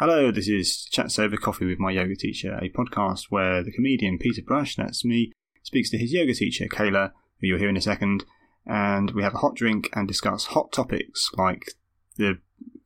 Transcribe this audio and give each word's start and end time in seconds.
Hello, 0.00 0.32
this 0.32 0.48
is 0.48 0.86
Chats 0.86 1.18
Over 1.18 1.36
Coffee 1.36 1.66
with 1.66 1.78
my 1.78 1.90
yoga 1.90 2.16
teacher, 2.16 2.54
a 2.54 2.70
podcast 2.70 3.24
where 3.28 3.62
the 3.62 3.70
comedian 3.70 4.16
Peter 4.16 4.40
Brush, 4.40 4.74
that's 4.74 5.04
me, 5.04 5.30
speaks 5.62 5.90
to 5.90 5.98
his 5.98 6.10
yoga 6.10 6.32
teacher, 6.32 6.64
Kayla, 6.64 7.10
who 7.38 7.48
you'll 7.48 7.58
hear 7.58 7.68
in 7.68 7.76
a 7.76 7.82
second, 7.82 8.24
and 8.64 9.10
we 9.10 9.22
have 9.22 9.34
a 9.34 9.40
hot 9.40 9.54
drink 9.56 9.90
and 9.92 10.08
discuss 10.08 10.46
hot 10.46 10.72
topics 10.72 11.28
like 11.36 11.74
the 12.16 12.38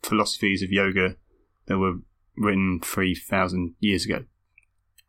philosophies 0.03 0.61
of 0.61 0.72
yoga 0.72 1.14
that 1.66 1.79
were 1.79 2.00
written 2.37 2.80
3,000 2.82 3.77
years 3.79 4.05
ago. 4.05 4.25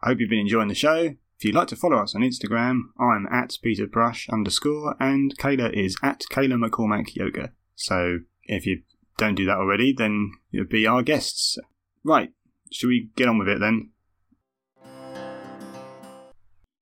I 0.04 0.10
hope 0.10 0.20
you've 0.20 0.30
been 0.30 0.38
enjoying 0.38 0.68
the 0.68 0.76
show. 0.76 1.16
If 1.40 1.44
you'd 1.44 1.56
like 1.56 1.70
to 1.70 1.76
follow 1.76 1.98
us 1.98 2.14
on 2.14 2.22
Instagram, 2.22 2.82
I'm 3.00 3.26
at 3.32 3.58
Peter 3.64 3.88
Brush 3.88 4.30
underscore, 4.30 4.96
and 5.00 5.36
Kayla 5.40 5.74
is 5.74 5.98
at 6.04 6.22
Kayla 6.32 6.64
McCormack 6.64 7.16
Yoga. 7.16 7.54
So 7.74 8.20
if 8.44 8.68
you 8.68 8.84
don't 9.18 9.34
do 9.34 9.48
that 9.48 9.58
already, 9.58 9.92
then 9.92 10.34
you'll 10.52 10.66
be 10.66 10.86
our 10.86 11.02
guests. 11.02 11.58
Right, 12.06 12.30
should 12.72 12.88
we 12.88 13.10
get 13.16 13.28
on 13.28 13.40
with 13.40 13.50
it 13.50 13.60
then? 13.60 13.90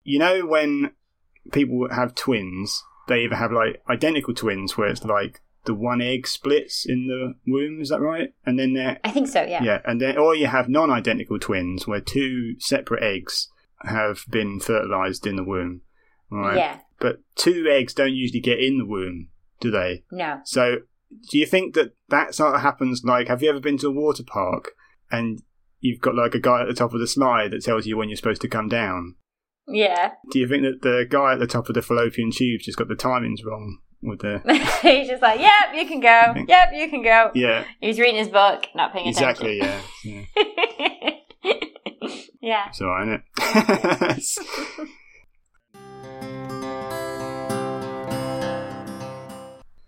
You 0.02 0.18
know 0.18 0.44
when 0.44 0.92
people 1.50 1.88
have 1.90 2.14
twins, 2.14 2.84
they 3.08 3.20
either 3.20 3.36
have 3.36 3.50
like 3.50 3.82
identical 3.88 4.34
twins 4.34 4.76
where 4.76 4.88
it's 4.88 5.02
like 5.02 5.40
the 5.64 5.72
one 5.72 6.02
egg 6.02 6.26
splits 6.26 6.84
in 6.86 7.06
the 7.06 7.34
womb, 7.50 7.80
is 7.80 7.88
that 7.88 8.00
right? 8.00 8.34
And 8.44 8.58
then 8.58 8.74
they're 8.74 9.00
I 9.02 9.10
think 9.12 9.28
so, 9.28 9.42
yeah. 9.42 9.62
yeah, 9.62 9.80
and 9.86 9.98
then 9.98 10.18
or 10.18 10.34
you 10.34 10.46
have 10.46 10.68
non-identical 10.68 11.38
twins 11.38 11.86
where 11.86 12.02
two 12.02 12.56
separate 12.58 13.02
eggs 13.02 13.48
have 13.80 14.24
been 14.28 14.60
fertilized 14.60 15.26
in 15.26 15.36
the 15.36 15.44
womb. 15.44 15.80
Right? 16.30 16.58
Yeah. 16.58 16.78
But 16.98 17.20
two 17.34 17.66
eggs 17.70 17.94
don't 17.94 18.14
usually 18.14 18.40
get 18.40 18.58
in 18.58 18.76
the 18.76 18.84
womb, 18.86 19.28
do 19.60 19.70
they? 19.70 20.04
No. 20.12 20.40
So, 20.44 20.80
do 21.30 21.38
you 21.38 21.46
think 21.46 21.74
that 21.74 21.94
that 22.10 22.34
sort 22.34 22.54
of 22.54 22.60
happens? 22.60 23.02
Like, 23.04 23.28
have 23.28 23.42
you 23.42 23.48
ever 23.48 23.60
been 23.60 23.78
to 23.78 23.88
a 23.88 23.92
water 23.92 24.22
park 24.22 24.72
and 25.18 25.42
you've 25.80 26.00
got 26.00 26.14
like 26.14 26.34
a 26.34 26.40
guy 26.40 26.62
at 26.62 26.68
the 26.68 26.74
top 26.74 26.94
of 26.94 27.00
the 27.00 27.06
slide 27.06 27.50
that 27.50 27.62
tells 27.62 27.86
you 27.86 27.96
when 27.96 28.08
you're 28.08 28.16
supposed 28.16 28.42
to 28.42 28.48
come 28.48 28.68
down? 28.68 29.16
Yeah. 29.66 30.12
Do 30.30 30.38
you 30.38 30.48
think 30.48 30.62
that 30.62 30.82
the 30.82 31.06
guy 31.08 31.32
at 31.34 31.38
the 31.38 31.46
top 31.46 31.68
of 31.68 31.74
the 31.74 31.82
fallopian 31.82 32.30
tube 32.30 32.60
just 32.62 32.78
got 32.78 32.88
the 32.88 32.94
timings 32.94 33.44
wrong 33.44 33.78
with 34.02 34.20
the? 34.20 34.40
He's 34.82 35.08
just 35.08 35.22
like, 35.22 35.40
yep, 35.40 35.74
you 35.74 35.86
can 35.86 36.00
go. 36.00 36.34
Yep, 36.46 36.70
you 36.74 36.90
can 36.90 37.02
go. 37.02 37.30
Yeah, 37.34 37.64
He's 37.80 37.98
reading 37.98 38.16
his 38.16 38.28
book, 38.28 38.66
not 38.74 38.92
paying 38.92 39.08
exactly. 39.08 39.60
attention. 39.60 40.26
Yeah, 40.34 40.44
yeah. 41.44 41.60
yeah. 42.42 42.68
It's 42.68 42.82
alright, 42.82 43.08
isn't 43.08 43.22
it? 43.38 44.88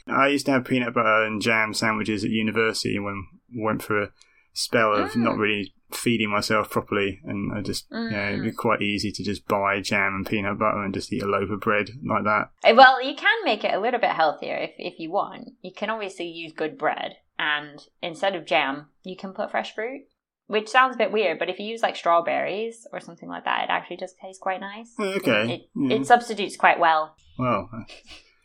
I 0.09 0.29
used 0.29 0.47
to 0.47 0.53
have 0.53 0.65
peanut 0.65 0.95
butter 0.95 1.25
and 1.25 1.43
jam 1.43 1.75
sandwiches 1.75 2.25
at 2.25 2.31
university 2.31 2.99
when 2.99 3.27
went 3.55 3.83
for 3.83 4.03
a 4.03 4.11
spell 4.57 4.95
of 4.95 5.13
Mm. 5.13 5.17
not 5.23 5.37
really 5.37 5.73
feeding 5.93 6.31
myself 6.31 6.71
properly, 6.71 7.21
and 7.25 7.53
I 7.57 7.61
just 7.61 7.87
you 7.93 8.11
know 8.11 8.29
it'd 8.31 8.43
be 8.43 8.51
Mm. 8.51 8.57
quite 8.57 8.83
easy 8.83 9.13
to 9.13 9.23
just 9.23 9.47
buy 9.47 9.81
jam 9.81 10.15
and 10.17 10.27
peanut 10.27 10.59
butter 10.59 10.83
and 10.83 10.93
just 10.93 11.13
eat 11.13 11.23
a 11.23 11.27
loaf 11.27 11.49
of 11.51 11.61
bread 11.61 11.91
like 12.05 12.25
that. 12.25 12.51
Uh, 12.65 12.75
Well, 12.75 13.01
you 13.03 13.15
can 13.15 13.37
make 13.45 13.63
it 13.65 13.73
a 13.75 13.79
little 13.81 14.01
bit 14.01 14.11
healthier 14.11 14.57
if, 14.57 14.73
if 14.79 14.99
you 14.99 15.11
want. 15.13 15.51
You 15.63 15.73
can 15.73 15.91
obviously 15.91 16.27
use 16.27 16.53
good 16.53 16.77
bread, 16.77 17.17
and 17.39 17.81
instead 18.03 18.35
of 18.35 18.47
jam, 18.47 18.87
you 19.05 19.17
can 19.17 19.33
put 19.33 19.51
fresh 19.53 19.75
fruit, 19.75 20.03
which 20.49 20.69
sounds 20.69 20.97
a 20.97 20.99
bit 20.99 21.13
weird, 21.13 21.39
but 21.39 21.49
if 21.49 21.59
you 21.61 21.67
use 21.67 21.83
like 21.83 21.95
strawberries 21.97 22.87
or 22.93 22.99
something 23.01 23.29
like 23.29 23.45
that, 23.45 23.65
it 23.65 23.71
actually 23.71 23.97
does 23.99 24.15
taste 24.21 24.41
quite 24.41 24.61
nice. 24.61 24.93
Oh, 24.99 25.05
Okay, 25.19 25.55
It, 25.55 25.63
yeah. 25.77 25.97
it 25.99 26.07
substitutes 26.07 26.57
quite 26.57 26.79
well. 26.81 27.15
well, 27.39 27.69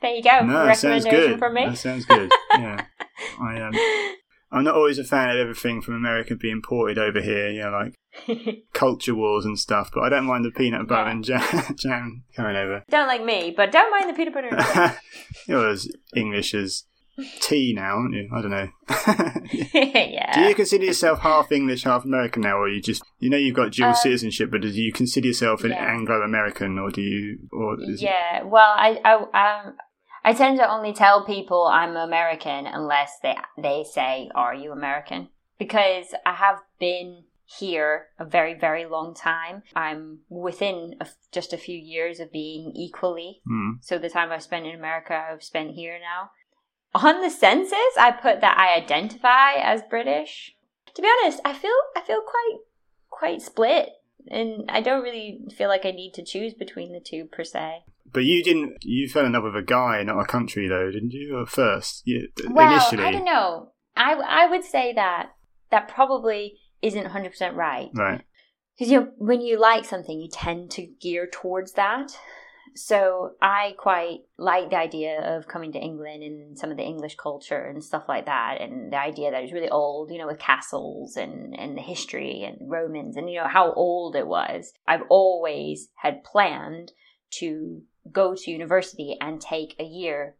There 0.02 0.12
you 0.16 0.22
go. 0.23 0.42
no, 0.46 0.73
sounds 0.73 1.06
good. 1.06 1.40
from 1.40 1.53
me. 1.56 1.66
That 1.68 1.78
sounds 1.78 2.06
good. 2.06 2.31
Yeah, 2.53 2.86
I 3.40 3.62
um, 3.62 3.73
I'm 4.52 4.64
not 4.66 4.76
always 4.76 5.00
a 5.00 5.04
fan 5.04 5.30
of 5.30 5.38
everything 5.38 5.82
from 5.82 5.94
America 5.96 6.36
being 6.36 6.56
imported 6.58 6.98
over 6.98 7.22
here. 7.22 7.50
You 7.50 7.62
know, 7.64 7.72
like 8.28 8.58
culture 8.74 9.16
wars 9.16 9.46
and 9.46 9.58
stuff. 9.58 9.92
But 9.94 10.04
I 10.04 10.10
don't 10.10 10.26
mind 10.26 10.44
the 10.46 10.52
peanut 10.52 10.88
butter 10.88 11.04
Yeah. 11.06 11.12
and 11.12 11.24
jam, 11.24 11.76
jam 11.78 12.24
coming 12.36 12.56
over. 12.56 12.84
don't 12.90 13.08
like 13.08 13.24
me, 13.24 13.54
but 13.56 13.72
don't 13.72 13.90
mind 13.92 14.10
the 14.10 14.14
peanut 14.14 14.34
butter. 14.34 14.50
and. 14.52 14.98
You're 15.48 15.70
as 15.70 15.88
English 16.16 16.53
as 16.53 16.84
tea 17.40 17.74
now, 17.75 17.98
aren't 17.98 18.14
you? 18.14 18.30
I 18.34 18.42
don't 18.42 18.52
know. 18.52 18.68
yeah. 19.53 20.34
do 20.34 20.42
you 20.50 20.56
consider 20.56 20.86
yourself 20.86 21.20
half 21.20 21.52
English, 21.52 21.84
half 21.84 22.06
American 22.06 22.42
now, 22.42 22.58
or 22.58 22.68
you 22.70 22.81
just 22.81 23.04
you 23.20 23.30
know 23.30 23.38
you've 23.38 23.56
got 23.56 23.72
dual 23.72 23.90
Um, 23.90 23.96
citizenship, 23.96 24.50
but 24.52 24.62
do 24.62 24.70
you 24.70 24.92
consider 24.92 25.28
yourself 25.28 25.64
an 25.64 25.72
yeah. 25.72 25.86
Anglo-American, 25.94 26.80
or 26.80 26.90
do 26.90 27.02
you? 27.02 27.38
Or 27.52 27.80
is 27.81 28.02
it- 28.02 28.06
Yeah, 28.06 28.44
well, 28.44 28.74
I, 28.75 29.00
I, 29.06 29.62
um, 29.68 29.75
I 30.24 30.34
tend 30.34 30.59
to 30.59 30.70
only 30.70 30.94
tell 30.94 31.26
people 31.26 31.66
I'm 31.66 31.96
American 31.96 32.68
unless 32.68 33.20
they 33.20 33.36
they 33.58 33.84
say, 33.84 34.30
"Are 34.36 34.54
you 34.54 34.72
American?" 34.72 35.30
Because 35.58 36.14
I 36.26 36.34
have 36.34 36.62
been 36.80 37.26
here 37.59 38.08
a 38.18 38.26
very, 38.26 38.54
very 38.54 38.86
long 38.86 39.14
time. 39.14 39.64
I'm 39.76 40.20
within 40.30 40.96
a 41.02 41.08
just 41.31 41.54
a 41.54 41.58
few 41.58 41.78
years 41.78 42.20
of 42.20 42.31
being 42.31 42.72
equally. 42.76 43.42
Hmm. 43.46 43.72
So 43.81 43.98
the 43.98 44.10
time 44.10 44.31
I've 44.31 44.44
spent 44.44 44.66
in 44.66 44.76
America, 44.76 45.14
I've 45.14 45.44
spent 45.44 45.72
here 45.72 46.00
now. 46.00 46.31
On 46.94 47.22
the 47.22 47.30
census, 47.30 47.98
I 48.00 48.12
put 48.12 48.42
that 48.42 48.58
I 48.58 48.76
identify 48.76 49.54
as 49.54 49.81
British. 49.90 50.56
To 50.94 51.02
be 51.02 51.10
honest, 51.22 51.42
I 51.46 51.54
feel 51.54 51.72
I 51.96 52.02
feel 52.02 52.22
quite 52.22 52.60
quite 53.10 53.42
split, 53.42 53.90
and 54.30 54.70
I 54.70 54.81
don't 54.81 55.04
really 55.04 55.42
feel 55.56 55.70
like 55.70 55.86
I 55.86 55.92
need 55.92 56.14
to 56.16 56.24
choose 56.24 56.54
between 56.54 56.94
the 56.94 57.00
two 57.00 57.26
per 57.26 57.44
se. 57.44 57.84
But 58.12 58.25
you 58.25 58.44
didn't. 58.44 58.78
You 58.81 59.07
fell 59.07 59.25
in 59.25 59.34
love 59.34 59.44
with 59.44 59.56
a 59.56 59.62
guy, 59.62 60.03
not 60.03 60.19
a 60.19 60.25
country, 60.25 60.67
though, 60.67 60.91
didn't 60.91 61.12
you? 61.12 61.38
Or 61.38 61.45
first, 61.45 62.01
you, 62.06 62.28
Well, 62.50 62.72
initially, 62.72 63.03
I 63.03 63.12
don't 63.12 63.25
know. 63.25 63.72
I 63.95 64.13
I 64.13 64.47
would 64.47 64.63
say 64.63 64.94
that 64.94 65.31
that 65.69 65.88
probably 65.88 66.59
isn't 66.81 67.07
100% 67.07 67.56
right. 67.56 67.89
right? 67.94 68.22
Because 68.78 68.91
you 68.91 69.00
know, 69.00 69.12
when 69.17 69.41
you 69.41 69.59
like 69.59 69.85
something, 69.85 70.19
you 70.19 70.29
tend 70.31 70.72
to 70.72 70.88
gear 71.00 71.28
towards 71.31 71.73
that. 71.73 72.12
So 72.73 73.31
I 73.41 73.75
quite 73.78 74.19
like 74.38 74.69
the 74.69 74.78
idea 74.78 75.19
of 75.19 75.47
coming 75.47 75.73
to 75.73 75.79
England 75.79 76.23
and 76.23 76.57
some 76.57 76.72
of 76.72 76.78
the 76.78 76.83
English 76.83 77.16
culture 77.16 77.66
and 77.66 77.83
stuff 77.83 78.06
like 78.07 78.28
that, 78.28 78.62
and 78.62 78.94
the 78.94 78.97
idea 78.97 79.29
that 79.29 79.44
it's 79.44 79.51
really 79.51 79.69
old, 79.69 80.09
you 80.09 80.18
know, 80.18 80.28
with 80.28 80.39
castles 80.39 81.18
and 81.18 81.53
and 81.59 81.78
the 81.78 81.81
history 81.81 82.44
and 82.44 82.72
Romans 82.72 83.18
and 83.18 83.29
you 83.29 83.39
know 83.39 83.47
how 83.47 83.73
old 83.73 84.16
it 84.16 84.25
was. 84.25 84.72
I've 84.88 85.03
always 85.09 85.89
had 85.97 86.23
planned 86.23 86.94
to 87.39 87.81
go 88.12 88.35
to 88.35 88.51
university 88.51 89.17
and 89.19 89.41
take 89.41 89.75
a 89.79 89.84
year 89.84 90.35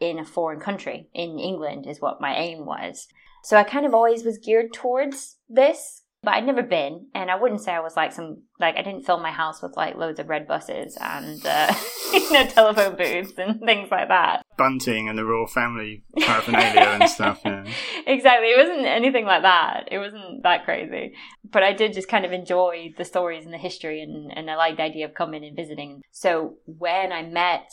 in 0.00 0.18
a 0.18 0.24
foreign 0.24 0.60
country. 0.60 1.08
In 1.14 1.38
England 1.38 1.86
is 1.86 2.00
what 2.00 2.20
my 2.20 2.34
aim 2.34 2.64
was. 2.64 3.08
So 3.42 3.56
I 3.56 3.64
kind 3.64 3.86
of 3.86 3.94
always 3.94 4.24
was 4.24 4.38
geared 4.38 4.72
towards 4.72 5.36
this 5.48 6.02
but 6.26 6.34
I'd 6.34 6.44
never 6.44 6.62
been, 6.62 7.06
and 7.14 7.30
I 7.30 7.36
wouldn't 7.36 7.60
say 7.60 7.72
I 7.72 7.80
was 7.80 7.96
like 7.96 8.12
some 8.12 8.42
like 8.58 8.76
I 8.76 8.82
didn't 8.82 9.06
fill 9.06 9.20
my 9.20 9.30
house 9.30 9.62
with 9.62 9.76
like 9.76 9.96
loads 9.96 10.18
of 10.18 10.28
red 10.28 10.48
buses 10.48 10.96
and 11.00 11.44
uh, 11.46 11.72
you 12.12 12.32
know 12.32 12.46
telephone 12.46 12.96
booths 12.96 13.32
and 13.38 13.60
things 13.60 13.90
like 13.90 14.08
that. 14.08 14.44
Bunting 14.56 15.08
and 15.08 15.18
the 15.18 15.24
royal 15.24 15.46
family 15.46 16.04
paraphernalia 16.18 16.98
and 17.00 17.10
stuff. 17.10 17.40
Yeah. 17.44 17.64
Exactly, 18.08 18.48
it 18.48 18.56
wasn't 18.56 18.86
anything 18.86 19.24
like 19.24 19.42
that. 19.42 19.88
It 19.90 19.98
wasn't 19.98 20.44
that 20.44 20.64
crazy, 20.64 21.14
but 21.50 21.64
I 21.64 21.72
did 21.72 21.92
just 21.92 22.08
kind 22.08 22.24
of 22.24 22.30
enjoy 22.30 22.94
the 22.96 23.04
stories 23.04 23.44
and 23.44 23.52
the 23.52 23.58
history, 23.58 24.00
and 24.00 24.32
and 24.36 24.48
I 24.48 24.54
liked 24.54 24.76
the 24.76 24.84
idea 24.84 25.06
of 25.06 25.14
coming 25.14 25.44
and 25.44 25.56
visiting. 25.56 26.02
So 26.12 26.54
when 26.66 27.12
I 27.12 27.22
met 27.22 27.72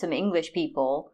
some 0.00 0.12
English 0.12 0.52
people. 0.52 1.12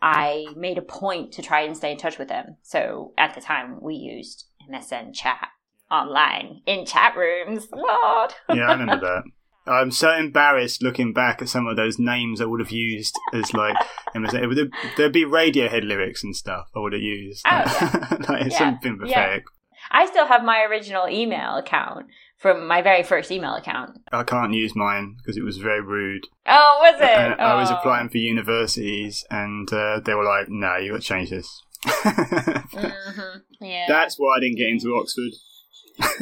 I 0.00 0.46
made 0.56 0.78
a 0.78 0.82
point 0.82 1.32
to 1.32 1.42
try 1.42 1.62
and 1.62 1.76
stay 1.76 1.90
in 1.90 1.98
touch 1.98 2.18
with 2.18 2.28
them. 2.28 2.56
So 2.62 3.12
at 3.18 3.34
the 3.34 3.40
time, 3.40 3.78
we 3.82 3.94
used 3.94 4.46
MSN 4.70 5.12
chat 5.12 5.48
online 5.90 6.62
in 6.66 6.86
chat 6.86 7.16
rooms. 7.16 7.66
Lord. 7.72 8.32
yeah, 8.54 8.68
I 8.68 8.72
remember 8.72 9.00
that. 9.00 9.22
I'm 9.68 9.90
so 9.90 10.10
embarrassed 10.16 10.82
looking 10.82 11.12
back 11.12 11.42
at 11.42 11.48
some 11.48 11.66
of 11.66 11.76
those 11.76 11.98
names 11.98 12.40
I 12.40 12.46
would 12.46 12.60
have 12.60 12.70
used 12.72 13.14
as 13.34 13.52
like 13.54 13.76
There'd, 14.14 14.72
there'd 14.96 15.12
be 15.12 15.24
Radiohead 15.24 15.86
lyrics 15.86 16.24
and 16.24 16.34
stuff 16.34 16.68
I 16.74 16.80
would 16.80 16.92
have 16.94 17.02
used. 17.02 17.42
Oh, 17.46 17.50
yeah. 17.66 18.16
like 18.28 18.42
it's 18.46 18.52
Yeah, 18.54 18.58
something 18.58 18.98
yeah. 19.04 19.14
pathetic. 19.26 19.44
I 19.90 20.06
still 20.06 20.26
have 20.26 20.42
my 20.44 20.62
original 20.64 21.08
email 21.08 21.56
account 21.56 22.06
from 22.36 22.66
my 22.68 22.82
very 22.82 23.02
first 23.02 23.30
email 23.30 23.54
account. 23.54 23.98
I 24.12 24.22
can't 24.22 24.52
use 24.54 24.74
mine 24.76 25.16
because 25.18 25.36
it 25.36 25.42
was 25.44 25.56
very 25.58 25.80
rude. 25.80 26.26
Oh, 26.46 26.78
was 26.80 27.00
it? 27.00 27.08
And 27.08 27.40
I 27.40 27.54
was 27.56 27.70
Oh. 27.70 27.76
applying 27.76 28.08
for 28.10 28.18
universities, 28.18 29.24
and 29.30 29.72
uh, 29.72 30.00
they 30.04 30.14
were 30.14 30.24
like, 30.24 30.48
"No, 30.48 30.76
you 30.76 30.92
got 30.92 31.00
to 31.00 31.06
change 31.06 31.30
this." 31.30 31.48
Mhm, 31.86 33.42
Yeah. 33.60 33.84
That's 33.88 34.16
why 34.18 34.36
I 34.36 34.40
didn't 34.40 34.58
get 34.58 34.68
into 34.68 34.94
Oxford. 34.94 35.32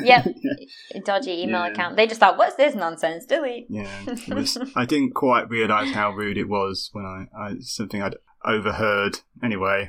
Yep. 0.03 0.27
Dodgy 1.05 1.43
email 1.43 1.65
Yeah. 1.65 1.73
account. 1.73 1.97
They 1.97 2.07
just 2.07 2.21
thought, 2.21 2.37
"What's 2.39 2.57
this 2.57 2.75
nonsense? 2.75 3.27
Delete." 3.27 3.67
Yeah, 3.69 4.05
was, 4.29 4.57
I 4.75 4.85
didn't 4.87 5.15
quite 5.15 5.49
realise 5.51 5.91
how 5.93 6.11
rude 6.13 6.39
it 6.39 6.49
was 6.49 6.91
when 6.93 7.05
I, 7.05 7.27
I 7.39 7.55
something 7.61 8.03
I'd 8.03 8.17
overheard. 8.45 9.21
Anyway, 9.43 9.89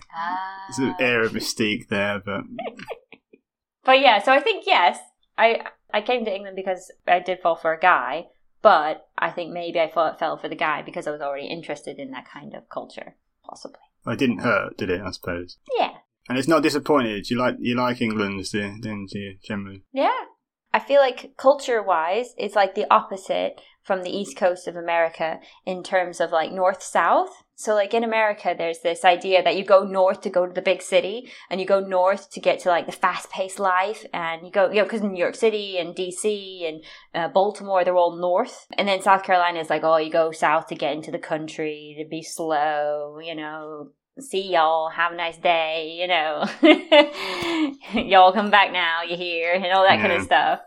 there's 0.67 0.79
an 0.79 0.95
Ah. 0.99 1.03
air 1.03 1.23
of 1.23 1.33
mystique 1.33 1.87
there, 1.89 2.19
but 2.23 2.41
But 3.83 4.01
yeah, 4.01 4.19
so 4.21 4.31
I 4.31 4.39
think 4.41 4.65
yes, 4.67 4.99
I 5.37 5.61
I 5.93 6.01
came 6.01 6.25
to 6.25 6.35
England 6.35 6.55
because 6.55 6.91
I 7.07 7.19
did 7.19 7.39
fall 7.39 7.55
for 7.55 7.71
a 7.73 7.79
guy, 7.79 8.25
but 8.61 9.07
I 9.17 9.31
think 9.31 9.53
maybe 9.53 9.79
I 9.79 9.89
fell, 9.89 10.13
fell 10.17 10.37
for 10.37 10.49
the 10.49 10.55
guy 10.55 10.81
because 10.81 11.07
I 11.07 11.11
was 11.11 11.21
already 11.21 11.47
interested 11.47 11.97
in 11.97 12.11
that 12.11 12.27
kind 12.27 12.53
of 12.53 12.67
culture, 12.67 13.15
possibly. 13.45 13.79
I 14.05 14.15
didn't 14.15 14.39
hurt, 14.39 14.77
did 14.77 14.89
it? 14.89 15.01
I 15.01 15.11
suppose. 15.11 15.57
Yeah. 15.77 15.91
And 16.29 16.37
it's 16.37 16.47
not 16.47 16.63
disappointed. 16.63 17.29
You 17.29 17.37
like 17.37 17.55
you 17.59 17.75
like 17.75 18.01
England, 18.01 18.45
you, 18.53 19.37
generally? 19.43 19.83
Yeah. 19.93 20.25
I 20.73 20.79
feel 20.79 20.99
like 20.99 21.35
culture 21.37 21.81
wise, 21.81 22.33
it's 22.37 22.55
like 22.55 22.75
the 22.75 22.85
opposite 22.93 23.61
from 23.87 24.03
the 24.03 24.15
east 24.15 24.35
coast 24.35 24.67
of 24.67 24.75
America 24.75 25.39
in 25.65 25.81
terms 25.81 26.19
of 26.19 26.31
like 26.31 26.51
north 26.51 26.83
south. 26.83 27.43
So, 27.55 27.73
like 27.73 27.93
in 27.93 28.03
America, 28.03 28.53
there's 28.55 28.79
this 28.79 29.03
idea 29.03 29.41
that 29.41 29.57
you 29.57 29.63
go 29.63 29.83
north 29.83 30.21
to 30.21 30.29
go 30.29 30.45
to 30.45 30.53
the 30.53 30.61
big 30.61 30.81
city 30.81 31.31
and 31.49 31.59
you 31.59 31.65
go 31.65 31.79
north 31.79 32.29
to 32.31 32.39
get 32.41 32.59
to 32.59 32.69
like 32.69 32.85
the 32.85 32.91
fast 32.91 33.31
paced 33.31 33.59
life. 33.59 34.05
And 34.13 34.45
you 34.45 34.51
go, 34.51 34.69
you 34.69 34.75
know, 34.75 34.83
because 34.83 35.01
in 35.01 35.13
New 35.13 35.19
York 35.19 35.35
City 35.35 35.77
and 35.79 35.95
DC 35.95 36.67
and 36.67 36.83
uh, 37.15 37.29
Baltimore, 37.29 37.83
they're 37.83 37.95
all 37.95 38.19
north. 38.19 38.67
And 38.77 38.87
then 38.87 39.01
South 39.01 39.23
Carolina 39.23 39.59
is 39.59 39.69
like, 39.69 39.83
oh, 39.83 39.97
you 39.97 40.11
go 40.11 40.31
south 40.31 40.67
to 40.67 40.75
get 40.75 40.93
into 40.93 41.09
the 41.09 41.17
country, 41.17 41.95
to 41.97 42.07
be 42.07 42.21
slow, 42.21 43.17
you 43.23 43.33
know, 43.33 43.91
see 44.19 44.51
y'all, 44.51 44.89
have 44.89 45.11
a 45.11 45.15
nice 45.15 45.37
day, 45.37 45.97
you 45.99 46.07
know, 46.07 46.45
y'all 48.01 48.33
come 48.33 48.49
back 48.49 48.71
now, 48.71 49.01
you're 49.07 49.17
here, 49.17 49.53
and 49.53 49.65
all 49.65 49.83
that 49.83 49.95
yeah. 49.95 50.01
kind 50.01 50.13
of 50.13 50.23
stuff. 50.23 50.59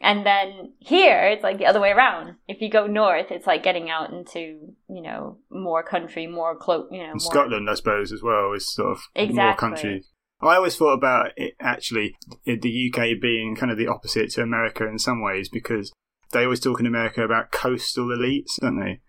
And 0.00 0.26
then 0.26 0.72
here, 0.78 1.22
it's 1.28 1.42
like 1.42 1.58
the 1.58 1.66
other 1.66 1.80
way 1.80 1.90
around. 1.90 2.36
If 2.46 2.60
you 2.60 2.68
go 2.68 2.86
north, 2.86 3.30
it's 3.30 3.46
like 3.46 3.62
getting 3.62 3.88
out 3.88 4.12
into, 4.12 4.74
you 4.88 5.02
know, 5.02 5.38
more 5.50 5.82
country, 5.82 6.26
more 6.26 6.54
close, 6.56 6.86
you 6.90 6.98
know. 6.98 7.08
More... 7.08 7.18
Scotland, 7.18 7.68
I 7.70 7.74
suppose, 7.74 8.12
as 8.12 8.22
well, 8.22 8.52
is 8.52 8.72
sort 8.72 8.92
of 8.92 8.98
exactly. 9.14 9.42
more 9.42 9.56
country. 9.56 10.04
I 10.42 10.56
always 10.56 10.76
thought 10.76 10.92
about 10.92 11.30
it 11.36 11.54
actually, 11.60 12.14
the 12.44 12.92
UK 12.92 13.20
being 13.20 13.56
kind 13.56 13.72
of 13.72 13.78
the 13.78 13.86
opposite 13.86 14.30
to 14.32 14.42
America 14.42 14.86
in 14.86 14.98
some 14.98 15.22
ways 15.22 15.48
because 15.48 15.92
they 16.32 16.44
always 16.44 16.60
talk 16.60 16.78
in 16.78 16.86
America 16.86 17.22
about 17.22 17.52
coastal 17.52 18.08
elites, 18.08 18.60
don't 18.60 18.78
they? 18.78 19.00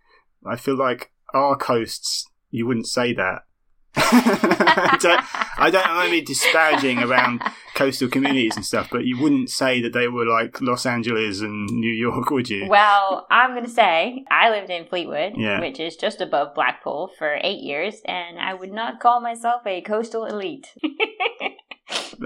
I 0.45 0.55
feel 0.55 0.77
like 0.77 1.11
our 1.33 1.57
coasts, 1.57 2.25
you 2.49 2.65
wouldn't 2.65 2.87
say 2.87 3.13
that 3.13 3.41
I 3.99 4.97
don't, 4.99 5.59
I 5.59 5.69
don't 5.69 5.95
want 5.95 6.05
to 6.05 6.11
be 6.11 6.21
disparaging 6.21 6.99
around 6.99 7.41
coastal 7.75 8.09
communities 8.09 8.55
and 8.55 8.65
stuff, 8.65 8.89
but 8.91 9.05
you 9.05 9.19
wouldn't 9.19 9.49
say 9.49 9.81
that 9.81 9.93
they 9.93 10.07
were 10.07 10.25
like 10.25 10.61
Los 10.61 10.85
Angeles 10.85 11.41
and 11.41 11.67
New 11.69 11.91
York, 11.91 12.29
would 12.29 12.49
you? 12.49 12.67
Well, 12.67 13.27
I'm 13.29 13.51
going 13.51 13.65
to 13.65 13.69
say 13.69 14.23
I 14.29 14.49
lived 14.49 14.69
in 14.69 14.85
Fleetwood, 14.85 15.33
yeah. 15.35 15.59
which 15.59 15.79
is 15.79 15.95
just 15.95 16.21
above 16.21 16.53
Blackpool, 16.55 17.11
for 17.17 17.39
eight 17.41 17.61
years, 17.61 18.01
and 18.05 18.39
I 18.39 18.53
would 18.53 18.71
not 18.71 18.99
call 18.99 19.21
myself 19.21 19.61
a 19.65 19.81
coastal 19.81 20.25
elite. 20.25 20.73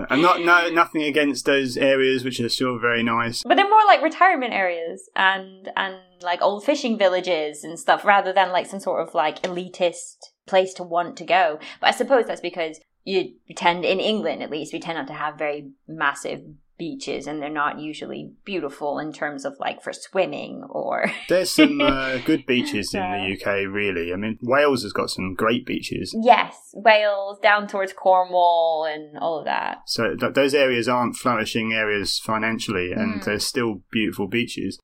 and 0.10 0.22
not 0.22 0.42
no 0.42 0.70
nothing 0.70 1.04
against 1.04 1.46
those 1.46 1.78
areas, 1.78 2.24
which 2.24 2.40
are 2.40 2.50
still 2.50 2.80
very 2.80 3.04
nice. 3.04 3.44
But 3.44 3.56
they're 3.56 3.70
more 3.70 3.86
like 3.86 4.02
retirement 4.02 4.54
areas 4.54 5.10
and 5.16 5.70
and 5.76 5.96
like 6.24 6.42
old 6.42 6.64
fishing 6.64 6.98
villages 6.98 7.64
and 7.64 7.80
stuff, 7.80 8.06
rather 8.06 8.34
than 8.34 8.52
like 8.52 8.68
some 8.68 8.80
sort 8.80 9.08
of 9.08 9.14
like 9.14 9.42
elitist 9.42 10.18
place 10.48 10.74
to 10.76 10.84
want 10.84 11.18
to 11.18 11.26
go. 11.26 11.60
But 11.80 11.88
I 11.88 11.92
suppose 11.92 12.26
that's 12.26 12.42
because 12.42 12.80
you 13.04 13.34
tend, 13.56 13.86
in 13.86 14.00
England 14.00 14.44
at 14.44 14.52
least, 14.52 14.74
we 14.74 14.80
tend 14.80 14.98
not 14.98 15.08
to 15.08 15.14
have 15.14 15.38
very 15.38 15.72
massive 15.88 16.44
beaches 16.82 17.28
and 17.28 17.40
they're 17.40 17.48
not 17.48 17.80
usually 17.80 18.32
beautiful 18.44 18.98
in 18.98 19.14
terms 19.14 19.46
of 19.46 19.54
like 19.60 19.84
for 19.84 19.94
swimming 19.94 20.64
or 20.68 21.12
there's 21.30 21.52
some 21.52 21.80
uh, 21.80 22.18
good 22.26 22.44
beaches 22.48 22.92
in 22.96 23.02
the 23.02 23.38
uk 23.40 23.46
really. 23.72 24.12
I 24.12 24.16
mean 24.16 24.40
wales 24.42 24.82
has 24.82 24.92
got 24.92 25.12
some 25.12 25.36
great 25.36 25.64
beaches. 25.64 26.12
Yes 26.20 26.72
wales 26.74 27.38
down 27.38 27.68
towards 27.68 27.94
cornwall 27.94 28.86
and 28.86 29.16
all 29.20 29.38
of 29.38 29.46
that. 29.46 29.84
So 29.86 30.16
th- 30.16 30.34
those 30.34 30.56
areas 30.56 30.90
aren't 30.90 31.18
flourishing 31.18 31.72
areas 31.72 32.18
financially 32.18 32.92
and 32.92 33.22
mm. 33.22 33.26
there's 33.26 33.46
still 33.46 33.84
beautiful 33.92 34.28
beaches 34.28 34.80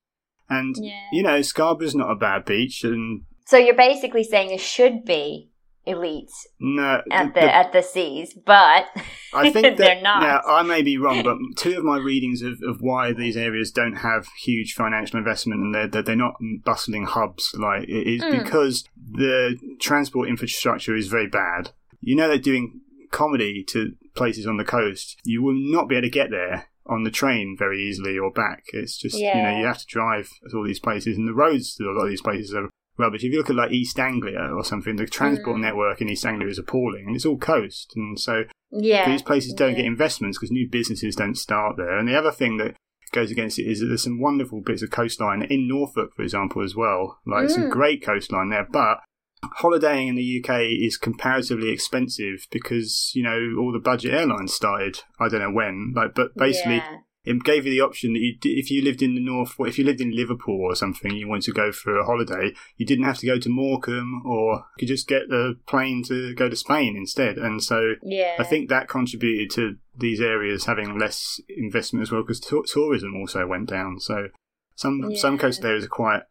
and 0.49 0.75
yeah. 0.79 1.07
you 1.11 1.23
know 1.23 1.41
scarborough's 1.41 1.95
not 1.95 2.11
a 2.11 2.15
bad 2.15 2.45
beach 2.45 2.83
and 2.83 3.23
so 3.45 3.57
you're 3.57 3.75
basically 3.75 4.23
saying 4.23 4.51
it 4.51 4.59
should 4.59 5.05
be 5.05 5.49
elite 5.88 6.31
no, 6.59 7.01
at 7.11 7.33
the, 7.33 7.39
the, 7.39 7.55
at 7.55 7.71
the 7.71 7.81
seas, 7.81 8.33
but 8.33 8.85
I 9.33 9.49
think 9.51 9.77
they're 9.77 10.01
not. 10.01 10.21
Now, 10.21 10.41
I 10.45 10.61
may 10.61 10.81
be 10.81 10.97
wrong, 10.97 11.23
but 11.23 11.38
two 11.55 11.77
of 11.77 11.83
my 11.83 11.97
readings 11.97 12.41
of, 12.41 12.59
of 12.67 12.81
why 12.81 13.13
these 13.13 13.38
areas 13.38 13.71
don't 13.71 13.95
have 13.95 14.27
huge 14.44 14.73
financial 14.73 15.17
investment 15.17 15.61
and 15.61 15.73
they're 15.73 16.03
they're 16.03 16.15
not 16.15 16.35
bustling 16.63 17.05
hubs 17.05 17.55
like 17.57 17.83
it 17.83 18.07
is 18.07 18.21
mm. 18.21 18.44
because 18.44 18.83
the 19.11 19.57
transport 19.79 20.29
infrastructure 20.29 20.95
is 20.95 21.07
very 21.07 21.27
bad. 21.27 21.71
You 22.01 22.15
know 22.15 22.27
they're 22.27 22.38
doing 22.38 22.81
comedy 23.11 23.63
to 23.69 23.94
places 24.15 24.45
on 24.45 24.57
the 24.57 24.65
coast. 24.65 25.17
You 25.23 25.41
will 25.41 25.55
not 25.55 25.88
be 25.88 25.95
able 25.95 26.07
to 26.07 26.11
get 26.11 26.29
there 26.29 26.67
on 26.87 27.03
the 27.03 27.11
train 27.11 27.55
very 27.57 27.81
easily 27.83 28.17
or 28.17 28.31
back. 28.31 28.63
It's 28.73 28.97
just 28.97 29.17
yeah. 29.17 29.37
you 29.37 29.43
know 29.43 29.59
you 29.59 29.65
have 29.65 29.79
to 29.79 29.85
drive 29.85 30.29
to 30.49 30.57
all 30.57 30.65
these 30.65 30.79
places, 30.79 31.17
and 31.17 31.27
the 31.27 31.33
roads 31.33 31.75
to 31.75 31.85
a 31.85 31.91
lot 31.91 32.05
of 32.05 32.09
these 32.09 32.21
places 32.21 32.53
are 32.53 32.69
rubbish. 32.97 33.23
If 33.23 33.31
you 33.31 33.37
look 33.37 33.49
at 33.49 33.55
like 33.55 33.71
East 33.71 33.99
Anglia 33.99 34.49
or 34.53 34.63
something, 34.63 34.95
the 34.95 35.05
transport 35.05 35.57
mm. 35.57 35.61
network 35.61 36.01
in 36.01 36.09
East 36.09 36.25
Anglia 36.25 36.49
is 36.49 36.59
appalling, 36.59 37.05
and 37.07 37.15
it's 37.15 37.25
all 37.25 37.37
coast, 37.37 37.93
and 37.95 38.19
so 38.19 38.43
yeah, 38.71 39.09
these 39.09 39.21
places 39.21 39.53
don't 39.53 39.71
yeah. 39.71 39.77
get 39.77 39.85
investments 39.85 40.37
because 40.37 40.51
new 40.51 40.67
businesses 40.69 41.15
don't 41.15 41.37
start 41.37 41.77
there. 41.77 41.97
And 41.97 42.07
the 42.07 42.17
other 42.17 42.31
thing 42.31 42.57
that 42.57 42.75
goes 43.11 43.31
against 43.31 43.59
it 43.59 43.67
is 43.67 43.79
that 43.79 43.87
there's 43.87 44.03
some 44.03 44.19
wonderful 44.19 44.61
bits 44.61 44.81
of 44.81 44.91
coastline 44.91 45.41
in 45.43 45.67
Norfolk, 45.67 46.13
for 46.15 46.23
example, 46.23 46.63
as 46.63 46.75
well. 46.75 47.19
Like 47.25 47.45
mm. 47.45 47.51
some 47.51 47.69
great 47.69 48.03
coastline 48.03 48.49
there, 48.49 48.67
but 48.69 48.99
holidaying 49.43 50.09
in 50.09 50.15
the 50.15 50.43
UK 50.43 50.61
is 50.69 50.97
comparatively 50.97 51.69
expensive 51.69 52.47
because 52.51 53.11
you 53.13 53.23
know 53.23 53.55
all 53.59 53.71
the 53.71 53.79
budget 53.79 54.13
airlines 54.13 54.53
started. 54.53 54.99
I 55.19 55.29
don't 55.29 55.41
know 55.41 55.51
when, 55.51 55.93
like, 55.95 56.13
but 56.15 56.35
basically. 56.35 56.77
Yeah 56.77 56.99
it 57.27 57.43
gave 57.43 57.65
you 57.65 57.71
the 57.71 57.81
option 57.81 58.13
that 58.13 58.19
you, 58.19 58.37
if 58.41 58.71
you 58.71 58.81
lived 58.81 59.01
in 59.01 59.13
the 59.13 59.21
north, 59.21 59.55
if 59.59 59.77
you 59.77 59.83
lived 59.83 59.99
in 59.99 60.15
Liverpool 60.15 60.61
or 60.61 60.75
something, 60.75 61.13
you 61.13 61.27
wanted 61.27 61.43
to 61.43 61.51
go 61.51 61.73
for 61.73 61.99
a 61.99 62.05
holiday, 62.05 62.53
you 62.77 62.85
didn't 62.85 63.03
have 63.03 63.17
to 63.17 63.25
go 63.25 63.37
to 63.37 63.49
Morecambe, 63.49 64.21
or 64.25 64.53
you 64.53 64.63
could 64.79 64.87
just 64.87 65.09
get 65.09 65.27
the 65.27 65.59
plane 65.67 66.03
to 66.03 66.33
go 66.35 66.47
to 66.47 66.55
Spain 66.55 66.95
instead. 66.95 67.37
And 67.37 67.61
so, 67.61 67.95
yeah. 68.01 68.35
I 68.39 68.45
think 68.45 68.69
that 68.69 68.87
contributed 68.87 69.51
to 69.55 69.75
these 69.93 70.21
areas 70.21 70.65
having 70.65 70.97
less 70.97 71.41
investment 71.49 72.03
as 72.03 72.11
well, 72.13 72.21
because 72.21 72.39
t- 72.39 72.61
tourism 72.65 73.17
also 73.17 73.45
went 73.45 73.67
down. 73.67 73.99
So, 73.99 74.29
some 74.75 75.03
yeah. 75.09 75.19
some 75.19 75.37
coast 75.37 75.65
areas 75.65 75.83
are 75.83 75.89
quite 75.89 76.21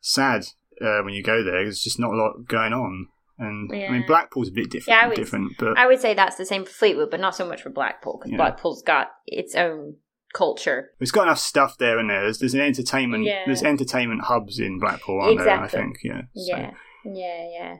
sad 0.00 0.46
uh, 0.80 1.02
when 1.02 1.14
you 1.14 1.22
go 1.22 1.42
there. 1.42 1.64
There's 1.64 1.80
just 1.80 1.98
not 1.98 2.12
a 2.12 2.16
lot 2.16 2.46
going 2.46 2.72
on. 2.72 3.08
And 3.38 3.70
yeah. 3.72 3.88
I 3.88 3.92
mean, 3.92 4.04
Blackpool's 4.06 4.48
a 4.48 4.52
bit 4.52 4.70
different. 4.70 4.98
Yeah, 5.00 5.08
would, 5.08 5.16
different, 5.16 5.52
but 5.58 5.78
I 5.78 5.86
would 5.86 6.00
say 6.00 6.12
that's 6.12 6.36
the 6.36 6.44
same 6.44 6.64
for 6.64 6.72
Fleetwood, 6.72 7.10
but 7.10 7.20
not 7.20 7.36
so 7.36 7.46
much 7.46 7.62
for 7.62 7.70
Blackpool 7.70 8.18
because 8.18 8.32
yeah. 8.32 8.36
Blackpool's 8.36 8.82
got 8.82 9.08
its 9.26 9.54
own 9.54 9.96
culture. 10.34 10.90
It's 10.98 11.12
got 11.12 11.22
enough 11.22 11.38
stuff 11.38 11.78
there 11.78 11.98
and 11.98 12.10
there. 12.10 12.22
There's, 12.22 12.38
there's 12.38 12.54
an 12.54 12.60
entertainment. 12.60 13.24
Yeah. 13.24 13.44
There's 13.46 13.62
entertainment 13.62 14.22
hubs 14.22 14.58
in 14.58 14.80
Blackpool, 14.80 15.20
aren't 15.20 15.34
exactly. 15.34 15.54
there? 15.56 15.64
I 15.64 15.84
think. 15.84 15.98
Yeah. 16.02 16.22
Yeah. 16.34 16.70
So. 16.70 17.12
Yeah. 17.12 17.48
Yeah. 17.50 17.76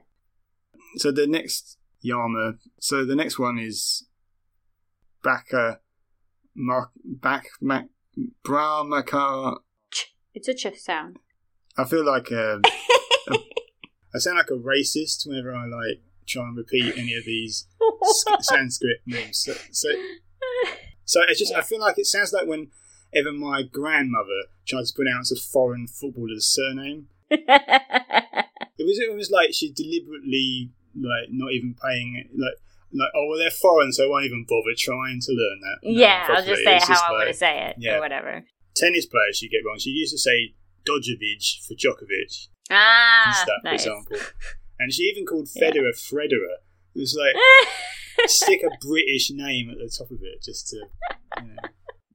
So 0.96 1.10
the 1.10 1.26
next 1.26 1.76
Yama. 2.00 2.54
So 2.80 3.04
the 3.04 3.16
next 3.16 3.38
one 3.38 3.58
is 3.58 4.06
Baka, 5.22 5.80
Mark, 6.54 6.90
back, 7.04 7.46
Mac, 7.60 7.86
Brahmakar. 8.44 9.58
It's 10.34 10.48
a 10.48 10.54
ch 10.54 10.66
sound. 10.76 11.18
I 11.78 11.84
feel 11.84 12.04
like 12.04 12.30
a, 12.30 12.60
a, 13.28 13.38
I 14.14 14.18
sound 14.18 14.36
like 14.36 14.50
a 14.50 14.54
racist 14.54 15.26
whenever 15.26 15.54
I 15.54 15.66
like 15.66 16.02
try 16.26 16.42
and 16.42 16.56
repeat 16.56 16.98
any 16.98 17.14
of 17.14 17.24
these 17.24 17.66
Sanskrit 18.40 18.98
names. 19.06 19.38
So, 19.44 19.54
so 19.70 19.88
so 21.08 21.22
it's 21.26 21.38
just, 21.38 21.52
yeah. 21.52 21.58
I 21.58 21.62
feel 21.62 21.80
like 21.80 21.98
it 21.98 22.04
sounds 22.04 22.34
like 22.34 22.46
whenever 22.46 23.32
my 23.32 23.62
grandmother 23.62 24.52
tried 24.66 24.84
to 24.84 24.92
pronounce 24.94 25.32
a 25.32 25.36
foreign 25.36 25.86
footballer's 25.86 26.46
surname. 26.46 27.08
it 27.30 27.46
was, 28.78 28.98
it 28.98 29.16
was 29.16 29.30
like 29.30 29.54
she 29.54 29.72
deliberately, 29.72 30.70
like, 30.94 31.28
not 31.30 31.52
even 31.52 31.74
paying, 31.82 32.28
like, 32.36 32.52
like, 32.92 33.08
oh, 33.16 33.26
well, 33.26 33.38
they're 33.38 33.50
foreign, 33.50 33.90
so 33.90 34.04
I 34.04 34.08
won't 34.08 34.26
even 34.26 34.44
bother 34.46 34.76
trying 34.76 35.20
to 35.22 35.32
learn 35.32 35.60
that. 35.60 35.78
Yeah, 35.82 36.26
I'll 36.28 36.44
just 36.44 36.62
say 36.62 36.76
it 36.76 36.82
how 36.82 37.08
I 37.08 37.12
want 37.12 37.28
to 37.28 37.34
say 37.34 37.68
it, 37.68 37.76
yeah. 37.78 37.96
or 37.96 38.00
whatever. 38.00 38.44
Tennis 38.76 39.06
players 39.06 39.38
she 39.38 39.48
get 39.48 39.64
wrong. 39.66 39.78
She 39.78 39.90
used 39.90 40.12
to 40.12 40.18
say 40.18 40.54
Djokovic 40.88 41.66
for 41.66 41.74
Djokovic. 41.74 42.48
Ah, 42.70 43.44
that, 43.46 43.60
nice. 43.64 43.84
example. 43.84 44.16
And 44.80 44.92
she 44.92 45.02
even 45.02 45.26
called 45.26 45.48
Federer 45.48 45.90
yeah. 45.90 46.12
Federer. 46.12 46.58
It 46.94 47.00
was 47.00 47.18
like, 47.18 47.34
stick 48.30 48.62
a 48.62 48.70
British 48.80 49.30
name 49.32 49.70
at 49.70 49.78
the 49.78 49.92
top 49.96 50.10
of 50.12 50.18
it 50.22 50.40
just 50.40 50.68
to. 50.68 50.76
You 51.42 51.48
know. 51.48 51.56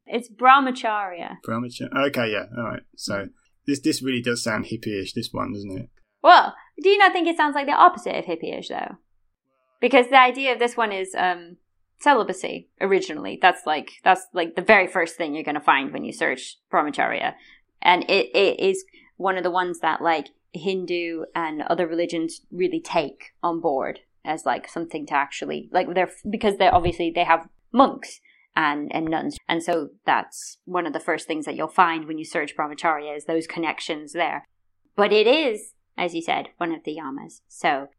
It's 0.06 0.30
Brahmacharya. 0.30 1.40
Brahmacharya. 1.46 2.08
Okay, 2.08 2.32
yeah, 2.32 2.46
all 2.58 2.64
right. 2.64 2.84
So 2.96 3.28
this 3.66 3.80
this 3.80 4.02
really 4.02 4.22
does 4.22 4.44
sound 4.44 4.66
hippie-ish. 4.66 5.14
This 5.14 5.30
one, 5.32 5.54
doesn't 5.54 5.78
it? 5.78 5.90
Well, 6.22 6.56
do 6.82 6.90
you 6.90 6.98
not 6.98 7.12
think 7.12 7.28
it 7.28 7.38
sounds 7.38 7.56
like 7.56 7.68
the 7.68 7.74
opposite 7.74 8.16
of 8.16 8.26
hippie-ish 8.26 8.70
though? 8.70 8.98
Because 9.82 10.08
the 10.08 10.20
idea 10.20 10.54
of 10.54 10.60
this 10.60 10.78
one 10.78 10.94
is 10.94 11.14
um, 11.18 11.58
celibacy 12.00 12.70
originally. 12.80 13.40
That's 13.42 13.66
like 13.66 13.92
that's 14.04 14.26
like 14.34 14.56
the 14.56 14.62
very 14.62 14.88
first 14.88 15.16
thing 15.16 15.34
you're 15.34 15.44
going 15.44 15.56
to 15.56 15.62
find 15.62 15.92
when 15.92 16.04
you 16.04 16.14
search 16.14 16.58
Brahmacharya, 16.72 17.34
and 17.84 18.04
it, 18.10 18.36
it 18.36 18.60
is 18.60 18.84
one 19.18 19.38
of 19.38 19.44
the 19.44 19.52
ones 19.52 19.80
that 19.82 20.02
like 20.02 20.30
Hindu 20.54 21.26
and 21.36 21.62
other 21.64 21.88
religions 21.88 22.42
really 22.52 22.80
take 22.80 23.34
on 23.44 23.60
board 23.60 24.00
as 24.26 24.46
like 24.46 24.68
something 24.68 25.06
to 25.08 25.14
actually 25.14 25.70
like 25.72 25.94
they're 25.94 26.12
because 26.30 26.58
they're 26.58 26.74
obviously 26.74 27.12
they 27.14 27.24
have 27.24 27.48
monks 27.72 28.22
and 28.56 28.94
and 28.96 29.06
nuns. 29.06 29.38
And 29.48 29.62
so 29.62 29.90
that's 30.06 30.58
one 30.66 30.88
of 30.88 30.94
the 30.94 31.00
first 31.00 31.28
things 31.28 31.46
that 31.46 31.56
you'll 31.56 31.68
find 31.68 32.08
when 32.08 32.18
you 32.18 32.26
search 32.26 32.56
brahmacharya 32.56 33.16
is 33.16 33.26
those 33.26 33.48
connections 33.48 34.14
there. 34.14 34.46
But 34.96 35.12
it 35.12 35.28
is 35.28 35.74
as 35.98 36.16
you 36.16 36.22
said 36.22 36.50
one 36.58 36.74
of 36.74 36.84
the 36.84 36.98
yamas. 36.98 37.42
So 37.48 37.90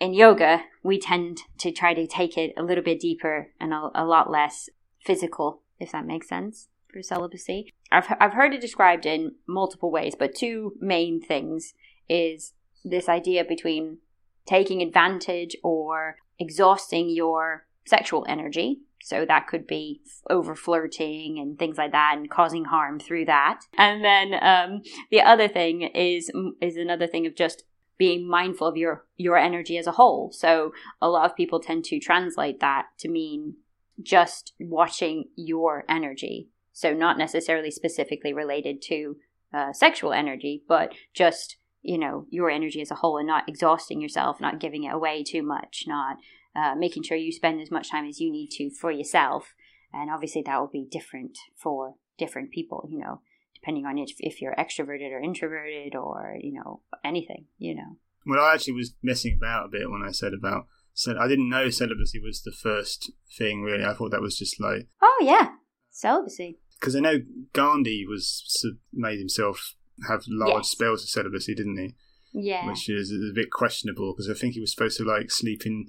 in 0.00 0.14
yoga, 0.14 0.62
we 0.82 0.98
tend 0.98 1.38
to 1.58 1.70
try 1.70 1.94
to 1.94 2.06
take 2.06 2.36
it 2.36 2.52
a 2.56 2.62
little 2.62 2.84
bit 2.84 3.00
deeper 3.00 3.48
and 3.60 3.72
a, 3.72 3.90
a 3.94 4.04
lot 4.04 4.30
less 4.30 4.68
physical, 5.04 5.62
if 5.78 5.92
that 5.92 6.06
makes 6.06 6.28
sense 6.28 6.68
for 6.92 7.02
celibacy. 7.02 7.72
I've, 7.94 8.16
I've 8.20 8.34
heard 8.34 8.52
it 8.52 8.60
described 8.60 9.06
in 9.06 9.36
multiple 9.46 9.90
ways, 9.90 10.14
but 10.18 10.34
two 10.34 10.74
main 10.80 11.20
things 11.20 11.74
is 12.08 12.52
this 12.84 13.08
idea 13.08 13.44
between 13.44 13.98
taking 14.46 14.82
advantage 14.82 15.56
or 15.62 16.16
exhausting 16.38 17.08
your 17.08 17.66
sexual 17.86 18.26
energy. 18.28 18.80
So 19.02 19.24
that 19.26 19.46
could 19.46 19.66
be 19.66 20.00
over 20.30 20.54
flirting 20.54 21.38
and 21.38 21.58
things 21.58 21.76
like 21.76 21.92
that, 21.92 22.14
and 22.16 22.30
causing 22.30 22.64
harm 22.64 22.98
through 22.98 23.26
that. 23.26 23.60
And 23.76 24.02
then 24.02 24.34
um, 24.42 24.82
the 25.10 25.20
other 25.20 25.46
thing 25.46 25.82
is 25.82 26.30
is 26.60 26.76
another 26.76 27.06
thing 27.06 27.26
of 27.26 27.36
just 27.36 27.64
being 27.98 28.26
mindful 28.28 28.66
of 28.66 28.78
your 28.78 29.04
your 29.16 29.36
energy 29.36 29.76
as 29.76 29.86
a 29.86 29.92
whole. 29.92 30.32
So 30.32 30.72
a 31.02 31.08
lot 31.08 31.30
of 31.30 31.36
people 31.36 31.60
tend 31.60 31.84
to 31.84 32.00
translate 32.00 32.60
that 32.60 32.86
to 33.00 33.08
mean 33.08 33.56
just 34.02 34.54
watching 34.58 35.26
your 35.36 35.84
energy. 35.88 36.48
So 36.74 36.92
not 36.92 37.16
necessarily 37.16 37.70
specifically 37.70 38.34
related 38.34 38.82
to 38.88 39.16
uh, 39.54 39.72
sexual 39.72 40.12
energy, 40.12 40.62
but 40.68 40.92
just 41.14 41.56
you 41.84 41.98
know 41.98 42.26
your 42.30 42.50
energy 42.50 42.80
as 42.80 42.90
a 42.90 42.96
whole 42.96 43.18
and 43.18 43.26
not 43.26 43.48
exhausting 43.48 44.00
yourself 44.00 44.40
not 44.40 44.58
giving 44.58 44.84
it 44.84 44.94
away 44.94 45.22
too 45.22 45.42
much 45.42 45.84
not 45.86 46.16
uh, 46.56 46.74
making 46.74 47.02
sure 47.02 47.16
you 47.16 47.30
spend 47.30 47.60
as 47.60 47.70
much 47.70 47.90
time 47.90 48.06
as 48.06 48.20
you 48.20 48.30
need 48.30 48.48
to 48.48 48.70
for 48.70 48.90
yourself. 48.90 49.54
And 49.92 50.10
obviously 50.10 50.42
that 50.46 50.58
will 50.58 50.68
be 50.68 50.86
different 50.90 51.36
for 51.56 51.94
different 52.18 52.50
people 52.50 52.88
you 52.90 52.98
know 52.98 53.20
depending 53.54 53.86
on 53.86 53.98
if, 53.98 54.14
if 54.18 54.40
you're 54.40 54.54
extroverted 54.56 55.10
or 55.12 55.20
introverted 55.20 55.94
or 55.94 56.36
you 56.40 56.52
know 56.52 56.80
anything 57.04 57.46
you 57.58 57.74
know. 57.74 57.96
Well 58.26 58.42
i 58.42 58.54
actually 58.54 58.74
was 58.74 58.94
messing 59.02 59.36
about 59.36 59.66
a 59.66 59.68
bit 59.68 59.90
when 59.90 60.02
i 60.02 60.10
said 60.10 60.32
about 60.32 60.66
so 60.94 61.16
i 61.18 61.28
didn't 61.28 61.50
know 61.50 61.70
celibacy 61.70 62.18
was 62.18 62.42
the 62.42 62.52
first 62.52 63.12
thing 63.36 63.62
really. 63.62 63.84
I 63.84 63.94
thought 63.94 64.10
that 64.12 64.22
was 64.22 64.38
just 64.38 64.60
like 64.60 64.88
oh 65.02 65.22
yeah. 65.22 65.48
Celibacy 65.90 66.58
because 66.78 66.96
i 66.96 67.00
know 67.00 67.18
gandhi 67.52 68.04
was 68.06 68.66
made 68.92 69.18
himself 69.18 69.74
have 70.08 70.24
large 70.28 70.64
yes. 70.64 70.68
spells 70.70 71.02
of 71.02 71.08
celibacy, 71.08 71.54
didn't 71.54 71.78
he? 71.78 71.94
Yeah. 72.32 72.66
Which 72.66 72.88
is 72.88 73.12
a 73.12 73.34
bit 73.34 73.50
questionable 73.50 74.12
because 74.12 74.28
I 74.28 74.34
think 74.34 74.54
he 74.54 74.60
was 74.60 74.72
supposed 74.72 74.96
to 74.98 75.04
like 75.04 75.30
sleep 75.30 75.64
in 75.64 75.88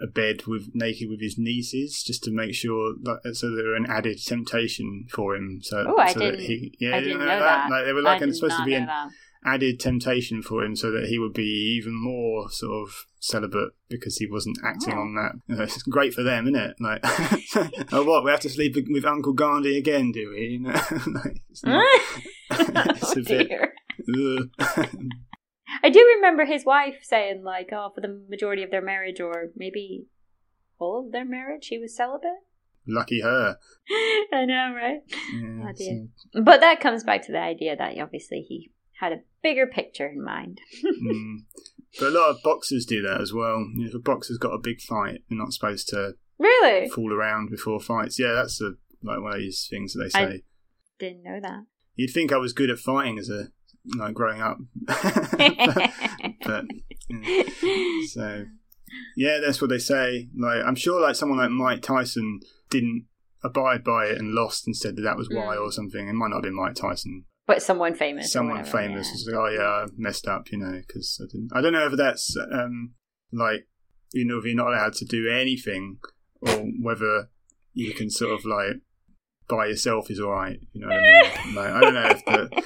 a 0.00 0.06
bed 0.06 0.46
with 0.46 0.68
naked 0.74 1.08
with 1.08 1.20
his 1.20 1.36
nieces 1.38 2.04
just 2.06 2.22
to 2.24 2.30
make 2.30 2.54
sure 2.54 2.94
that 3.02 3.34
so 3.34 3.50
they 3.50 3.62
were 3.62 3.74
an 3.74 3.86
added 3.88 4.18
temptation 4.24 5.06
for 5.10 5.34
him. 5.34 5.60
So, 5.62 5.84
oh, 5.88 5.98
I 5.98 6.12
so 6.12 6.20
didn't. 6.20 6.40
That 6.40 6.46
he, 6.46 6.74
yeah, 6.78 6.96
I 6.96 7.00
didn't 7.00 7.18
know, 7.18 7.24
know 7.24 7.40
that. 7.40 7.68
that. 7.68 7.70
Like 7.70 7.84
they 7.86 7.92
were 7.92 8.02
like 8.02 8.20
supposed 8.20 8.58
to 8.58 8.64
be 8.64 8.74
an 8.74 8.86
that. 8.86 9.08
Added 9.44 9.78
temptation 9.78 10.42
for 10.42 10.64
him 10.64 10.74
so 10.74 10.90
that 10.90 11.06
he 11.08 11.18
would 11.18 11.32
be 11.32 11.76
even 11.76 11.94
more 11.94 12.50
sort 12.50 12.88
of 12.88 13.06
celibate 13.20 13.70
because 13.88 14.16
he 14.16 14.26
wasn't 14.30 14.58
acting 14.64 14.94
oh. 14.94 15.00
on 15.00 15.14
that. 15.14 15.32
You 15.46 15.56
know, 15.56 15.62
it's 15.62 15.82
great 15.82 16.14
for 16.14 16.22
them, 16.22 16.46
isn't 16.48 16.56
it? 16.56 16.76
Like, 16.80 17.00
oh, 17.92 18.04
what 18.04 18.24
we 18.24 18.30
have 18.30 18.40
to 18.40 18.50
sleep 18.50 18.76
with 18.88 19.04
Uncle 19.04 19.32
Gandhi 19.32 19.78
again, 19.78 20.12
do 20.12 20.30
we? 20.30 20.40
You 20.40 20.60
know, 20.60 20.70
like, 20.70 21.42
it's, 21.50 21.64
not, 21.64 21.84
it's 22.50 23.16
oh, 23.16 23.20
a 23.20 23.22
dear. 23.22 23.74
bit. 24.06 24.50
I 25.82 25.90
do 25.90 26.00
remember 26.16 26.44
his 26.44 26.64
wife 26.64 26.96
saying, 27.02 27.42
like, 27.44 27.68
oh, 27.72 27.90
for 27.94 28.00
the 28.00 28.22
majority 28.28 28.62
of 28.62 28.70
their 28.70 28.82
marriage, 28.82 29.20
or 29.20 29.50
maybe 29.54 30.06
all 30.78 31.04
of 31.06 31.12
their 31.12 31.24
marriage, 31.24 31.68
he 31.68 31.78
was 31.78 31.94
celibate. 31.94 32.30
Lucky 32.86 33.20
her. 33.20 33.58
I 34.32 34.46
know, 34.46 34.72
right? 34.74 35.00
Yeah, 35.34 36.04
oh, 36.34 36.42
But 36.42 36.60
that 36.60 36.80
comes 36.80 37.04
back 37.04 37.26
to 37.26 37.32
the 37.32 37.40
idea 37.40 37.76
that 37.76 37.98
obviously 37.98 38.40
he 38.48 38.70
had 39.00 39.12
a 39.12 39.20
bigger 39.42 39.66
picture 39.66 40.06
in 40.06 40.22
mind. 40.22 40.60
mm. 40.84 41.38
But 41.98 42.08
a 42.08 42.10
lot 42.10 42.30
of 42.30 42.42
boxers 42.42 42.84
do 42.84 43.02
that 43.02 43.20
as 43.20 43.32
well. 43.32 43.66
if 43.76 43.94
a 43.94 43.98
boxer's 43.98 44.38
got 44.38 44.52
a 44.52 44.58
big 44.58 44.80
fight, 44.80 45.22
they're 45.28 45.38
not 45.38 45.52
supposed 45.52 45.88
to 45.88 46.14
really 46.38 46.88
fool 46.88 47.12
around 47.12 47.50
before 47.50 47.80
fights. 47.80 48.18
Yeah, 48.18 48.32
that's 48.34 48.60
a, 48.60 48.72
like 49.02 49.20
one 49.20 49.32
of 49.32 49.38
these 49.38 49.66
things 49.68 49.94
that 49.94 50.04
they 50.04 50.10
say. 50.10 50.24
I 50.24 50.42
didn't 50.98 51.22
know 51.22 51.40
that. 51.40 51.64
You'd 51.94 52.12
think 52.12 52.32
I 52.32 52.36
was 52.36 52.52
good 52.52 52.70
at 52.70 52.78
fighting 52.78 53.18
as 53.18 53.30
a 53.30 53.48
like 53.96 54.14
growing 54.14 54.42
up, 54.42 54.58
but, 54.86 55.90
but 56.44 56.64
yeah. 57.08 57.42
so 58.08 58.44
yeah, 59.16 59.38
that's 59.44 59.60
what 59.60 59.70
they 59.70 59.78
say. 59.78 60.28
Like 60.36 60.62
I'm 60.64 60.74
sure, 60.74 61.00
like 61.00 61.16
someone 61.16 61.38
like 61.38 61.50
Mike 61.50 61.82
Tyson 61.82 62.40
didn't 62.70 63.06
abide 63.42 63.82
by 63.82 64.06
it 64.06 64.18
and 64.18 64.32
lost 64.32 64.66
and 64.66 64.76
said 64.76 64.96
that 64.96 65.02
that 65.02 65.16
was 65.16 65.28
why 65.30 65.56
mm. 65.56 65.60
or 65.60 65.72
something. 65.72 66.08
It 66.08 66.12
might 66.12 66.28
not 66.28 66.36
have 66.36 66.42
been 66.44 66.56
Mike 66.56 66.74
Tyson, 66.74 67.24
but 67.48 67.62
someone 67.62 67.94
famous. 67.94 68.30
Someone 68.30 68.62
famous 68.62 69.26
yeah. 69.26 69.34
like, 69.34 69.40
oh 69.40 69.52
yeah, 69.52 69.68
I 69.68 69.86
messed 69.96 70.28
up, 70.28 70.52
you 70.52 70.58
know, 70.58 70.80
because 70.86 71.18
I 71.20 71.26
didn't. 71.32 71.50
I 71.54 71.62
don't 71.62 71.72
know 71.72 71.86
if 71.86 71.96
that's 71.96 72.36
um 72.52 72.92
like 73.32 73.66
you 74.12 74.24
know 74.24 74.38
if 74.38 74.44
you're 74.44 74.54
not 74.54 74.68
allowed 74.68 74.92
to 74.94 75.04
do 75.06 75.28
anything 75.28 75.98
or 76.42 76.66
whether 76.82 77.30
you 77.72 77.92
can 77.94 78.10
sort 78.10 78.32
of 78.32 78.44
like 78.44 78.82
by 79.48 79.66
yourself 79.66 80.10
is 80.10 80.20
all 80.20 80.30
right. 80.30 80.60
You 80.72 80.82
know 80.82 80.88
what 80.88 80.98
I 80.98 81.44
mean? 81.46 81.54
like, 81.54 81.70
I 81.70 81.80
don't 81.80 81.94
know 81.94 82.08
if 82.08 82.24
the. 82.24 82.62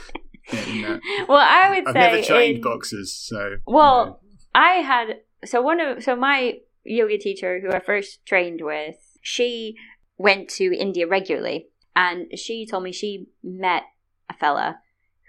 Yeah, 0.53 0.99
well, 1.29 1.39
I 1.39 1.71
would 1.71 1.87
I've 1.87 1.93
say 1.95 2.01
never 2.01 2.23
trained 2.23 2.57
in, 2.57 2.62
boxers, 2.62 3.15
so 3.15 3.57
well, 3.65 4.21
you 4.25 4.31
know. 4.31 4.37
I 4.57 4.69
had 4.83 5.21
so 5.45 5.62
one 5.62 5.81
of 5.81 6.03
so 6.03 6.17
my 6.17 6.55
yoga 6.85 7.17
teacher 7.17 7.61
who 7.61 7.71
I 7.71 7.79
first 7.79 8.27
trained 8.27 8.61
with, 8.61 8.97
she 9.23 9.77
went 10.19 10.49
to 10.51 10.77
India 10.77 11.07
regularly, 11.07 11.69
and 11.95 12.27
she 12.37 12.67
told 12.67 12.83
me 12.83 12.91
she 12.91 13.29
met 13.45 13.85
a 14.33 14.39
fella 14.39 14.81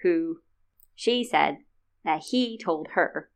who 0.01 0.37
she 0.95 1.23
said 1.23 1.57
that 2.03 2.23
he 2.29 2.57
told 2.57 2.89
her 2.95 3.29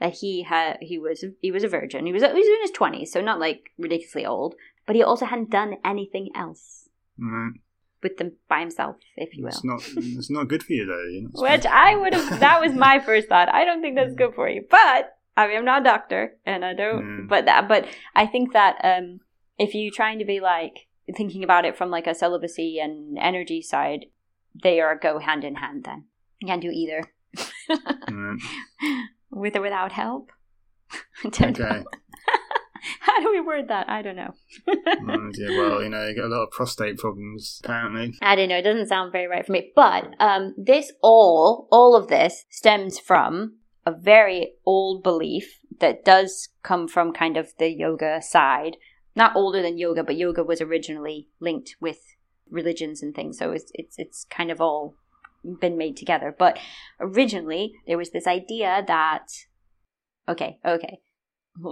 that 0.00 0.14
he 0.14 0.42
had 0.42 0.78
he 0.80 0.98
was 0.98 1.24
he 1.40 1.50
was 1.50 1.64
a 1.64 1.68
virgin. 1.68 2.06
He 2.06 2.12
was 2.12 2.22
he 2.22 2.28
was 2.28 2.46
in 2.46 2.62
his 2.62 2.70
twenties, 2.70 3.12
so 3.12 3.20
not 3.20 3.40
like 3.40 3.70
ridiculously 3.78 4.26
old, 4.26 4.54
but 4.86 4.96
he 4.96 5.02
also 5.02 5.26
hadn't 5.26 5.50
done 5.50 5.76
anything 5.84 6.30
else 6.34 6.88
right. 7.18 7.52
with 8.02 8.18
them 8.18 8.32
by 8.48 8.60
himself, 8.60 8.96
if 9.16 9.34
you 9.36 9.44
will. 9.44 9.50
It's 9.50 9.64
not 9.64 9.82
it's 9.96 10.30
not 10.30 10.48
good 10.48 10.62
for 10.62 10.72
you 10.72 10.86
though. 10.86 11.10
You 11.10 11.22
know, 11.22 11.30
Which 11.34 11.66
I 11.66 11.96
would 11.96 12.14
have. 12.14 12.40
That 12.40 12.60
was 12.60 12.72
my 12.72 12.98
first 13.04 13.28
thought. 13.28 13.52
I 13.52 13.64
don't 13.64 13.80
think 13.80 13.96
that's 13.96 14.14
good 14.14 14.34
for 14.34 14.48
you, 14.48 14.64
but 14.70 15.16
I 15.36 15.48
mean, 15.48 15.58
I'm 15.58 15.64
not 15.64 15.82
a 15.82 15.84
doctor, 15.84 16.36
and 16.44 16.64
I 16.64 16.74
don't. 16.74 17.04
Mm. 17.04 17.28
But 17.28 17.46
that, 17.46 17.68
but 17.68 17.86
I 18.14 18.26
think 18.26 18.52
that 18.52 18.76
um, 18.82 19.20
if 19.58 19.74
you're 19.74 19.92
trying 19.94 20.18
to 20.18 20.24
be 20.24 20.40
like 20.40 20.88
thinking 21.16 21.44
about 21.44 21.64
it 21.64 21.76
from 21.76 21.90
like 21.90 22.06
a 22.06 22.14
celibacy 22.14 22.78
and 22.78 23.18
energy 23.18 23.62
side, 23.62 24.06
they 24.62 24.80
are 24.80 24.98
go 24.98 25.18
hand 25.18 25.44
in 25.44 25.56
hand 25.56 25.84
then. 25.84 26.04
You 26.40 26.48
can't 26.48 26.62
do 26.62 26.70
either. 26.70 27.02
mm. 27.68 28.36
With 29.30 29.56
or 29.56 29.60
without 29.60 29.92
help. 29.92 30.30
okay. 31.26 31.84
How 33.00 33.20
do 33.20 33.30
we 33.32 33.40
word 33.40 33.68
that? 33.68 33.88
I 33.88 34.02
don't 34.02 34.16
know. 34.16 34.32
oh, 34.68 35.30
dear. 35.32 35.58
Well, 35.58 35.82
you 35.82 35.88
know, 35.88 36.06
you 36.06 36.14
get 36.14 36.24
a 36.24 36.28
lot 36.28 36.44
of 36.44 36.50
prostate 36.50 36.98
problems, 36.98 37.60
apparently. 37.64 38.14
I 38.22 38.36
don't 38.36 38.48
know. 38.48 38.58
It 38.58 38.62
doesn't 38.62 38.88
sound 38.88 39.12
very 39.12 39.26
right 39.26 39.44
for 39.44 39.52
me. 39.52 39.72
But 39.74 40.14
um, 40.20 40.54
this 40.56 40.92
all, 41.02 41.68
all 41.72 41.96
of 41.96 42.08
this 42.08 42.44
stems 42.50 42.98
from 42.98 43.56
a 43.84 43.92
very 43.92 44.52
old 44.64 45.02
belief 45.02 45.58
that 45.80 46.04
does 46.04 46.48
come 46.62 46.86
from 46.86 47.12
kind 47.12 47.36
of 47.36 47.52
the 47.58 47.68
yoga 47.68 48.20
side. 48.22 48.76
Not 49.14 49.34
older 49.34 49.62
than 49.62 49.78
yoga, 49.78 50.04
but 50.04 50.16
yoga 50.16 50.44
was 50.44 50.60
originally 50.60 51.28
linked 51.40 51.76
with 51.80 51.98
religions 52.50 53.02
and 53.02 53.14
things. 53.14 53.38
So 53.38 53.52
it's 53.52 53.70
it's 53.74 53.98
it's 53.98 54.26
kind 54.30 54.50
of 54.50 54.60
all 54.60 54.94
been 55.60 55.76
made 55.76 55.96
together. 55.96 56.34
But 56.36 56.58
originally 57.00 57.72
there 57.86 57.98
was 57.98 58.10
this 58.10 58.26
idea 58.26 58.84
that 58.86 59.26
okay, 60.28 60.58
okay. 60.64 60.98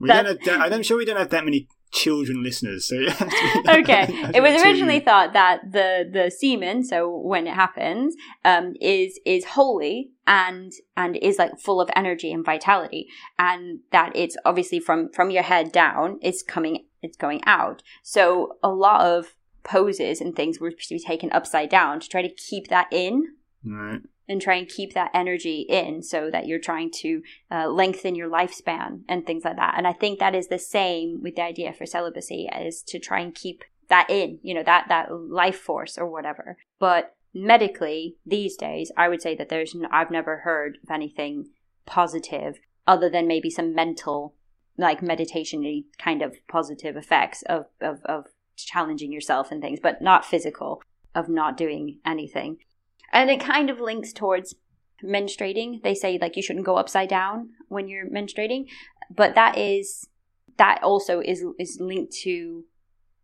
we 0.00 0.08
don't 0.08 0.26
have, 0.26 0.72
I'm 0.72 0.82
sure 0.82 0.96
we 0.96 1.04
don't 1.04 1.16
have 1.16 1.30
that 1.30 1.44
many 1.44 1.68
children 1.92 2.42
listeners. 2.42 2.86
So 2.86 2.96
okay, 3.68 4.06
it 4.34 4.42
was 4.42 4.62
originally 4.62 5.00
thought 5.00 5.32
that 5.32 5.60
the 5.70 6.08
the 6.10 6.30
semen, 6.30 6.84
so 6.84 7.08
when 7.08 7.46
it 7.46 7.54
happens, 7.54 8.14
um, 8.44 8.74
is 8.80 9.18
is 9.24 9.44
holy 9.44 10.10
and 10.26 10.72
and 10.96 11.16
is 11.16 11.38
like 11.38 11.58
full 11.58 11.80
of 11.80 11.90
energy 11.96 12.32
and 12.32 12.44
vitality, 12.44 13.08
and 13.38 13.80
that 13.92 14.12
it's 14.14 14.36
obviously 14.44 14.80
from 14.80 15.10
from 15.12 15.30
your 15.30 15.42
head 15.42 15.72
down, 15.72 16.18
it's 16.22 16.42
coming, 16.42 16.86
it's 17.02 17.16
going 17.16 17.40
out. 17.46 17.82
So 18.02 18.56
a 18.62 18.68
lot 18.68 19.02
of 19.02 19.34
poses 19.66 20.20
and 20.20 20.34
things 20.34 20.60
were 20.60 20.70
supposed 20.70 20.88
to 20.88 20.94
be 20.94 21.00
taken 21.00 21.30
upside 21.32 21.68
down 21.68 22.00
to 22.00 22.08
try 22.08 22.22
to 22.22 22.28
keep 22.28 22.68
that 22.68 22.88
in. 22.90 23.34
Right. 23.64 24.00
And 24.28 24.42
try 24.42 24.56
and 24.56 24.68
keep 24.68 24.92
that 24.94 25.12
energy 25.14 25.60
in 25.68 26.02
so 26.02 26.30
that 26.32 26.48
you're 26.48 26.58
trying 26.58 26.90
to 27.02 27.22
uh, 27.48 27.68
lengthen 27.68 28.16
your 28.16 28.28
lifespan 28.28 29.02
and 29.08 29.24
things 29.24 29.44
like 29.44 29.54
that. 29.54 29.74
And 29.76 29.86
I 29.86 29.92
think 29.92 30.18
that 30.18 30.34
is 30.34 30.48
the 30.48 30.58
same 30.58 31.22
with 31.22 31.36
the 31.36 31.42
idea 31.42 31.72
for 31.72 31.86
celibacy 31.86 32.48
is 32.60 32.82
to 32.88 32.98
try 32.98 33.20
and 33.20 33.32
keep 33.32 33.62
that 33.88 34.10
in, 34.10 34.40
you 34.42 34.52
know, 34.52 34.64
that, 34.64 34.86
that 34.88 35.12
life 35.12 35.60
force 35.60 35.96
or 35.96 36.10
whatever. 36.10 36.56
But 36.80 37.14
medically 37.32 38.16
these 38.26 38.56
days, 38.56 38.90
I 38.96 39.08
would 39.08 39.22
say 39.22 39.36
that 39.36 39.48
there's, 39.48 39.76
I've 39.92 40.10
never 40.10 40.38
heard 40.38 40.78
of 40.82 40.90
anything 40.90 41.50
positive 41.86 42.58
other 42.84 43.08
than 43.08 43.28
maybe 43.28 43.48
some 43.48 43.76
mental 43.76 44.34
like 44.76 45.02
meditation 45.02 45.84
kind 45.98 46.20
of 46.20 46.36
positive 46.48 46.96
effects 46.96 47.42
of, 47.42 47.66
of, 47.80 48.00
of 48.04 48.26
challenging 48.64 49.12
yourself 49.12 49.50
and 49.50 49.60
things, 49.60 49.78
but 49.82 50.02
not 50.02 50.24
physical, 50.24 50.82
of 51.14 51.28
not 51.28 51.56
doing 51.56 51.98
anything. 52.04 52.58
And 53.12 53.30
it 53.30 53.40
kind 53.40 53.70
of 53.70 53.80
links 53.80 54.12
towards 54.12 54.54
menstruating. 55.02 55.82
They 55.82 55.94
say 55.94 56.18
like 56.20 56.36
you 56.36 56.42
shouldn't 56.42 56.66
go 56.66 56.76
upside 56.76 57.08
down 57.08 57.50
when 57.68 57.88
you're 57.88 58.08
menstruating. 58.08 58.66
but 59.14 59.34
that 59.34 59.56
is 59.56 60.08
that 60.56 60.82
also 60.82 61.20
is 61.20 61.44
is 61.58 61.78
linked 61.80 62.12
to 62.12 62.64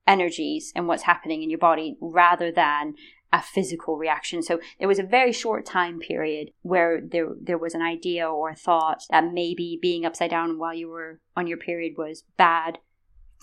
energies 0.07 0.73
and 0.75 0.89
what's 0.89 1.05
happening 1.05 1.43
in 1.43 1.51
your 1.51 1.59
body 1.59 1.97
rather 2.01 2.51
than 2.51 2.95
a 3.33 3.41
physical 3.41 3.97
reaction. 3.97 4.43
So 4.43 4.61
there 4.79 4.89
was 4.89 4.99
a 4.99 5.05
very 5.05 5.33
short 5.33 5.65
time 5.65 5.99
period 5.99 6.51
where 6.63 7.01
there 7.01 7.29
there 7.41 7.59
was 7.59 7.75
an 7.75 7.83
idea 7.83 8.29
or 8.29 8.51
a 8.51 8.57
thought 8.57 9.05
that 9.11 9.33
maybe 9.33 9.79
being 9.81 10.05
upside 10.05 10.31
down 10.31 10.59
while 10.59 10.75
you 10.75 10.89
were 10.89 11.21
on 11.37 11.47
your 11.47 11.59
period 11.59 11.95
was 11.97 12.25
bad 12.37 12.79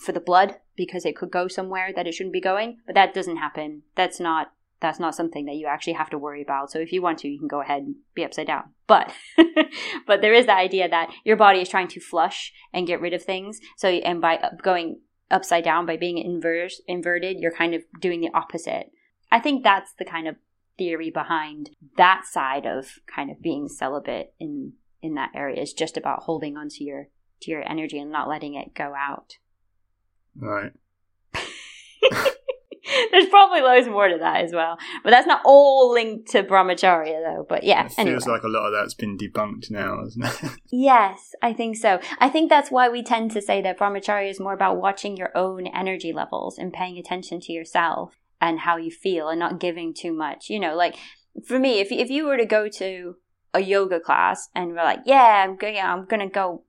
for 0.00 0.12
the 0.12 0.20
blood 0.20 0.56
because 0.76 1.04
it 1.04 1.16
could 1.16 1.30
go 1.30 1.46
somewhere 1.46 1.92
that 1.94 2.06
it 2.06 2.14
shouldn't 2.14 2.32
be 2.32 2.40
going, 2.40 2.78
but 2.86 2.94
that 2.94 3.14
doesn't 3.14 3.36
happen. 3.36 3.82
That's 3.94 4.18
not 4.18 4.52
that's 4.80 4.98
not 4.98 5.14
something 5.14 5.44
that 5.44 5.56
you 5.56 5.66
actually 5.66 5.92
have 5.92 6.08
to 6.08 6.16
worry 6.16 6.40
about. 6.40 6.70
So 6.70 6.78
if 6.78 6.90
you 6.90 7.02
want 7.02 7.18
to, 7.18 7.28
you 7.28 7.38
can 7.38 7.48
go 7.48 7.60
ahead 7.60 7.82
and 7.82 7.96
be 8.14 8.24
upside 8.24 8.46
down. 8.46 8.70
But 8.86 9.12
but 10.06 10.22
there 10.22 10.32
is 10.32 10.46
the 10.46 10.54
idea 10.54 10.88
that 10.88 11.10
your 11.22 11.36
body 11.36 11.60
is 11.60 11.68
trying 11.68 11.88
to 11.88 12.00
flush 12.00 12.52
and 12.72 12.86
get 12.86 13.00
rid 13.00 13.12
of 13.12 13.22
things. 13.22 13.60
So 13.76 13.88
and 13.88 14.22
by 14.22 14.42
going 14.62 15.00
upside 15.30 15.64
down 15.64 15.86
by 15.86 15.96
being 15.96 16.18
inverse, 16.18 16.80
inverted, 16.88 17.38
you're 17.38 17.52
kind 17.52 17.74
of 17.74 17.82
doing 18.00 18.20
the 18.20 18.30
opposite. 18.34 18.90
I 19.30 19.38
think 19.38 19.62
that's 19.62 19.92
the 19.92 20.04
kind 20.04 20.26
of 20.26 20.36
theory 20.78 21.10
behind 21.10 21.70
that 21.98 22.24
side 22.24 22.64
of 22.64 22.98
kind 23.06 23.30
of 23.30 23.42
being 23.42 23.68
celibate 23.68 24.32
in 24.40 24.72
in 25.02 25.14
that 25.14 25.30
area 25.34 25.60
is 25.60 25.72
just 25.72 25.96
about 25.96 26.22
holding 26.22 26.56
onto 26.56 26.84
your 26.84 27.08
to 27.42 27.50
your 27.50 27.68
energy 27.68 27.98
and 27.98 28.10
not 28.10 28.28
letting 28.28 28.54
it 28.54 28.74
go 28.74 28.94
out. 28.96 29.36
Right. 30.36 30.72
There's 33.12 33.28
probably 33.28 33.60
loads 33.60 33.88
more 33.88 34.08
to 34.08 34.18
that 34.18 34.42
as 34.44 34.52
well, 34.52 34.76
but 35.04 35.10
that's 35.10 35.26
not 35.26 35.42
all 35.44 35.92
linked 35.92 36.30
to 36.32 36.42
brahmacharya 36.42 37.22
though. 37.24 37.46
But 37.48 37.62
yeah, 37.62 37.86
it 37.86 37.92
feels 37.92 38.26
like 38.26 38.42
a 38.42 38.48
lot 38.48 38.66
of 38.66 38.72
that's 38.72 38.94
been 38.94 39.16
debunked 39.16 39.70
now, 39.70 40.04
isn't 40.06 40.24
it? 40.24 40.50
yes, 40.72 41.34
I 41.42 41.52
think 41.52 41.76
so. 41.76 42.00
I 42.18 42.28
think 42.28 42.48
that's 42.48 42.70
why 42.70 42.88
we 42.88 43.02
tend 43.02 43.30
to 43.32 43.42
say 43.42 43.62
that 43.62 43.78
brahmacharya 43.78 44.30
is 44.30 44.40
more 44.40 44.54
about 44.54 44.80
watching 44.80 45.16
your 45.16 45.30
own 45.36 45.66
energy 45.68 46.12
levels 46.12 46.58
and 46.58 46.72
paying 46.72 46.98
attention 46.98 47.40
to 47.42 47.52
yourself 47.52 48.16
and 48.40 48.60
how 48.60 48.76
you 48.76 48.90
feel 48.90 49.28
and 49.28 49.38
not 49.38 49.60
giving 49.60 49.94
too 49.94 50.12
much. 50.12 50.50
You 50.50 50.58
know, 50.58 50.74
like 50.74 50.96
for 51.46 51.58
me, 51.58 51.80
if 51.80 51.92
if 51.92 52.10
you 52.10 52.26
were 52.26 52.38
to 52.38 52.46
go 52.46 52.68
to 52.68 53.16
a 53.52 53.60
yoga 53.60 54.00
class 54.00 54.48
and 54.54 54.70
we're 54.70 54.84
like, 54.84 55.00
yeah, 55.06 55.44
I'm 55.44 55.56
going, 55.56 55.78
I'm 55.78 56.06
gonna 56.06 56.28
go 56.28 56.64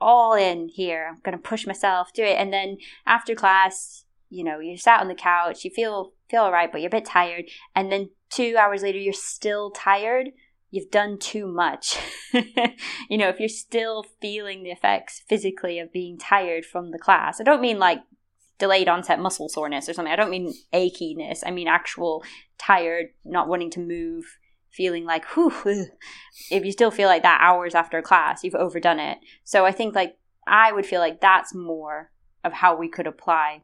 all 0.00 0.34
in 0.34 0.68
here. 0.68 1.08
I'm 1.10 1.20
gonna 1.22 1.38
push 1.38 1.66
myself, 1.66 2.12
do 2.12 2.22
it, 2.22 2.36
and 2.38 2.52
then 2.52 2.78
after 3.06 3.34
class, 3.34 4.04
you 4.30 4.44
know, 4.44 4.58
you 4.58 4.76
sat 4.76 5.00
on 5.00 5.08
the 5.08 5.14
couch, 5.14 5.64
you 5.64 5.70
feel 5.70 6.12
feel 6.28 6.42
alright, 6.42 6.72
but 6.72 6.80
you're 6.80 6.88
a 6.88 6.90
bit 6.90 7.04
tired, 7.04 7.44
and 7.74 7.90
then 7.92 8.10
two 8.30 8.56
hours 8.58 8.82
later, 8.82 8.98
you're 8.98 9.12
still 9.12 9.70
tired. 9.70 10.30
You've 10.70 10.90
done 10.90 11.18
too 11.18 11.46
much. 11.46 11.96
you 12.32 13.16
know, 13.16 13.28
if 13.28 13.38
you're 13.38 13.48
still 13.48 14.04
feeling 14.20 14.64
the 14.64 14.70
effects 14.70 15.22
physically 15.28 15.78
of 15.78 15.92
being 15.92 16.18
tired 16.18 16.66
from 16.66 16.90
the 16.90 16.98
class, 16.98 17.40
I 17.40 17.44
don't 17.44 17.60
mean 17.60 17.78
like 17.78 18.00
delayed 18.58 18.88
onset 18.88 19.20
muscle 19.20 19.48
soreness 19.48 19.88
or 19.88 19.92
something. 19.92 20.12
I 20.12 20.16
don't 20.16 20.30
mean 20.30 20.52
achiness. 20.72 21.42
I 21.46 21.50
mean 21.50 21.68
actual 21.68 22.24
tired, 22.58 23.06
not 23.24 23.48
wanting 23.48 23.70
to 23.72 23.80
move, 23.80 24.24
feeling 24.74 25.04
like, 25.04 25.24
whew, 25.34 25.52
if 26.50 26.64
you 26.64 26.72
still 26.72 26.90
feel 26.90 27.08
like 27.08 27.22
that 27.22 27.40
hours 27.40 27.74
after 27.74 28.02
class, 28.02 28.42
you've 28.42 28.54
overdone 28.54 28.98
it. 28.98 29.18
So 29.44 29.64
I 29.64 29.72
think 29.72 29.94
like 29.94 30.16
I 30.46 30.72
would 30.72 30.86
feel 30.86 31.00
like 31.00 31.20
that's 31.20 31.54
more 31.54 32.10
of 32.42 32.52
how 32.52 32.76
we 32.76 32.88
could 32.88 33.06
apply 33.06 33.62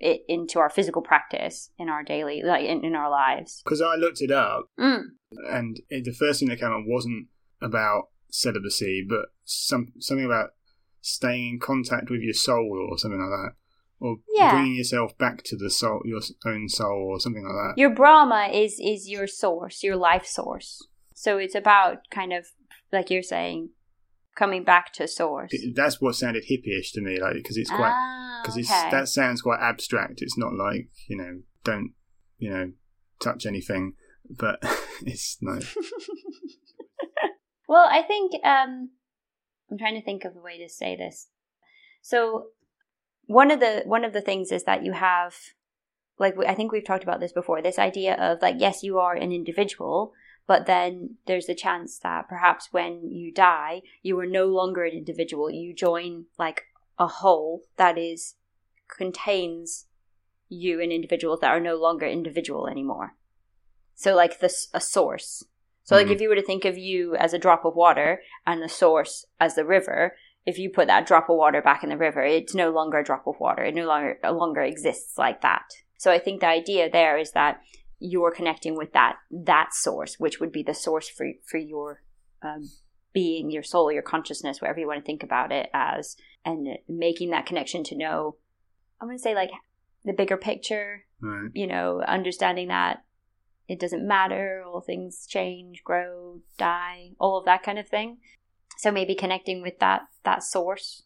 it 0.00 0.22
into 0.28 0.58
our 0.58 0.68
physical 0.68 1.00
practice 1.00 1.70
in 1.78 1.88
our 1.88 2.02
daily, 2.02 2.42
like 2.42 2.64
in, 2.64 2.84
in 2.84 2.96
our 2.96 3.08
lives. 3.08 3.62
Because 3.64 3.80
I 3.80 3.94
looked 3.94 4.20
it 4.20 4.32
up, 4.32 4.66
mm. 4.78 5.02
and 5.50 5.80
it, 5.88 6.04
the 6.04 6.12
first 6.12 6.40
thing 6.40 6.48
that 6.48 6.58
came 6.58 6.72
up 6.72 6.82
wasn't 6.84 7.28
about 7.60 8.08
celibacy, 8.28 9.06
but 9.08 9.26
some 9.44 9.92
something 10.00 10.26
about 10.26 10.50
staying 11.00 11.54
in 11.54 11.60
contact 11.60 12.10
with 12.10 12.20
your 12.20 12.34
soul 12.34 12.88
or 12.90 12.98
something 12.98 13.20
like 13.20 13.30
that 13.30 13.54
or 14.02 14.16
yeah. 14.34 14.50
bringing 14.50 14.74
yourself 14.74 15.16
back 15.16 15.44
to 15.44 15.56
the 15.56 15.70
soul, 15.70 16.02
your 16.04 16.20
own 16.44 16.68
soul, 16.68 17.06
or 17.08 17.20
something 17.20 17.44
like 17.44 17.52
that. 17.52 17.80
Your 17.80 17.90
Brahma 17.90 18.48
is 18.52 18.80
is 18.82 19.08
your 19.08 19.28
source, 19.28 19.84
your 19.84 19.96
life 19.96 20.26
source. 20.26 20.84
So 21.14 21.38
it's 21.38 21.54
about 21.54 21.98
kind 22.10 22.32
of 22.32 22.46
like 22.92 23.10
you're 23.10 23.22
saying, 23.22 23.70
coming 24.36 24.64
back 24.64 24.92
to 24.94 25.06
source. 25.06 25.52
That's 25.74 26.00
what 26.00 26.16
sounded 26.16 26.46
hippyish 26.50 26.92
to 26.94 27.00
me, 27.00 27.20
like 27.20 27.34
because 27.34 27.56
it's 27.56 27.70
quite 27.70 28.40
because 28.42 28.68
ah, 28.68 28.88
okay. 28.88 28.90
that 28.90 29.08
sounds 29.08 29.40
quite 29.40 29.60
abstract. 29.60 30.20
It's 30.20 30.36
not 30.36 30.52
like 30.52 30.88
you 31.08 31.16
know, 31.16 31.42
don't 31.62 31.92
you 32.38 32.50
know, 32.50 32.72
touch 33.20 33.46
anything, 33.46 33.94
but 34.28 34.58
it's 35.06 35.38
no. 35.40 35.60
well, 37.68 37.86
I 37.88 38.02
think 38.02 38.32
um, 38.44 38.90
I'm 39.70 39.78
trying 39.78 39.94
to 39.94 40.04
think 40.04 40.24
of 40.24 40.34
a 40.34 40.40
way 40.40 40.58
to 40.58 40.68
say 40.68 40.96
this. 40.96 41.28
So 42.02 42.46
one 43.26 43.50
of 43.50 43.60
the 43.60 43.82
one 43.86 44.04
of 44.04 44.12
the 44.12 44.20
things 44.20 44.52
is 44.52 44.64
that 44.64 44.84
you 44.84 44.92
have 44.92 45.34
like 46.18 46.34
I 46.46 46.54
think 46.54 46.72
we've 46.72 46.84
talked 46.84 47.04
about 47.04 47.20
this 47.20 47.32
before 47.32 47.62
this 47.62 47.78
idea 47.78 48.14
of 48.14 48.42
like 48.42 48.56
yes 48.58 48.82
you 48.82 48.98
are 48.98 49.14
an 49.14 49.32
individual 49.32 50.12
but 50.46 50.66
then 50.66 51.16
there's 51.26 51.48
a 51.48 51.54
chance 51.54 51.98
that 52.00 52.28
perhaps 52.28 52.68
when 52.72 53.10
you 53.10 53.32
die 53.32 53.82
you 54.02 54.18
are 54.18 54.26
no 54.26 54.46
longer 54.46 54.84
an 54.84 54.92
individual. 54.92 55.50
You 55.50 55.74
join 55.74 56.26
like 56.38 56.64
a 56.98 57.06
whole 57.06 57.62
that 57.76 57.98
is 57.98 58.34
contains 58.88 59.86
you 60.48 60.80
and 60.80 60.92
individuals 60.92 61.40
that 61.40 61.50
are 61.50 61.60
no 61.60 61.76
longer 61.76 62.06
individual 62.06 62.68
anymore. 62.68 63.14
So 63.94 64.14
like 64.14 64.40
this 64.40 64.68
a 64.74 64.80
source. 64.80 65.44
So 65.84 65.96
like 65.96 66.06
mm-hmm. 66.06 66.14
if 66.14 66.20
you 66.20 66.28
were 66.28 66.36
to 66.36 66.42
think 66.42 66.64
of 66.64 66.78
you 66.78 67.16
as 67.16 67.32
a 67.32 67.38
drop 67.38 67.64
of 67.64 67.74
water 67.74 68.22
and 68.46 68.62
the 68.62 68.68
source 68.68 69.26
as 69.40 69.54
the 69.54 69.64
river 69.64 70.16
if 70.44 70.58
you 70.58 70.70
put 70.70 70.88
that 70.88 71.06
drop 71.06 71.28
of 71.28 71.36
water 71.36 71.62
back 71.62 71.82
in 71.82 71.90
the 71.90 71.96
river, 71.96 72.22
it's 72.22 72.54
no 72.54 72.70
longer 72.70 72.98
a 72.98 73.04
drop 73.04 73.26
of 73.26 73.38
water. 73.38 73.62
It 73.62 73.74
no 73.74 73.86
longer 73.86 74.18
no 74.22 74.32
longer 74.32 74.62
exists 74.62 75.16
like 75.16 75.40
that. 75.42 75.64
So 75.98 76.10
I 76.10 76.18
think 76.18 76.40
the 76.40 76.48
idea 76.48 76.90
there 76.90 77.16
is 77.16 77.32
that 77.32 77.60
you're 77.98 78.32
connecting 78.32 78.76
with 78.76 78.92
that 78.92 79.16
that 79.30 79.72
source, 79.72 80.18
which 80.18 80.40
would 80.40 80.52
be 80.52 80.62
the 80.62 80.74
source 80.74 81.08
for 81.08 81.26
for 81.46 81.58
your 81.58 82.02
um, 82.42 82.68
being, 83.12 83.50
your 83.50 83.62
soul, 83.62 83.92
your 83.92 84.02
consciousness, 84.02 84.60
whatever 84.60 84.80
you 84.80 84.86
want 84.86 84.98
to 84.98 85.06
think 85.06 85.22
about 85.22 85.52
it 85.52 85.70
as, 85.72 86.16
and 86.44 86.78
making 86.88 87.30
that 87.30 87.46
connection 87.46 87.84
to 87.84 87.96
know. 87.96 88.36
I'm 89.00 89.08
going 89.08 89.18
to 89.18 89.22
say 89.22 89.34
like 89.34 89.50
the 90.04 90.12
bigger 90.12 90.36
picture. 90.36 91.04
Right. 91.20 91.50
You 91.54 91.68
know, 91.68 92.00
understanding 92.00 92.68
that 92.68 93.04
it 93.68 93.78
doesn't 93.78 94.06
matter, 94.06 94.64
all 94.66 94.80
things 94.80 95.24
change, 95.26 95.84
grow, 95.84 96.40
die, 96.58 97.12
all 97.20 97.38
of 97.38 97.44
that 97.44 97.62
kind 97.62 97.78
of 97.78 97.88
thing. 97.88 98.18
So 98.78 98.90
maybe 98.90 99.14
connecting 99.14 99.62
with 99.62 99.78
that 99.78 100.02
that 100.24 100.42
source. 100.42 101.02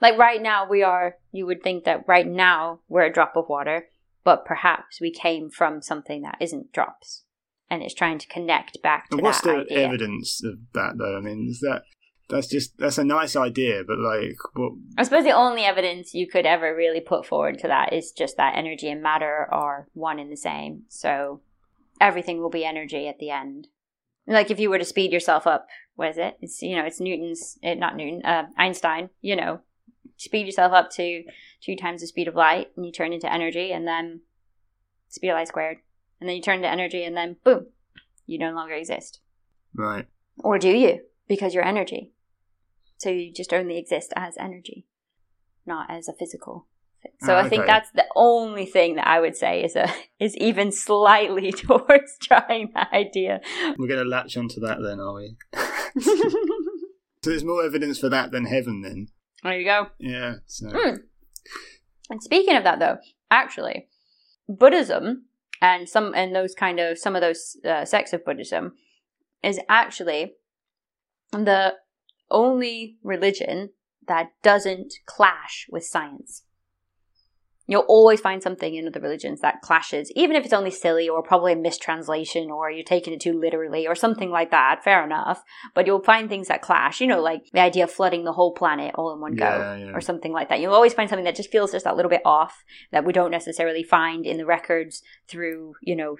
Like 0.00 0.16
right 0.18 0.40
now 0.40 0.68
we 0.68 0.82
are 0.82 1.16
you 1.32 1.46
would 1.46 1.62
think 1.62 1.84
that 1.84 2.04
right 2.06 2.26
now 2.26 2.80
we're 2.88 3.06
a 3.06 3.12
drop 3.12 3.36
of 3.36 3.48
water, 3.48 3.88
but 4.24 4.44
perhaps 4.44 5.00
we 5.00 5.10
came 5.10 5.50
from 5.50 5.82
something 5.82 6.22
that 6.22 6.38
isn't 6.40 6.72
drops 6.72 7.24
and 7.70 7.82
it's 7.82 7.94
trying 7.94 8.18
to 8.18 8.26
connect 8.28 8.80
back 8.82 9.08
to 9.10 9.16
and 9.16 9.22
what's 9.22 9.40
the 9.42 9.58
idea. 9.58 9.78
evidence 9.78 10.42
of 10.44 10.58
that 10.74 10.98
though? 10.98 11.16
I 11.16 11.20
mean, 11.20 11.48
is 11.50 11.60
that 11.60 11.82
that's 12.28 12.46
just 12.46 12.76
that's 12.78 12.98
a 12.98 13.04
nice 13.04 13.36
idea, 13.36 13.82
but 13.86 13.98
like 13.98 14.36
what 14.54 14.72
I 14.96 15.02
suppose 15.02 15.24
the 15.24 15.30
only 15.30 15.62
evidence 15.62 16.14
you 16.14 16.26
could 16.26 16.46
ever 16.46 16.74
really 16.74 17.00
put 17.00 17.26
forward 17.26 17.58
to 17.60 17.68
that 17.68 17.92
is 17.92 18.12
just 18.12 18.36
that 18.36 18.56
energy 18.56 18.88
and 18.90 19.02
matter 19.02 19.48
are 19.50 19.88
one 19.94 20.18
and 20.18 20.30
the 20.30 20.36
same. 20.36 20.82
So 20.88 21.40
everything 22.00 22.40
will 22.40 22.50
be 22.50 22.64
energy 22.64 23.08
at 23.08 23.18
the 23.18 23.30
end. 23.30 23.68
Like 24.28 24.50
if 24.50 24.60
you 24.60 24.70
were 24.70 24.78
to 24.78 24.84
speed 24.84 25.12
yourself 25.12 25.46
up 25.46 25.66
what 25.98 26.10
is 26.10 26.18
it? 26.18 26.38
It's 26.40 26.62
you 26.62 26.76
know, 26.76 26.84
it's 26.84 27.00
Newton's, 27.00 27.58
it, 27.60 27.76
not 27.76 27.96
Newton, 27.96 28.24
uh, 28.24 28.44
Einstein. 28.56 29.10
You 29.20 29.34
know, 29.34 29.60
speed 30.16 30.46
yourself 30.46 30.72
up 30.72 30.92
to 30.92 31.24
two 31.60 31.74
times 31.74 32.02
the 32.02 32.06
speed 32.06 32.28
of 32.28 32.36
light, 32.36 32.68
and 32.76 32.86
you 32.86 32.92
turn 32.92 33.12
into 33.12 33.30
energy, 33.30 33.72
and 33.72 33.84
then 33.84 34.20
speed 35.08 35.30
of 35.30 35.34
light 35.34 35.48
squared, 35.48 35.78
and 36.20 36.28
then 36.28 36.36
you 36.36 36.42
turn 36.42 36.58
into 36.58 36.68
energy, 36.68 37.02
and 37.02 37.16
then 37.16 37.34
boom, 37.42 37.66
you 38.26 38.38
no 38.38 38.52
longer 38.52 38.74
exist. 38.74 39.18
Right. 39.74 40.06
Or 40.38 40.56
do 40.56 40.68
you? 40.68 41.00
Because 41.26 41.52
you're 41.52 41.64
energy, 41.64 42.12
so 42.98 43.10
you 43.10 43.32
just 43.32 43.52
only 43.52 43.76
exist 43.76 44.12
as 44.14 44.36
energy, 44.38 44.86
not 45.66 45.90
as 45.90 46.06
a 46.06 46.12
physical 46.12 46.68
so 47.20 47.34
oh, 47.34 47.38
I 47.38 47.48
think 47.48 47.66
that's 47.66 47.90
the 47.92 48.04
only 48.16 48.66
thing 48.66 48.96
that 48.96 49.06
I 49.06 49.20
would 49.20 49.36
say 49.36 49.64
is 49.64 49.76
a 49.76 49.88
is 50.20 50.36
even 50.36 50.72
slightly 50.72 51.52
towards 51.52 52.16
trying 52.22 52.70
that 52.74 52.92
idea. 52.92 53.40
We're 53.76 53.88
going 53.88 54.02
to 54.02 54.08
latch 54.08 54.36
onto 54.36 54.60
that 54.60 54.78
then, 54.82 55.00
are 55.00 55.14
we? 55.14 55.36
so 56.00 57.30
there's 57.30 57.44
more 57.44 57.64
evidence 57.64 57.98
for 57.98 58.08
that 58.08 58.30
than 58.30 58.46
heaven, 58.46 58.82
then. 58.82 59.08
There 59.42 59.58
you 59.58 59.64
go. 59.64 59.88
Yeah. 59.98 60.36
So. 60.46 60.68
Mm. 60.68 60.98
And 62.10 62.22
speaking 62.22 62.56
of 62.56 62.64
that, 62.64 62.78
though, 62.78 62.98
actually, 63.30 63.88
Buddhism 64.48 65.26
and 65.60 65.88
some 65.88 66.14
and 66.14 66.34
those 66.34 66.54
kind 66.54 66.80
of 66.80 66.98
some 66.98 67.14
of 67.14 67.20
those 67.20 67.56
uh, 67.64 67.84
sects 67.84 68.12
of 68.12 68.24
Buddhism 68.24 68.72
is 69.42 69.60
actually 69.68 70.34
the 71.32 71.74
only 72.30 72.96
religion 73.02 73.70
that 74.06 74.30
doesn't 74.42 74.94
clash 75.06 75.66
with 75.70 75.84
science 75.84 76.42
You'll 77.70 77.82
always 77.82 78.18
find 78.18 78.42
something 78.42 78.74
in 78.74 78.88
other 78.88 78.98
religions 78.98 79.42
that 79.42 79.60
clashes, 79.60 80.10
even 80.16 80.34
if 80.36 80.44
it's 80.44 80.54
only 80.54 80.70
silly 80.70 81.06
or 81.06 81.22
probably 81.22 81.52
a 81.52 81.56
mistranslation 81.56 82.50
or 82.50 82.70
you're 82.70 82.82
taking 82.82 83.12
it 83.12 83.20
too 83.20 83.38
literally 83.38 83.86
or 83.86 83.94
something 83.94 84.30
like 84.30 84.50
that. 84.50 84.82
Fair 84.82 85.04
enough. 85.04 85.42
But 85.74 85.86
you'll 85.86 86.02
find 86.02 86.30
things 86.30 86.48
that 86.48 86.62
clash, 86.62 86.98
you 86.98 87.06
know, 87.06 87.20
like 87.20 87.42
the 87.52 87.60
idea 87.60 87.84
of 87.84 87.90
flooding 87.90 88.24
the 88.24 88.32
whole 88.32 88.54
planet 88.54 88.94
all 88.94 89.12
in 89.12 89.20
one 89.20 89.36
go 89.36 89.44
Yeah, 89.44 89.76
yeah. 89.76 89.92
or 89.92 90.00
something 90.00 90.32
like 90.32 90.48
that. 90.48 90.60
You'll 90.60 90.72
always 90.72 90.94
find 90.94 91.10
something 91.10 91.26
that 91.26 91.36
just 91.36 91.52
feels 91.52 91.72
just 91.72 91.84
that 91.84 91.94
little 91.94 92.08
bit 92.08 92.22
off 92.24 92.64
that 92.90 93.04
we 93.04 93.12
don't 93.12 93.30
necessarily 93.30 93.82
find 93.82 94.24
in 94.24 94.38
the 94.38 94.46
records 94.46 95.02
through, 95.28 95.74
you 95.82 95.94
know, 95.94 96.16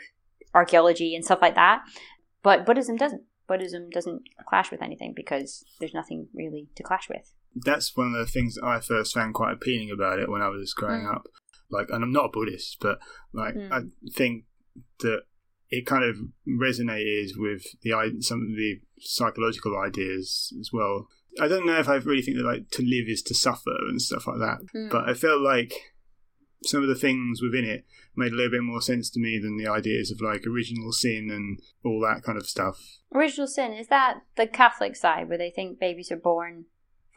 archaeology 0.54 1.14
and 1.14 1.24
stuff 1.24 1.40
like 1.40 1.54
that. 1.54 1.80
But 2.42 2.66
Buddhism 2.66 2.96
doesn't. 2.96 3.22
Buddhism 3.46 3.88
doesn't 3.88 4.24
clash 4.46 4.70
with 4.70 4.82
anything 4.82 5.14
because 5.16 5.64
there's 5.80 5.94
nothing 5.94 6.28
really 6.34 6.68
to 6.74 6.82
clash 6.82 7.08
with. 7.08 7.32
That's 7.64 7.96
one 7.96 8.08
of 8.08 8.12
the 8.26 8.30
things 8.30 8.54
that 8.56 8.64
I 8.64 8.80
first 8.80 9.14
found 9.14 9.34
quite 9.34 9.52
appealing 9.54 9.90
about 9.90 10.18
it 10.18 10.28
when 10.30 10.42
I 10.42 10.48
was 10.48 10.72
growing 10.74 11.02
Mm. 11.04 11.14
up. 11.16 11.28
Like, 11.70 11.88
and 11.90 12.02
I'm 12.02 12.12
not 12.12 12.26
a 12.26 12.28
Buddhist, 12.32 12.78
but 12.80 12.98
like, 13.32 13.54
Mm. 13.54 13.70
I 13.72 13.80
think 14.12 14.44
that 15.00 15.22
it 15.70 15.84
kind 15.86 16.04
of 16.04 16.16
resonated 16.48 17.30
with 17.36 17.62
the 17.82 17.90
some 18.20 18.40
of 18.42 18.48
the 18.56 18.80
psychological 19.00 19.76
ideas 19.78 20.52
as 20.60 20.70
well. 20.72 21.08
I 21.40 21.46
don't 21.46 21.66
know 21.66 21.78
if 21.78 21.88
I 21.88 21.96
really 21.96 22.22
think 22.22 22.36
that 22.38 22.44
like 22.44 22.70
to 22.70 22.82
live 22.82 23.06
is 23.08 23.22
to 23.24 23.34
suffer 23.34 23.76
and 23.88 24.00
stuff 24.00 24.26
like 24.26 24.38
that, 24.38 24.58
Mm. 24.74 24.90
but 24.90 25.08
I 25.08 25.14
felt 25.14 25.40
like 25.42 25.72
some 26.64 26.82
of 26.82 26.88
the 26.88 26.94
things 26.96 27.40
within 27.42 27.64
it 27.64 27.84
made 28.16 28.32
a 28.32 28.34
little 28.34 28.50
bit 28.50 28.62
more 28.62 28.80
sense 28.80 29.10
to 29.10 29.20
me 29.20 29.38
than 29.38 29.56
the 29.56 29.68
ideas 29.68 30.10
of 30.10 30.20
like 30.20 30.44
original 30.46 30.90
sin 30.90 31.30
and 31.30 31.60
all 31.84 32.00
that 32.00 32.22
kind 32.24 32.36
of 32.38 32.46
stuff. 32.48 32.78
Original 33.14 33.46
sin 33.46 33.72
is 33.72 33.86
that 33.88 34.22
the 34.36 34.46
Catholic 34.46 34.96
side 34.96 35.28
where 35.28 35.38
they 35.38 35.50
think 35.50 35.78
babies 35.78 36.10
are 36.10 36.16
born 36.16 36.64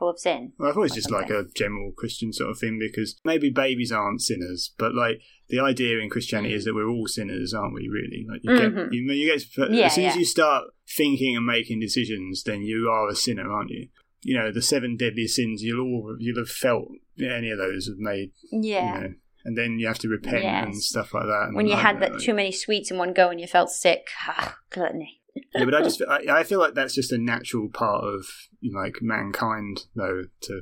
full 0.01 0.09
of 0.09 0.19
sin? 0.19 0.51
Well, 0.57 0.69
I 0.69 0.73
thought 0.73 0.83
it's 0.85 0.95
just 0.95 1.11
like 1.11 1.29
a 1.29 1.45
general 1.55 1.91
Christian 1.95 2.33
sort 2.33 2.49
of 2.49 2.57
thing 2.57 2.79
because 2.79 3.19
maybe 3.23 3.49
babies 3.51 3.91
aren't 3.91 4.21
sinners, 4.21 4.73
but 4.77 4.95
like 4.95 5.21
the 5.49 5.59
idea 5.59 5.99
in 5.99 6.09
Christianity 6.09 6.53
Mm. 6.53 6.57
is 6.57 6.65
that 6.65 6.73
we're 6.73 6.89
all 6.89 7.07
sinners, 7.07 7.53
aren't 7.53 7.73
we? 7.75 7.87
Really, 7.87 8.25
like 8.27 8.41
you 8.43 8.51
Mhm. 8.51 8.75
get 8.89 8.93
you, 8.93 9.01
you 9.13 9.25
get 9.31 9.71
Yeah, 9.71 9.85
as 9.85 9.95
soon 9.95 10.05
as 10.05 10.15
you 10.15 10.25
start 10.25 10.65
thinking 10.97 11.35
and 11.37 11.45
making 11.45 11.79
decisions, 11.79 12.43
then 12.43 12.63
you 12.63 12.89
are 12.89 13.07
a 13.09 13.15
sinner, 13.15 13.51
aren't 13.51 13.69
you? 13.69 13.87
You 14.23 14.37
know, 14.37 14.51
the 14.51 14.61
seven 14.61 14.97
deadly 14.97 15.27
sins. 15.27 15.63
You'll 15.63 15.81
all 15.85 16.15
you'll 16.19 16.37
have 16.39 16.49
felt 16.49 16.87
any 17.19 17.49
of 17.51 17.57
those 17.59 17.87
have 17.87 17.97
made. 17.97 18.31
Yeah. 18.51 18.95
You 18.95 19.01
know, 19.01 19.13
and 19.45 19.57
then 19.57 19.79
you 19.79 19.87
have 19.87 19.99
to 19.99 20.07
repent 20.09 20.43
and 20.45 20.75
stuff 20.81 21.13
like 21.13 21.25
that. 21.25 21.45
and 21.47 21.55
when 21.55 21.65
you 21.67 21.73
like 21.73 21.81
had 21.83 21.95
that, 21.95 21.99
that 22.01 22.11
like- 22.13 22.21
too 22.23 22.33
many 22.33 22.51
sweets 22.51 22.91
in 22.91 22.97
one 22.97 23.13
go 23.13 23.29
and 23.29 23.39
you 23.41 23.47
felt 23.47 23.69
sick, 23.71 24.07
ah, 24.27 24.57
gluttony. 24.69 25.20
Yeah, 25.55 25.65
but 25.65 25.75
I 25.75 25.81
just 25.81 26.01
I, 26.07 26.39
I 26.39 26.43
feel 26.43 26.59
like 26.59 26.73
that's 26.73 26.95
just 26.95 27.11
a 27.11 27.17
natural 27.17 27.69
part 27.69 28.03
of 28.03 28.25
you 28.59 28.71
know, 28.71 28.79
like 28.79 29.01
mankind, 29.01 29.85
though, 29.95 30.23
to 30.41 30.61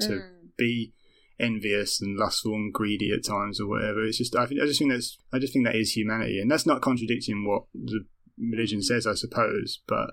to 0.00 0.08
Mm. 0.08 0.22
be 0.56 0.92
envious 1.40 2.02
and 2.02 2.18
lustful 2.18 2.54
and 2.54 2.72
greedy 2.74 3.12
at 3.12 3.24
times 3.24 3.60
or 3.60 3.68
whatever. 3.68 4.04
It's 4.04 4.18
just 4.18 4.34
I, 4.34 4.44
think, 4.46 4.60
I 4.60 4.66
just 4.66 4.80
think 4.80 4.90
that's 4.90 5.18
I 5.32 5.38
just 5.38 5.52
think 5.52 5.64
that 5.66 5.76
is 5.76 5.92
humanity, 5.96 6.40
and 6.40 6.50
that's 6.50 6.66
not 6.66 6.82
contradicting 6.82 7.46
what 7.46 7.64
the 7.74 8.04
religion 8.38 8.82
says, 8.82 9.06
I 9.06 9.14
suppose. 9.14 9.80
But 9.86 10.10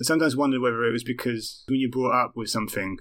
I 0.00 0.02
sometimes 0.02 0.36
wonder 0.36 0.60
whether 0.60 0.84
it 0.84 0.92
was 0.92 1.04
because 1.04 1.64
when 1.68 1.80
you're 1.80 1.90
brought 1.90 2.14
up 2.24 2.32
with 2.36 2.50
something, 2.50 2.98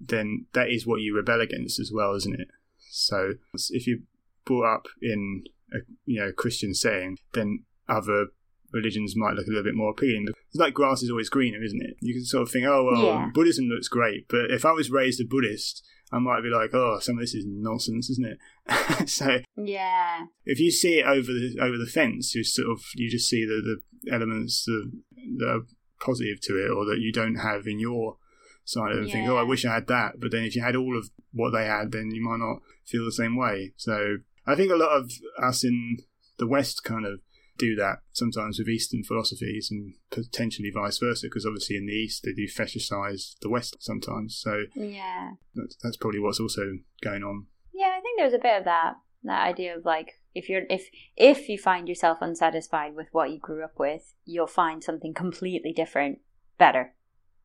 then 0.00 0.46
that 0.52 0.68
is 0.70 0.86
what 0.86 1.00
you 1.00 1.16
rebel 1.16 1.40
against 1.40 1.80
as 1.80 1.90
well, 1.92 2.14
isn't 2.14 2.38
it? 2.38 2.48
So 2.90 3.34
if 3.70 3.86
you're 3.86 3.98
brought 4.44 4.74
up 4.74 4.86
in 5.00 5.44
a 5.72 5.78
you 6.04 6.20
know 6.20 6.32
Christian 6.32 6.74
saying, 6.74 7.18
then 7.32 7.64
other 7.88 8.26
religions 8.72 9.14
might 9.16 9.34
look 9.34 9.46
a 9.46 9.50
little 9.50 9.64
bit 9.64 9.74
more 9.74 9.90
appealing. 9.90 10.26
It's 10.28 10.56
like 10.60 10.74
grass 10.74 11.02
is 11.02 11.10
always 11.10 11.28
greener, 11.28 11.62
isn't 11.62 11.82
it? 11.82 11.96
You 12.00 12.14
can 12.14 12.24
sort 12.24 12.42
of 12.42 12.50
think, 12.50 12.66
oh 12.66 12.84
well, 12.84 13.04
Yeah. 13.04 13.30
Buddhism 13.32 13.66
looks 13.66 13.88
great, 13.88 14.26
but 14.28 14.50
if 14.50 14.64
I 14.64 14.72
was 14.72 14.90
raised 14.90 15.20
a 15.20 15.24
Buddhist, 15.24 15.84
I 16.10 16.18
might 16.18 16.42
be 16.42 16.48
like, 16.48 16.70
oh, 16.72 16.98
some 17.00 17.16
of 17.16 17.20
this 17.20 17.34
is 17.34 17.44
nonsense, 17.46 18.08
isn't 18.10 18.26
it? 18.26 19.08
so 19.08 19.40
Yeah. 19.56 20.26
if 20.44 20.58
you 20.60 20.70
see 20.70 21.00
it 21.00 21.06
over 21.06 21.32
the 21.32 21.58
over 21.60 21.76
the 21.76 21.86
fence, 21.86 22.34
you 22.34 22.44
sort 22.44 22.70
of 22.70 22.80
you 22.94 23.10
just 23.10 23.28
see 23.28 23.44
the 23.44 23.60
the 24.04 24.12
elements 24.12 24.64
that, 24.64 24.90
that 25.38 25.48
are 25.48 25.60
positive 26.00 26.40
to 26.42 26.54
it, 26.54 26.70
or 26.70 26.84
that 26.86 27.00
you 27.00 27.12
don't 27.12 27.36
have 27.36 27.66
in 27.66 27.78
your 27.78 28.16
side, 28.64 28.92
and 28.92 29.10
think, 29.10 29.28
oh, 29.28 29.36
I 29.36 29.42
wish 29.42 29.64
I 29.64 29.74
had 29.74 29.86
that. 29.88 30.20
But 30.20 30.30
then 30.30 30.44
if 30.44 30.54
you 30.54 30.62
had 30.62 30.76
all 30.76 30.96
of 30.96 31.10
what 31.32 31.50
they 31.50 31.64
had, 31.66 31.90
then 31.92 32.10
you 32.12 32.22
might 32.22 32.38
not 32.38 32.60
feel 32.86 33.04
the 33.04 33.12
same 33.12 33.36
way. 33.36 33.72
So 33.76 34.18
I 34.46 34.54
think 34.54 34.70
a 34.70 34.76
lot 34.76 34.90
of 34.96 35.10
us 35.42 35.64
in 35.64 35.98
the 36.38 36.46
West 36.46 36.84
kind 36.84 37.04
of 37.04 37.20
do 37.58 37.74
that 37.76 37.98
sometimes 38.12 38.58
with 38.58 38.68
Eastern 38.68 39.02
philosophies 39.02 39.68
and 39.70 39.94
potentially 40.10 40.70
vice 40.74 40.98
versa, 40.98 41.26
because 41.26 41.44
obviously 41.44 41.76
in 41.76 41.86
the 41.86 41.92
East 41.92 42.22
they 42.24 42.32
do 42.32 42.46
fetishize 42.46 43.34
the 43.40 43.50
West 43.50 43.76
sometimes. 43.80 44.36
So 44.36 44.64
Yeah. 44.74 45.32
that's, 45.54 45.76
that's 45.82 45.96
probably 45.96 46.20
what's 46.20 46.40
also 46.40 46.62
going 47.02 47.22
on. 47.22 47.46
Yeah, 47.74 47.94
I 47.96 48.00
think 48.00 48.18
there's 48.18 48.32
a 48.34 48.38
bit 48.38 48.58
of 48.58 48.64
that. 48.64 48.94
That 49.24 49.46
idea 49.46 49.76
of 49.76 49.84
like 49.84 50.20
if 50.34 50.48
you're 50.48 50.62
if 50.70 50.88
if 51.16 51.48
you 51.48 51.58
find 51.58 51.88
yourself 51.88 52.18
unsatisfied 52.20 52.94
with 52.94 53.08
what 53.12 53.30
you 53.30 53.38
grew 53.40 53.64
up 53.64 53.74
with, 53.78 54.14
you'll 54.24 54.46
find 54.46 54.82
something 54.82 55.12
completely 55.12 55.72
different 55.72 56.20
better. 56.56 56.94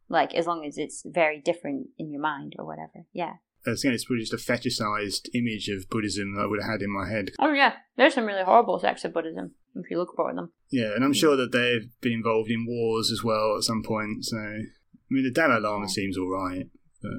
Like 0.08 0.36
as 0.36 0.45
long 0.45 0.63
as 0.65 0.78
it's 0.78 1.02
very 1.06 1.41
different 1.41 1.88
in 1.97 2.12
your 2.12 2.21
mind 2.21 2.54
or 2.60 2.65
whatever. 2.65 3.06
Yeah. 3.12 3.34
Again, 3.65 3.93
it's 3.93 4.06
probably 4.06 4.26
just 4.26 4.34
a 4.34 4.52
fetishized 4.52 5.30
image 5.34 5.69
of 5.69 5.89
Buddhism 5.89 6.36
that 6.36 6.41
I 6.41 6.45
would 6.47 6.62
have 6.62 6.69
had 6.69 6.82
in 6.82 6.91
my 6.91 7.10
head. 7.10 7.32
Oh 7.39 7.54
yeah. 7.54 7.73
There's 7.95 8.13
some 8.13 8.26
really 8.26 8.43
horrible 8.43 8.80
sects 8.80 9.06
of 9.06 9.13
Buddhism 9.13 9.54
if 9.76 9.89
you 9.89 9.97
look 9.97 10.13
for 10.15 10.34
them. 10.34 10.52
Yeah, 10.71 10.93
and 10.93 11.04
I'm 11.04 11.12
hmm. 11.12 11.13
sure 11.13 11.36
that 11.38 11.52
they've 11.52 11.89
been 12.02 12.13
involved 12.13 12.49
in 12.49 12.65
wars 12.67 13.12
as 13.12 13.23
well 13.23 13.56
at 13.58 13.63
some 13.63 13.84
point. 13.84 14.26
So, 14.26 14.38
I 14.38 14.65
mean, 15.10 15.23
the 15.23 15.32
Dalai 15.32 15.60
Lama 15.60 15.86
Yeah. 15.86 15.91
seems 15.91 16.17
all 16.17 16.30
right. 16.30 16.65
But, 17.02 17.12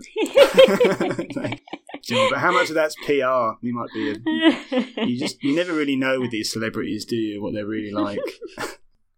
but 2.31 2.39
how 2.39 2.53
much 2.53 2.69
of 2.71 2.75
that's 2.75 2.97
PR? 3.05 3.57
You 3.61 3.75
might 3.75 3.91
be. 3.93 4.11
A, 4.11 5.05
you 5.07 5.19
just 5.19 5.43
you 5.43 5.55
never 5.55 5.73
really 5.73 5.97
know 5.97 6.21
with 6.21 6.31
these 6.31 6.53
celebrities, 6.53 7.05
do 7.05 7.17
you? 7.17 7.43
What 7.43 7.55
they're 7.55 7.67
really 7.67 7.93
like. 7.93 8.19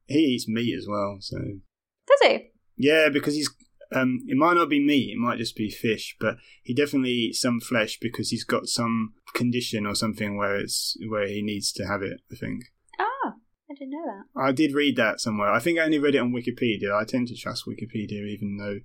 he 0.06 0.18
eats 0.18 0.48
meat 0.48 0.76
as 0.76 0.86
well, 0.88 1.18
so 1.20 1.38
Does 1.38 2.20
he? 2.22 2.50
yeah, 2.76 3.08
because 3.12 3.34
he's. 3.34 3.50
Um, 3.92 4.20
it 4.26 4.36
might 4.36 4.54
not 4.54 4.68
be 4.68 4.84
meat; 4.84 5.12
it 5.12 5.18
might 5.18 5.38
just 5.38 5.56
be 5.56 5.70
fish. 5.70 6.16
But 6.18 6.36
he 6.62 6.74
definitely 6.74 7.10
eats 7.10 7.40
some 7.40 7.60
flesh 7.60 7.98
because 8.00 8.30
he's 8.30 8.44
got 8.44 8.66
some 8.66 9.14
condition 9.34 9.86
or 9.86 9.94
something 9.94 10.36
where 10.36 10.56
it's 10.56 10.96
where 11.08 11.26
he 11.28 11.42
needs 11.42 11.72
to 11.72 11.86
have 11.86 12.02
it. 12.02 12.20
I 12.32 12.36
think. 12.36 12.64
Oh, 12.98 13.32
I 13.70 13.74
didn't 13.74 13.90
know 13.92 14.04
that. 14.06 14.40
I 14.40 14.52
did 14.52 14.72
read 14.74 14.96
that 14.96 15.20
somewhere. 15.20 15.50
I 15.52 15.60
think 15.60 15.78
I 15.78 15.82
only 15.82 15.98
read 15.98 16.14
it 16.14 16.20
on 16.20 16.32
Wikipedia. 16.32 16.94
I 16.94 17.04
tend 17.04 17.28
to 17.28 17.36
trust 17.36 17.64
Wikipedia, 17.66 18.26
even 18.26 18.56
though 18.58 18.78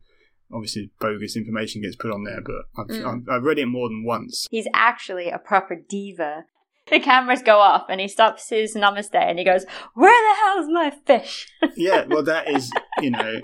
obviously 0.54 0.92
bogus 1.00 1.38
information 1.38 1.82
gets 1.82 1.96
put 1.96 2.12
on 2.12 2.24
there. 2.24 2.42
But 2.42 2.66
I've, 2.78 2.88
Mm. 2.88 3.06
I've, 3.30 3.30
I've 3.38 3.44
read 3.44 3.60
it 3.60 3.68
more 3.68 3.88
than 3.90 4.04
once. 4.06 4.48
He's 4.52 4.68
actually 4.74 5.30
a 5.30 5.40
proper 5.40 5.76
diva. 5.76 6.46
The 6.90 7.00
cameras 7.00 7.42
go 7.42 7.60
off 7.60 7.86
and 7.90 8.02
he 8.02 8.08
stops 8.10 8.50
his 8.50 8.76
namaste 8.76 9.16
and 9.16 9.40
he 9.40 9.46
goes, 9.46 9.66
Where 9.94 10.12
the 10.12 10.42
hell's 10.42 10.68
my 10.70 10.92
fish? 11.06 11.48
Yeah, 11.78 12.06
well, 12.10 12.24
that 12.24 12.50
is, 12.54 12.70
you 13.02 13.12
know, 13.12 13.40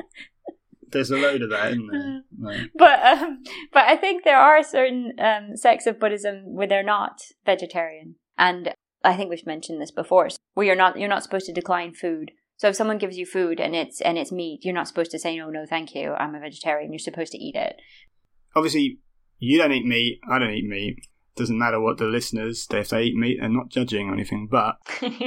there's 0.92 1.12
a 1.12 1.18
load 1.18 1.42
of 1.42 1.50
that, 1.50 1.72
isn't 1.72 1.88
there? 1.92 2.22
But 2.76 3.04
um, 3.04 3.44
but 3.74 3.84
I 3.86 3.96
think 3.96 4.24
there 4.24 4.40
are 4.40 4.64
certain 4.64 5.14
um, 5.20 5.56
sects 5.56 5.88
of 5.88 6.00
Buddhism 6.00 6.54
where 6.54 6.68
they're 6.68 6.84
not 6.84 7.22
vegetarian, 7.46 8.16
and 8.38 8.74
I 9.04 9.16
think 9.16 9.30
we've 9.30 9.46
mentioned 9.46 9.82
this 9.82 9.92
before. 9.92 10.30
Where 10.54 10.66
you're 10.66 10.76
not 10.76 11.00
you're 11.00 11.10
not 11.10 11.24
supposed 11.24 11.48
to 11.48 11.54
decline 11.54 11.94
food. 11.94 12.32
So 12.58 12.70
if 12.70 12.76
someone 12.76 12.98
gives 12.98 13.18
you 13.18 13.26
food 13.26 13.60
and 13.60 13.76
it's 13.76 14.02
and 14.02 14.18
it's 14.18 14.32
meat, 14.32 14.62
you're 14.64 14.74
not 14.74 14.88
supposed 14.88 15.12
to 15.12 15.20
say 15.20 15.38
no, 15.38 15.50
no, 15.50 15.66
thank 15.66 15.94
you. 15.94 16.14
I'm 16.14 16.36
a 16.36 16.40
vegetarian. 16.40 16.92
You're 16.92 17.00
supposed 17.00 17.32
to 17.34 17.38
eat 17.38 17.56
it. 17.56 17.76
obviously, 18.56 19.00
you 19.40 19.58
don't 19.58 19.72
eat 19.72 19.86
meat. 19.86 20.20
I 20.30 20.40
don't 20.40 20.54
eat 20.54 20.68
meat. 20.68 20.98
Doesn't 21.36 21.58
matter 21.58 21.80
what 21.80 22.00
the 22.00 22.06
listeners, 22.06 22.66
they, 22.68 22.80
if 22.80 22.90
they 22.90 23.04
eat 23.04 23.16
meat, 23.16 23.38
they're 23.40 23.50
not 23.50 23.70
judging 23.70 24.10
or 24.10 24.14
anything. 24.14 24.48
But 24.50 24.78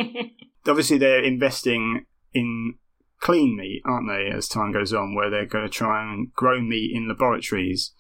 obviously, 0.67 0.99
they're 0.99 1.23
investing 1.23 2.05
in 2.35 2.75
clean 3.21 3.57
meat, 3.57 3.83
aren't 3.85 4.09
they, 4.09 4.31
as 4.35 4.49
time 4.49 4.73
goes 4.73 4.93
on, 4.93 5.15
where 5.15 5.31
they're 5.31 5.47
going 5.47 5.65
to 5.65 5.71
try 5.71 6.03
and 6.13 6.33
grow 6.33 6.61
meat 6.61 6.91
in 6.95 7.09
laboratories, 7.09 7.93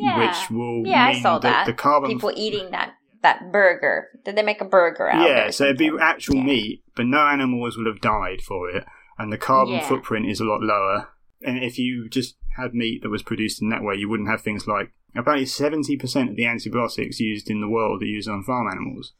yeah, 0.00 0.16
which 0.18 0.50
will 0.50 0.86
yeah, 0.86 1.06
I 1.06 1.20
saw 1.20 1.38
that. 1.38 1.66
the 1.66 1.72
carbon 1.72 2.10
People 2.10 2.32
eating 2.34 2.70
that 2.70 2.94
that 3.22 3.50
burger. 3.50 4.08
Did 4.24 4.36
they 4.36 4.42
make 4.42 4.60
a 4.60 4.64
burger 4.64 5.10
out? 5.10 5.20
of 5.24 5.26
it 5.26 5.28
Yeah, 5.28 5.50
so 5.50 5.64
it'd 5.64 5.78
be 5.78 5.90
actual 6.00 6.36
Yeah. 6.36 6.44
meat, 6.44 6.84
but 6.94 7.06
no 7.06 7.18
animals 7.26 7.76
would 7.76 7.86
have 7.86 8.00
died 8.00 8.40
for 8.40 8.70
it, 8.70 8.84
and 9.18 9.32
the 9.32 9.38
carbon 9.38 9.76
Yeah. 9.76 9.88
footprint 9.88 10.26
is 10.28 10.38
a 10.38 10.44
lot 10.44 10.60
lower. 10.62 11.08
And 11.42 11.62
if 11.62 11.78
you 11.78 12.08
just 12.08 12.36
had 12.56 12.72
meat 12.74 13.02
that 13.02 13.08
was 13.10 13.22
produced 13.22 13.60
in 13.60 13.68
that 13.70 13.82
way, 13.82 13.96
you 13.96 14.08
wouldn't 14.08 14.28
have 14.28 14.42
things 14.42 14.66
like 14.68 14.92
apparently 15.14 15.46
seventy 15.46 15.96
percent 15.96 16.30
of 16.30 16.36
the 16.36 16.46
antibiotics 16.46 17.18
used 17.20 17.50
in 17.50 17.60
the 17.60 17.68
world 17.68 18.02
are 18.02 18.06
used 18.06 18.28
on 18.28 18.42
farm 18.44 18.68
animals, 18.70 19.12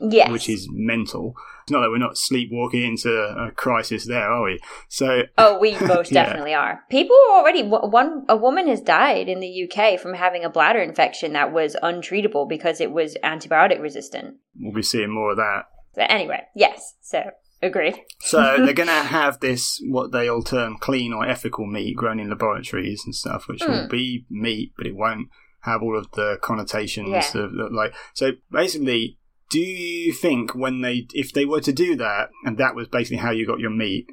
Yes. 0.00 0.30
which 0.30 0.48
is 0.48 0.68
mental. 0.72 1.34
It's 1.62 1.70
not 1.70 1.80
that 1.80 1.90
we're 1.90 1.98
not 1.98 2.18
sleepwalking 2.18 2.82
into 2.82 3.10
a 3.12 3.50
crisis 3.52 4.06
there, 4.06 4.28
are 4.30 4.42
we? 4.44 4.58
So 4.88 5.22
Oh, 5.38 5.58
we 5.58 5.78
most 5.86 6.10
Yeah. 6.12 6.24
definitely 6.24 6.52
are. 6.54 6.80
People 6.90 7.16
are 7.30 7.38
already 7.38 7.62
one 7.62 8.24
a 8.28 8.36
woman 8.36 8.66
has 8.68 8.80
died 8.80 9.28
in 9.28 9.40
the 9.40 9.68
UK 9.70 9.98
from 10.00 10.14
having 10.14 10.44
a 10.44 10.50
bladder 10.50 10.80
infection 10.80 11.32
that 11.34 11.52
was 11.52 11.76
untreatable 11.82 12.48
because 12.48 12.80
it 12.80 12.90
was 12.92 13.16
antibiotic 13.24 13.80
resistant. 13.80 14.36
we'll 14.60 14.74
be 14.74 14.82
seeing 14.82 15.10
more 15.10 15.30
of 15.30 15.36
that. 15.38 15.62
So 15.94 16.02
anyway, 16.08 16.40
yes. 16.56 16.94
So 17.00 17.30
agree. 17.62 17.94
So 18.20 18.56
they're 18.64 18.74
going 18.74 18.88
to 18.88 18.92
have 18.92 19.40
this 19.40 19.80
what 19.88 20.10
they 20.12 20.28
all 20.28 20.42
term 20.42 20.76
clean 20.80 21.12
or 21.12 21.24
ethical 21.26 21.66
meat 21.66 21.96
grown 21.96 22.18
in 22.20 22.28
laboratories 22.28 23.02
and 23.06 23.14
stuff, 23.14 23.46
which 23.48 23.62
will 23.66 23.82
Hmm. 23.84 23.88
be 23.88 24.26
meat, 24.28 24.72
but 24.76 24.86
it 24.86 24.96
won't 24.96 25.28
have 25.60 25.82
all 25.82 25.96
of 25.96 26.10
the 26.12 26.36
connotations 26.42 27.08
Yeah. 27.08 27.40
of, 27.42 27.52
like. 27.72 27.94
So 28.12 28.32
basically, 28.50 29.18
do 29.54 29.60
you 29.60 30.12
think 30.12 30.52
when 30.52 30.80
they, 30.80 31.06
if 31.14 31.32
they 31.32 31.44
were 31.44 31.60
to 31.60 31.72
do 31.72 31.94
that, 31.94 32.30
and 32.44 32.58
that 32.58 32.74
was 32.74 32.88
basically 32.88 33.18
how 33.18 33.30
you 33.30 33.46
got 33.46 33.60
your 33.60 33.70
meat, 33.70 34.10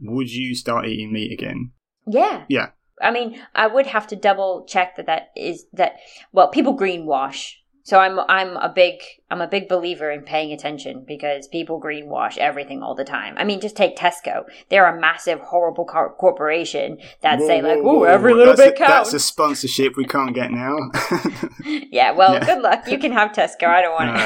would 0.00 0.30
you 0.30 0.54
start 0.54 0.86
eating 0.86 1.12
meat 1.12 1.32
again? 1.32 1.72
Yeah. 2.06 2.44
Yeah. 2.48 2.68
I 3.02 3.10
mean, 3.10 3.42
I 3.56 3.66
would 3.66 3.88
have 3.88 4.06
to 4.06 4.16
double 4.16 4.64
check 4.68 4.94
that 4.94 5.06
that 5.06 5.30
is 5.36 5.66
that. 5.72 5.96
Well, 6.30 6.48
people 6.48 6.78
greenwash, 6.78 7.54
so 7.84 7.98
I'm 7.98 8.18
I'm 8.28 8.56
a 8.56 8.68
big 8.68 9.00
I'm 9.30 9.40
a 9.40 9.46
big 9.46 9.68
believer 9.68 10.10
in 10.10 10.22
paying 10.22 10.52
attention 10.52 11.04
because 11.06 11.46
people 11.48 11.80
greenwash 11.80 12.38
everything 12.38 12.82
all 12.82 12.94
the 12.94 13.04
time. 13.04 13.34
I 13.36 13.44
mean, 13.44 13.60
just 13.60 13.76
take 13.76 13.96
Tesco; 13.96 14.44
they're 14.70 14.86
a 14.86 14.98
massive, 15.00 15.40
horrible 15.40 15.84
cor- 15.84 16.14
corporation 16.14 16.98
that 17.20 17.40
say 17.40 17.60
Whoa, 17.62 17.68
like, 17.68 17.82
whoa, 17.82 17.94
"Ooh, 17.96 17.98
whoa, 18.00 18.04
every 18.04 18.32
little 18.34 18.56
that's 18.56 18.70
bit 18.70 18.74
a, 18.74 18.76
counts." 18.86 19.12
That's 19.12 19.22
a 19.22 19.26
sponsorship 19.26 19.96
we 19.96 20.04
can't 20.06 20.34
get 20.34 20.50
now. 20.50 20.76
yeah. 21.64 22.10
Well, 22.12 22.34
Yeah. 22.34 22.46
good 22.46 22.62
luck. 22.62 22.88
You 22.88 22.98
can 22.98 23.12
have 23.12 23.32
Tesco. 23.32 23.68
I 23.68 23.82
don't 23.82 23.92
want 23.92 24.16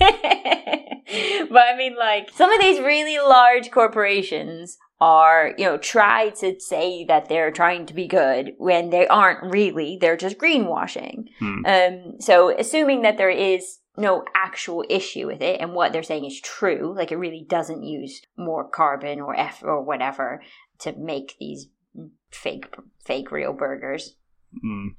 it. 0.00 1.48
but 1.50 1.62
I 1.62 1.76
mean, 1.76 1.96
like 1.96 2.30
some 2.30 2.52
of 2.52 2.60
these 2.60 2.78
really 2.80 3.18
large 3.18 3.70
corporations 3.70 4.76
are, 5.00 5.54
you 5.56 5.64
know, 5.64 5.78
try 5.78 6.30
to 6.30 6.58
say 6.60 7.04
that 7.04 7.28
they're 7.28 7.52
trying 7.52 7.86
to 7.86 7.94
be 7.94 8.06
good 8.08 8.52
when 8.58 8.90
they 8.90 9.06
aren't 9.06 9.52
really. 9.52 9.96
They're 10.00 10.16
just 10.16 10.38
greenwashing. 10.38 11.26
Hmm. 11.38 11.64
Um, 11.64 12.14
so 12.20 12.56
assuming 12.58 13.02
that 13.02 13.16
there 13.18 13.30
is 13.30 13.78
no 13.96 14.24
actual 14.34 14.84
issue 14.88 15.26
with 15.26 15.40
it 15.42 15.60
and 15.60 15.72
what 15.72 15.92
they're 15.92 16.02
saying 16.02 16.24
is 16.24 16.40
true, 16.40 16.94
like 16.96 17.12
it 17.12 17.16
really 17.16 17.44
doesn't 17.48 17.82
use 17.82 18.22
more 18.36 18.68
carbon 18.68 19.20
or 19.20 19.36
F 19.38 19.60
or 19.62 19.82
whatever 19.82 20.42
to 20.80 20.92
make 20.96 21.36
these 21.40 21.66
fake 22.30 22.66
fake 23.04 23.30
real 23.32 23.52
burgers 23.52 24.14
Mm, 24.64 24.92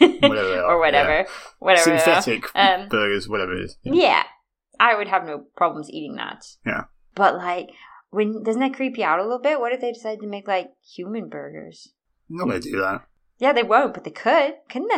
Whatever 0.22 0.62
or 0.62 0.78
whatever 0.80 1.26
whatever 1.58 1.98
synthetic 1.98 2.44
Um, 2.54 2.88
burgers, 2.88 3.28
whatever 3.28 3.52
it 3.54 3.64
is. 3.64 3.76
yeah, 3.82 4.22
I 4.80 4.94
would 4.96 5.08
have 5.08 5.26
no 5.26 5.44
problems 5.56 5.90
eating 5.90 6.14
that. 6.16 6.46
Yeah. 6.64 6.84
But 7.14 7.34
like, 7.34 7.68
when 8.10 8.42
doesn't 8.42 8.60
that 8.60 8.74
creep 8.74 8.96
you 8.98 9.04
out 9.04 9.18
a 9.18 9.22
little 9.22 9.40
bit? 9.40 9.60
What 9.60 9.72
if 9.72 9.80
they 9.80 9.92
decide 9.92 10.20
to 10.20 10.26
make 10.26 10.48
like 10.48 10.70
human 10.84 11.28
burgers? 11.28 11.88
I'm 12.30 12.36
not 12.36 12.48
going 12.48 12.60
to 12.60 12.70
do 12.70 12.80
that. 12.80 13.06
Yeah, 13.38 13.52
they 13.52 13.62
won't, 13.62 13.94
but 13.94 14.04
they 14.04 14.10
could, 14.10 14.54
couldn't 14.68 14.90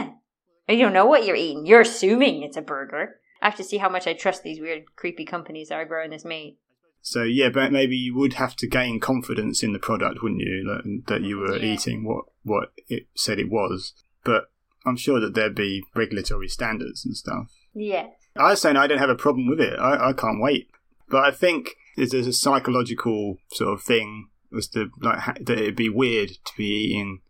they? 0.66 0.75
You 0.75 0.85
don't 0.85 0.92
know 0.92 1.07
what 1.07 1.25
you're 1.27 1.37
eating. 1.37 1.66
You're 1.66 1.81
assuming 1.81 2.42
it's 2.42 2.57
a 2.57 2.62
burger. 2.62 3.16
I 3.42 3.46
have 3.46 3.57
to 3.57 3.64
see 3.64 3.79
how 3.79 3.88
much 3.88 4.07
I 4.07 4.12
trust 4.12 4.42
these 4.42 4.61
weird, 4.61 4.85
creepy 4.96 5.25
companies 5.25 5.68
that 5.68 5.77
are 5.77 5.85
growing 5.85 6.11
this 6.11 6.25
meat. 6.25 6.59
So 7.03 7.23
yeah, 7.23 7.49
but 7.49 7.73
maybe 7.73 7.96
you 7.96 8.14
would 8.16 8.35
have 8.35 8.55
to 8.57 8.68
gain 8.68 9.01
confidence 9.01 9.62
in 9.62 9.73
the 9.73 9.79
product, 9.79 10.23
wouldn't 10.23 10.42
you? 10.42 10.64
That, 10.64 11.03
that 11.09 11.23
you 11.23 11.38
were 11.38 11.57
Yeah. 11.57 11.73
eating 11.75 12.05
what 12.05 12.27
what 12.42 12.73
it 12.88 13.07
said 13.14 13.38
it 13.38 13.51
was. 13.51 13.94
But 14.25 14.51
I'm 14.87 14.96
sure 14.96 15.18
that 15.20 15.35
there'd 15.35 15.55
be 15.55 15.83
regulatory 15.94 16.49
standards 16.49 17.05
and 17.05 17.16
stuff. 17.16 17.51
Yeah. 17.75 18.09
I 18.37 18.51
was 18.51 18.61
saying 18.61 18.77
I 18.77 18.87
don't 18.87 18.99
have 18.99 19.11
a 19.11 19.14
problem 19.14 19.49
with 19.49 19.61
it. 19.61 19.79
I, 19.79 20.11
I 20.11 20.12
can't 20.12 20.40
wait. 20.42 20.70
But 21.09 21.25
I 21.25 21.31
think 21.31 21.70
there's, 21.96 22.11
there's 22.11 22.26
a 22.26 22.33
psychological 22.33 23.37
sort 23.53 23.72
of 23.74 23.83
thing 23.83 24.29
as 24.57 24.68
to 24.68 24.90
like 25.00 25.18
ha- 25.18 25.35
that 25.40 25.59
it'd 25.59 25.76
be 25.76 25.88
weird 25.88 26.29
to 26.29 26.53
be 26.57 26.64
eating 26.64 27.20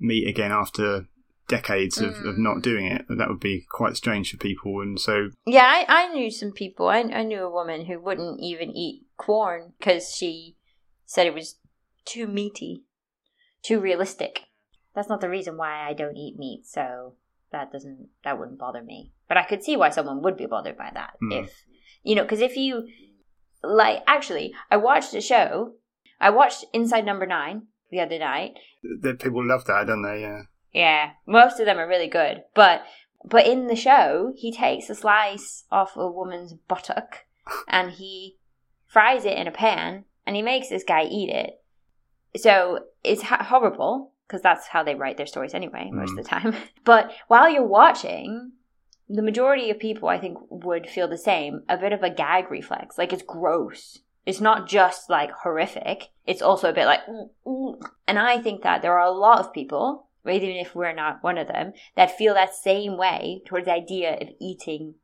meat 0.00 0.26
again 0.28 0.52
after 0.52 1.06
decades 1.48 1.98
of, 1.98 2.14
of 2.24 2.38
not 2.38 2.62
doing 2.62 2.86
it. 2.86 3.04
That 3.08 3.28
would 3.28 3.40
be 3.40 3.66
quite 3.70 3.96
strange 3.96 4.30
for 4.30 4.36
people. 4.36 4.80
And 4.80 4.98
so 4.98 5.30
Yeah, 5.46 5.64
I, 5.64 5.84
I 5.88 6.12
knew 6.12 6.30
some 6.30 6.52
people. 6.52 6.88
I, 6.88 7.00
I 7.00 7.22
knew 7.22 7.44
a 7.44 7.50
woman 7.50 7.86
who 7.86 8.00
wouldn't 8.00 8.40
even 8.40 8.70
eat 8.70 9.02
corn 9.16 9.72
because 9.78 10.14
she 10.14 10.56
said 11.04 11.26
it 11.26 11.34
was 11.34 11.58
too 12.04 12.26
meaty, 12.26 12.82
too 13.62 13.78
realistic. 13.80 14.40
That's 14.94 15.08
not 15.08 15.20
the 15.20 15.28
reason 15.28 15.56
why 15.56 15.86
I 15.88 15.92
don't 15.92 16.16
eat 16.16 16.38
meat, 16.38 16.66
so 16.66 17.14
that 17.52 17.70
doesn't 17.70 18.08
that 18.24 18.38
wouldn't 18.38 18.58
bother 18.58 18.82
me. 18.82 19.12
But 19.28 19.36
I 19.36 19.44
could 19.44 19.62
see 19.62 19.76
why 19.76 19.90
someone 19.90 20.22
would 20.22 20.36
be 20.36 20.46
bothered 20.46 20.76
by 20.76 20.90
that 20.94 21.14
Hmm. 21.20 21.32
if 21.32 21.64
you 22.02 22.14
know, 22.14 22.22
because 22.22 22.40
if 22.40 22.56
you 22.56 22.88
like, 23.62 24.02
actually, 24.06 24.54
I 24.70 24.76
watched 24.76 25.14
a 25.14 25.20
show. 25.20 25.72
I 26.20 26.30
watched 26.30 26.64
Inside 26.72 27.04
Number 27.04 27.26
Nine 27.26 27.66
the 27.90 28.00
other 28.00 28.18
night, 28.18 28.58
that 29.02 29.20
people 29.20 29.46
love 29.46 29.64
that, 29.66 29.86
don't 29.86 30.02
they? 30.02 30.20
Yeah. 30.20 30.42
yeah, 30.72 31.10
most 31.26 31.60
of 31.60 31.66
them 31.66 31.78
are 31.78 31.88
really 31.88 32.08
good. 32.08 32.42
But 32.54 32.84
but 33.24 33.46
in 33.46 33.66
the 33.66 33.76
show, 33.76 34.32
he 34.36 34.52
takes 34.52 34.88
a 34.88 34.94
slice 34.94 35.64
off 35.70 35.96
a 35.96 36.10
woman's 36.10 36.52
buttock 36.52 37.24
and 37.68 37.90
he 37.90 38.36
fries 38.86 39.24
it 39.24 39.36
in 39.38 39.46
a 39.46 39.52
pan 39.52 40.04
and 40.26 40.36
he 40.36 40.42
makes 40.42 40.68
this 40.68 40.84
guy 40.84 41.04
eat 41.04 41.30
it. 41.30 41.60
So 42.36 42.80
it's 43.02 43.22
horrible 43.22 44.12
because 44.26 44.42
that's 44.42 44.68
how 44.68 44.82
they 44.82 44.94
write 44.94 45.16
their 45.16 45.26
stories 45.26 45.54
anyway, 45.54 45.90
most 45.92 46.10
of 46.10 46.18
mm. 46.18 46.22
the 46.22 46.28
time. 46.28 46.54
But 46.84 47.12
while 47.28 47.48
you're 47.48 47.66
watching, 47.66 48.52
the 49.08 49.22
majority 49.22 49.70
of 49.70 49.78
people 49.78 50.08
I 50.08 50.18
think 50.18 50.38
would 50.50 50.88
feel 50.88 51.08
the 51.08 51.18
same, 51.18 51.62
a 51.68 51.76
bit 51.76 51.92
of 51.92 52.02
a 52.02 52.10
gag 52.10 52.50
reflex. 52.50 52.98
Like 52.98 53.12
it's 53.12 53.22
gross. 53.22 53.98
It's 54.24 54.40
not 54.40 54.68
just 54.68 55.08
like 55.08 55.30
horrific. 55.30 56.08
It's 56.26 56.42
also 56.42 56.68
a 56.68 56.72
bit 56.72 56.86
like, 56.86 57.06
"Mm, 57.06 57.30
mm." 57.46 57.90
and 58.08 58.18
I 58.18 58.40
think 58.40 58.62
that 58.62 58.82
there 58.82 58.98
are 58.98 59.06
a 59.06 59.12
lot 59.12 59.38
of 59.38 59.52
people, 59.52 60.08
even 60.28 60.50
if 60.50 60.74
we're 60.74 60.92
not 60.92 61.22
one 61.22 61.38
of 61.38 61.46
them, 61.46 61.72
that 61.94 62.18
feel 62.18 62.34
that 62.34 62.54
same 62.54 62.96
way 62.96 63.42
towards 63.46 63.66
the 63.66 63.72
idea 63.72 64.18
of 64.20 64.28
eating 64.40 64.94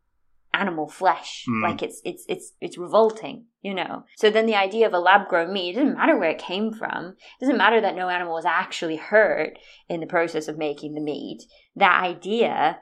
animal 0.53 0.89
flesh. 0.89 1.45
Mm. 1.49 1.63
Like 1.63 1.83
it's 1.83 2.01
it's 2.05 2.25
it's 2.29 2.53
it's 2.61 2.79
revolting, 2.79 3.47
you 3.63 3.75
know. 3.75 4.05
So 4.17 4.31
then 4.31 4.47
the 4.47 4.57
idea 4.57 4.87
of 4.87 4.93
a 4.93 4.99
lab 4.99 5.29
grown 5.29 5.53
meat, 5.53 5.77
it 5.77 5.81
doesn't 5.81 5.97
matter 5.97 6.19
where 6.19 6.31
it 6.31 6.39
came 6.39 6.73
from. 6.73 7.15
It 7.17 7.41
doesn't 7.41 7.57
matter 7.57 7.81
that 7.81 7.95
no 7.95 8.09
animal 8.09 8.35
was 8.35 8.45
actually 8.45 8.97
hurt 8.97 9.59
in 9.89 10.01
the 10.01 10.07
process 10.07 10.49
of 10.49 10.59
making 10.59 10.95
the 10.95 11.01
meat. 11.01 11.45
That 11.77 12.03
idea 12.03 12.81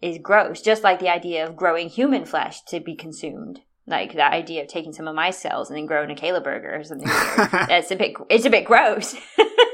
is 0.00 0.18
gross, 0.18 0.62
just 0.62 0.82
like 0.82 0.98
the 0.98 1.08
idea 1.08 1.46
of 1.46 1.56
growing 1.56 1.88
human 1.88 2.24
flesh 2.24 2.62
to 2.68 2.80
be 2.80 2.94
consumed. 2.94 3.60
Like 3.86 4.14
that 4.14 4.32
idea 4.32 4.62
of 4.62 4.68
taking 4.68 4.92
some 4.92 5.08
of 5.08 5.14
my 5.14 5.30
cells 5.30 5.68
and 5.68 5.76
then 5.76 5.86
growing 5.86 6.10
a 6.10 6.14
Kayla 6.14 6.44
burger 6.44 6.76
or 6.76 6.84
something. 6.84 7.08
That's 7.68 7.90
a 7.90 7.96
bit 7.96 8.14
it's 8.28 8.44
a 8.44 8.50
bit 8.50 8.64
gross. 8.64 9.16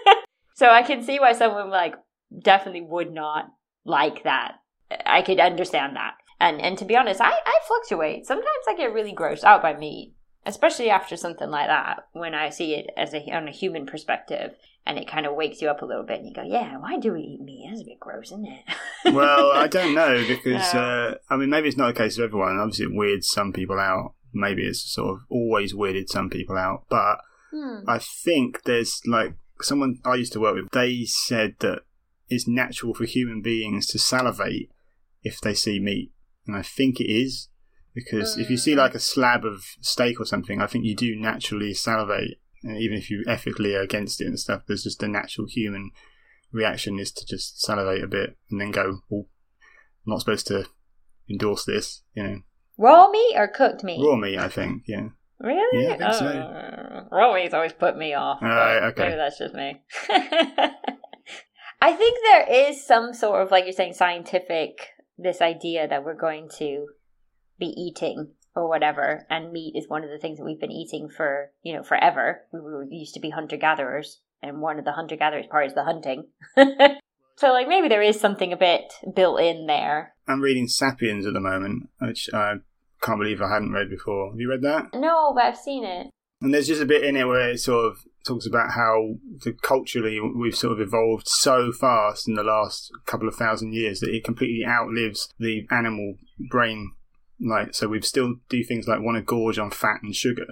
so 0.54 0.68
I 0.70 0.82
can 0.82 1.02
see 1.02 1.20
why 1.20 1.32
someone 1.32 1.70
like 1.70 1.94
definitely 2.42 2.80
would 2.80 3.12
not 3.12 3.46
like 3.84 4.24
that. 4.24 4.54
I 5.04 5.22
could 5.22 5.38
understand 5.38 5.96
that. 5.96 6.14
And 6.40 6.60
and 6.60 6.78
to 6.78 6.84
be 6.84 6.96
honest, 6.96 7.20
I, 7.20 7.30
I 7.30 7.58
fluctuate. 7.66 8.26
Sometimes 8.26 8.64
I 8.68 8.74
get 8.74 8.92
really 8.92 9.14
grossed 9.14 9.44
out 9.44 9.62
by 9.62 9.76
meat, 9.76 10.14
especially 10.46 10.88
after 10.88 11.16
something 11.16 11.50
like 11.50 11.66
that. 11.68 12.06
When 12.12 12.34
I 12.34 12.50
see 12.50 12.74
it 12.74 12.90
as 12.96 13.12
a 13.12 13.20
on 13.34 13.48
a 13.48 13.52
human 13.52 13.84
perspective, 13.84 14.54
and 14.86 14.98
it 14.98 15.08
kind 15.08 15.26
of 15.26 15.34
wakes 15.34 15.60
you 15.60 15.68
up 15.68 15.82
a 15.82 15.86
little 15.86 16.04
bit, 16.04 16.20
and 16.20 16.28
you 16.28 16.34
go, 16.34 16.42
"Yeah, 16.42 16.78
why 16.78 16.98
do 16.98 17.12
we 17.12 17.20
eat 17.20 17.40
meat? 17.42 17.66
That's 17.68 17.82
a 17.82 17.84
bit 17.84 18.00
gross, 18.00 18.26
isn't 18.26 18.46
it?" 18.46 18.64
well, 19.12 19.52
I 19.52 19.66
don't 19.66 19.94
know 19.94 20.24
because 20.26 20.74
uh, 20.74 21.16
I 21.28 21.36
mean 21.36 21.50
maybe 21.50 21.68
it's 21.68 21.76
not 21.76 21.88
the 21.88 22.00
case 22.02 22.16
of 22.16 22.24
everyone. 22.24 22.58
Obviously, 22.58 22.86
it 22.86 22.94
weirds 22.96 23.28
some 23.28 23.52
people 23.52 23.78
out. 23.78 24.14
Maybe 24.32 24.62
it's 24.66 24.82
sort 24.92 25.14
of 25.14 25.18
always 25.30 25.74
weirded 25.74 26.08
some 26.08 26.30
people 26.30 26.56
out, 26.56 26.84
but 26.88 27.18
Hmm. 27.56 27.88
I 27.88 27.98
think 27.98 28.64
there's 28.64 29.00
like 29.06 29.34
someone 29.60 30.00
I 30.04 30.16
used 30.16 30.32
to 30.34 30.40
work 30.40 30.56
with. 30.56 30.70
They 30.72 31.04
said 31.04 31.56
that 31.60 31.80
it's 32.28 32.48
natural 32.48 32.92
for 32.92 33.04
human 33.04 33.40
beings 33.40 33.86
to 33.88 33.98
salivate 33.98 34.70
if 35.22 35.40
they 35.40 35.54
see 35.54 35.80
meat, 35.80 36.12
and 36.46 36.56
I 36.56 36.62
think 36.62 37.00
it 37.00 37.10
is 37.10 37.48
because 37.96 38.36
if 38.36 38.50
you 38.50 38.58
see 38.58 38.74
Mm. 38.74 38.76
like 38.76 38.94
a 38.94 39.00
slab 39.00 39.44
of 39.44 39.64
steak 39.80 40.20
or 40.20 40.26
something, 40.26 40.60
I 40.60 40.66
think 40.66 40.84
you 40.84 40.94
do 40.94 41.16
naturally 41.16 41.72
salivate, 41.72 42.38
uh, 42.62 42.74
even 42.74 42.98
if 42.98 43.10
you 43.10 43.24
ethically 43.26 43.74
are 43.74 43.80
against 43.80 44.20
it 44.20 44.26
and 44.26 44.38
stuff. 44.38 44.62
There's 44.66 44.84
just 44.84 45.02
a 45.02 45.08
natural 45.08 45.46
human 45.48 45.90
reaction 46.52 46.98
is 46.98 47.10
to 47.12 47.26
just 47.26 47.60
salivate 47.62 48.04
a 48.04 48.06
bit 48.06 48.36
and 48.50 48.60
then 48.60 48.70
go, 48.70 49.00
"Oh, 49.10 49.26
I'm 50.06 50.10
not 50.12 50.20
supposed 50.20 50.46
to 50.48 50.66
endorse 51.28 51.64
this," 51.64 52.02
you 52.14 52.22
know. 52.22 52.40
Raw 52.76 53.08
meat 53.08 53.34
or 53.34 53.48
cooked 53.48 53.82
meat? 53.82 54.04
Raw 54.06 54.16
meat, 54.16 54.38
I 54.38 54.48
think, 54.48 54.82
yeah. 54.86 55.08
Really? 55.40 55.84
Yeah, 55.84 55.94
I 55.94 55.96
think 55.98 56.14
so. 56.14 56.26
Uh, 56.26 57.04
raw 57.10 57.32
meat's 57.34 57.54
always 57.54 57.72
put 57.72 57.96
me 57.96 58.12
off. 58.12 58.42
Alright, 58.42 58.82
okay. 58.90 59.02
Maybe 59.04 59.16
that's 59.16 59.38
just 59.38 59.54
me. 59.54 59.80
I 61.80 61.92
think 61.92 62.18
there 62.22 62.68
is 62.68 62.86
some 62.86 63.14
sort 63.14 63.42
of, 63.42 63.50
like 63.50 63.64
you're 63.64 63.72
saying, 63.72 63.94
scientific, 63.94 64.88
this 65.18 65.40
idea 65.40 65.88
that 65.88 66.04
we're 66.04 66.14
going 66.14 66.48
to 66.58 66.86
be 67.58 67.66
eating 67.66 68.32
or 68.54 68.68
whatever, 68.68 69.26
and 69.28 69.52
meat 69.52 69.74
is 69.76 69.88
one 69.88 70.02
of 70.02 70.10
the 70.10 70.18
things 70.18 70.38
that 70.38 70.44
we've 70.44 70.60
been 70.60 70.72
eating 70.72 71.08
for, 71.08 71.50
you 71.62 71.74
know, 71.74 71.82
forever. 71.82 72.42
We 72.52 72.60
were, 72.60 72.86
used 72.88 73.14
to 73.14 73.20
be 73.20 73.30
hunter 73.30 73.56
gatherers, 73.56 74.20
and 74.42 74.60
one 74.60 74.78
of 74.78 74.84
the 74.84 74.92
hunter 74.92 75.16
gatherers 75.16 75.46
part 75.46 75.66
is 75.66 75.74
the 75.74 75.84
hunting. 75.84 76.28
so, 76.56 77.52
like, 77.52 77.68
maybe 77.68 77.88
there 77.88 78.02
is 78.02 78.18
something 78.18 78.52
a 78.52 78.56
bit 78.56 78.92
built 79.14 79.40
in 79.40 79.66
there. 79.66 80.14
I'm 80.26 80.40
reading 80.40 80.68
Sapiens 80.68 81.26
at 81.26 81.34
the 81.34 81.40
moment, 81.40 81.90
which 82.00 82.30
I 82.32 82.54
can't 83.02 83.18
believe 83.18 83.42
I 83.42 83.52
hadn't 83.52 83.72
read 83.72 83.90
before. 83.90 84.30
Have 84.30 84.40
you 84.40 84.48
read 84.48 84.62
that? 84.62 84.86
No, 84.94 85.32
but 85.34 85.44
I've 85.44 85.58
seen 85.58 85.84
it. 85.84 86.08
And 86.40 86.52
there's 86.52 86.66
just 86.66 86.82
a 86.82 86.86
bit 86.86 87.02
in 87.02 87.16
it 87.16 87.26
where 87.26 87.50
it 87.50 87.60
sort 87.60 87.86
of 87.86 87.98
talks 88.26 88.46
about 88.46 88.72
how 88.72 89.14
the, 89.44 89.52
culturally 89.52 90.20
we've 90.20 90.56
sort 90.56 90.72
of 90.72 90.80
evolved 90.80 91.28
so 91.28 91.72
fast 91.72 92.28
in 92.28 92.34
the 92.34 92.42
last 92.42 92.90
couple 93.06 93.28
of 93.28 93.34
thousand 93.34 93.72
years 93.72 94.00
that 94.00 94.14
it 94.14 94.24
completely 94.24 94.64
outlives 94.66 95.32
the 95.38 95.66
animal 95.70 96.16
brain. 96.50 96.92
Like, 97.40 97.74
so 97.74 97.88
we 97.88 98.00
still 98.00 98.36
do 98.48 98.64
things 98.64 98.88
like 98.88 99.00
want 99.00 99.16
to 99.16 99.22
gorge 99.22 99.58
on 99.58 99.70
fat 99.70 99.98
and 100.02 100.14
sugar 100.14 100.46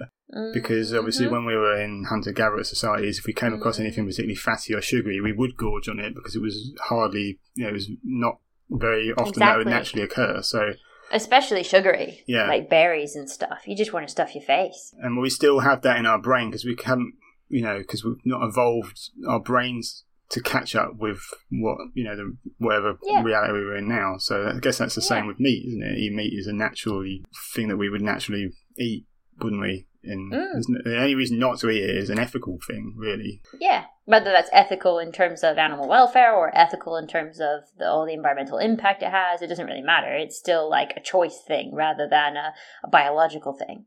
because 0.53 0.93
obviously 0.93 1.27
when 1.27 1.45
we 1.45 1.55
were 1.55 1.79
in 1.79 2.05
hunter-gatherer 2.09 2.63
societies, 2.63 3.19
if 3.19 3.25
we 3.25 3.33
came 3.33 3.53
across 3.53 3.77
Mhm. 3.77 3.81
anything 3.81 4.05
particularly 4.05 4.35
fatty 4.35 4.73
or 4.73 4.81
sugary, 4.81 5.21
we 5.21 5.31
would 5.31 5.55
gorge 5.57 5.87
on 5.87 5.99
it 5.99 6.13
because 6.13 6.35
it 6.35 6.41
was 6.41 6.73
hardly, 6.81 7.39
you 7.55 7.63
know, 7.63 7.69
it 7.69 7.73
was 7.73 7.89
not 8.03 8.39
very 8.69 9.13
often 9.13 9.39
that 9.39 9.57
would 9.57 9.67
naturally 9.67 10.03
occur. 10.03 10.41
So, 10.41 10.73
Especially 11.11 11.61
sugary, 11.63 12.23
Yeah. 12.27 12.47
like 12.47 12.67
berries 12.69 13.15
and 13.15 13.29
stuff. 13.29 13.61
You 13.67 13.75
just 13.77 13.93
want 13.93 14.07
to 14.07 14.11
stuff 14.11 14.33
your 14.35 14.43
face. 14.43 14.93
and 14.99 15.17
we 15.19 15.29
still 15.29 15.59
have 15.59 15.81
that 15.83 15.97
in 15.97 16.05
our 16.07 16.19
brain 16.19 16.49
because 16.49 16.65
we 16.65 16.75
haven't, 16.83 17.13
you 17.47 17.61
know, 17.61 17.77
because 17.77 18.03
we've 18.03 18.15
not 18.25 18.43
evolved 18.47 18.99
our 19.27 19.39
brains 19.39 20.03
to 20.31 20.41
catch 20.41 20.75
up 20.75 20.91
with 20.97 21.19
what 21.51 21.77
you 21.93 22.03
know 22.03 22.15
the 22.15 22.35
whatever 22.57 22.97
Yeah. 23.03 23.21
reality 23.23 23.53
we're 23.53 23.75
in 23.77 23.87
now. 23.87 24.15
So 24.17 24.51
I 24.55 24.59
guess 24.59 24.77
that's 24.79 24.95
the 24.95 25.01
same 25.01 25.25
Yeah. 25.25 25.27
with 25.29 25.39
meat, 25.39 25.65
isn't 25.67 25.83
it? 25.83 26.13
Meat 26.13 26.33
is 26.37 26.47
a 26.47 26.53
naturally 26.53 27.23
thing 27.53 27.67
that 27.67 27.77
we 27.77 27.89
would 27.89 28.01
naturally 28.01 28.49
eat, 28.77 29.05
wouldn't 29.41 29.61
we? 29.61 29.87
And 30.03 30.31
Mm. 30.31 30.61
no- 30.69 30.81
the 30.83 30.97
only 30.99 31.15
reason 31.15 31.39
not 31.39 31.57
to 31.59 31.69
eat 31.69 31.83
it 31.83 31.95
is 31.95 32.09
an 32.11 32.19
ethical 32.19 32.59
thing, 32.67 32.93
really. 32.95 33.41
Yeah, 33.59 33.85
whether 34.05 34.31
that's 34.31 34.49
ethical 34.53 34.99
in 34.99 35.11
terms 35.11 35.43
of 35.43 35.57
animal 35.57 35.87
welfare 35.87 36.31
or 36.33 36.55
ethical 36.55 36.95
in 36.95 37.07
terms 37.07 37.39
of 37.39 37.61
the, 37.77 37.87
all 37.89 38.05
the 38.05 38.13
environmental 38.13 38.59
impact 38.59 39.01
it 39.01 39.09
has, 39.09 39.41
it 39.41 39.47
doesn't 39.47 39.65
really 39.65 39.81
matter. 39.81 40.13
It's 40.13 40.37
still 40.37 40.69
like 40.69 40.93
a 40.95 41.01
choice 41.01 41.41
thing 41.47 41.73
rather 41.73 42.07
than 42.07 42.37
a, 42.37 42.53
a 42.83 42.87
biological 42.87 43.53
thing. 43.53 43.85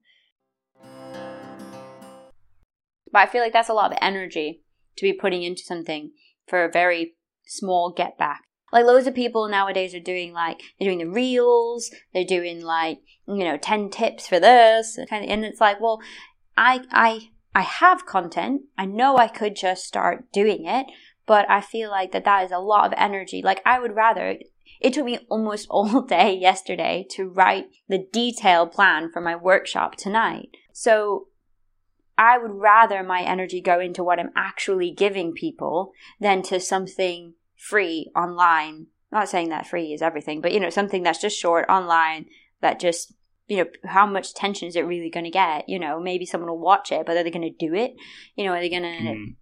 But 3.10 3.18
I 3.20 3.26
feel 3.26 3.42
like 3.42 3.52
that's 3.52 3.68
a 3.68 3.74
lot 3.74 3.92
of 3.92 3.98
energy 4.02 4.64
to 4.96 5.02
be 5.02 5.12
putting 5.12 5.42
into 5.42 5.62
something 5.62 6.12
for 6.48 6.64
a 6.64 6.70
very 6.70 7.14
small 7.46 7.90
get 7.90 8.18
back. 8.18 8.42
Like 8.72 8.84
loads 8.84 9.06
of 9.06 9.14
people 9.14 9.48
nowadays 9.48 9.94
are 9.94 10.00
doing 10.00 10.32
like 10.32 10.60
they're 10.78 10.88
doing 10.88 10.98
the 10.98 11.10
reels, 11.10 11.90
they're 12.12 12.24
doing 12.24 12.62
like 12.62 12.98
you 13.26 13.44
know 13.44 13.56
ten 13.56 13.90
tips 13.90 14.26
for 14.26 14.38
this, 14.38 14.98
kind 15.08 15.24
of, 15.24 15.30
and 15.30 15.44
it's 15.44 15.60
like, 15.60 15.80
well, 15.80 16.00
I 16.56 16.82
I 16.90 17.30
I 17.54 17.62
have 17.62 18.06
content. 18.06 18.62
I 18.76 18.84
know 18.84 19.16
I 19.16 19.28
could 19.28 19.56
just 19.56 19.84
start 19.84 20.30
doing 20.32 20.66
it, 20.66 20.86
but 21.26 21.48
I 21.50 21.60
feel 21.60 21.90
like 21.90 22.12
that 22.12 22.24
that 22.24 22.44
is 22.44 22.52
a 22.52 22.58
lot 22.58 22.86
of 22.86 22.94
energy. 22.96 23.42
Like 23.42 23.62
I 23.64 23.78
would 23.78 23.94
rather. 23.94 24.38
It 24.80 24.92
took 24.92 25.06
me 25.06 25.18
almost 25.28 25.66
all 25.70 26.02
day 26.02 26.36
yesterday 26.36 27.06
to 27.12 27.28
write 27.28 27.66
the 27.88 28.06
detailed 28.12 28.72
plan 28.72 29.10
for 29.10 29.20
my 29.20 29.34
workshop 29.34 29.96
tonight. 29.96 30.50
So 30.72 31.28
I 32.18 32.36
would 32.36 32.50
rather 32.50 33.04
my 33.04 33.22
energy 33.22 33.60
go 33.60 33.78
into 33.78 34.02
what 34.02 34.18
I'm 34.18 34.32
actually 34.34 34.90
giving 34.90 35.32
people 35.32 35.92
than 36.20 36.42
to 36.42 36.58
something 36.58 37.34
free 37.56 38.10
online. 38.16 38.88
Not 39.12 39.28
saying 39.28 39.50
that 39.50 39.68
free 39.68 39.92
is 39.92 40.02
everything, 40.02 40.40
but 40.40 40.52
you 40.52 40.58
know, 40.58 40.68
something 40.68 41.04
that's 41.04 41.20
just 41.20 41.38
short 41.38 41.66
online 41.68 42.26
that 42.60 42.80
just, 42.80 43.14
you 43.46 43.58
know, 43.58 43.66
how 43.84 44.04
much 44.04 44.30
attention 44.30 44.66
is 44.66 44.74
it 44.74 44.84
really 44.84 45.10
going 45.10 45.24
to 45.24 45.30
get? 45.30 45.68
You 45.68 45.78
know, 45.78 46.00
maybe 46.00 46.26
someone 46.26 46.50
will 46.50 46.58
watch 46.58 46.90
it, 46.90 47.06
but 47.06 47.16
are 47.16 47.22
they 47.22 47.30
going 47.30 47.50
to 47.50 47.66
do 47.66 47.72
it? 47.72 47.94
You 48.34 48.44
know, 48.44 48.52
are 48.52 48.60
they 48.60 48.68
going 48.68 48.82
to? 48.82 48.88
Mm. 48.88 49.36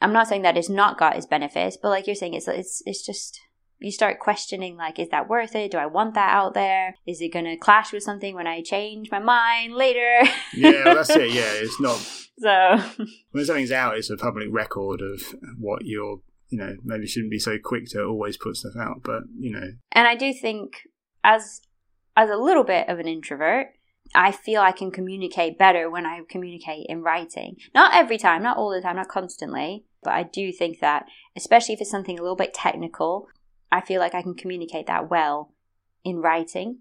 I'm 0.00 0.12
not 0.12 0.28
saying 0.28 0.42
that 0.42 0.56
it's 0.56 0.70
not 0.70 0.98
got 0.98 1.16
its 1.16 1.26
benefits, 1.26 1.76
but 1.76 1.88
like 1.88 2.06
you're 2.06 2.16
saying, 2.16 2.34
it's 2.34 2.48
it's 2.48 2.82
it's 2.86 3.04
just 3.04 3.40
you 3.80 3.90
start 3.90 4.18
questioning 4.18 4.76
like, 4.76 4.98
is 4.98 5.08
that 5.08 5.28
worth 5.28 5.54
it? 5.54 5.70
Do 5.70 5.78
I 5.78 5.86
want 5.86 6.14
that 6.14 6.32
out 6.32 6.54
there? 6.54 6.94
Is 7.06 7.20
it 7.20 7.32
going 7.32 7.46
to 7.46 7.56
clash 7.56 7.92
with 7.92 8.02
something 8.02 8.34
when 8.34 8.46
I 8.46 8.62
change 8.62 9.10
my 9.10 9.18
mind 9.18 9.74
later? 9.74 10.22
Yeah, 10.54 10.84
well, 10.84 10.94
that's 10.96 11.10
it. 11.10 11.32
Yeah, 11.32 11.50
it's 11.54 11.80
not 11.80 11.98
so 12.40 13.04
when 13.32 13.44
something's 13.44 13.72
out, 13.72 13.96
it's 13.96 14.10
a 14.10 14.16
public 14.16 14.48
record 14.50 15.00
of 15.00 15.22
what 15.58 15.84
you're. 15.84 16.20
You 16.48 16.58
know, 16.58 16.74
maybe 16.82 17.06
shouldn't 17.06 17.30
be 17.30 17.38
so 17.38 17.58
quick 17.62 17.84
to 17.90 18.02
always 18.02 18.36
put 18.36 18.56
stuff 18.56 18.72
out, 18.76 19.02
but 19.04 19.22
you 19.38 19.52
know, 19.52 19.68
and 19.92 20.08
I 20.08 20.16
do 20.16 20.34
think 20.34 20.72
as 21.22 21.60
as 22.16 22.28
a 22.28 22.36
little 22.36 22.64
bit 22.64 22.88
of 22.88 22.98
an 22.98 23.06
introvert, 23.06 23.68
I 24.16 24.32
feel 24.32 24.60
I 24.60 24.72
can 24.72 24.90
communicate 24.90 25.58
better 25.58 25.88
when 25.88 26.06
I 26.06 26.22
communicate 26.28 26.86
in 26.88 27.02
writing. 27.02 27.56
Not 27.72 27.94
every 27.94 28.18
time, 28.18 28.42
not 28.42 28.56
all 28.56 28.70
the 28.70 28.80
time, 28.80 28.96
not 28.96 29.06
constantly, 29.06 29.84
but 30.02 30.12
I 30.12 30.24
do 30.24 30.50
think 30.50 30.80
that 30.80 31.04
especially 31.36 31.74
if 31.74 31.80
it's 31.80 31.90
something 31.90 32.18
a 32.18 32.22
little 32.22 32.36
bit 32.36 32.52
technical, 32.52 33.28
I 33.72 33.80
feel 33.80 34.00
like 34.00 34.14
I 34.14 34.22
can 34.22 34.34
communicate 34.34 34.86
that 34.86 35.10
well 35.10 35.52
in 36.04 36.18
writing. 36.18 36.78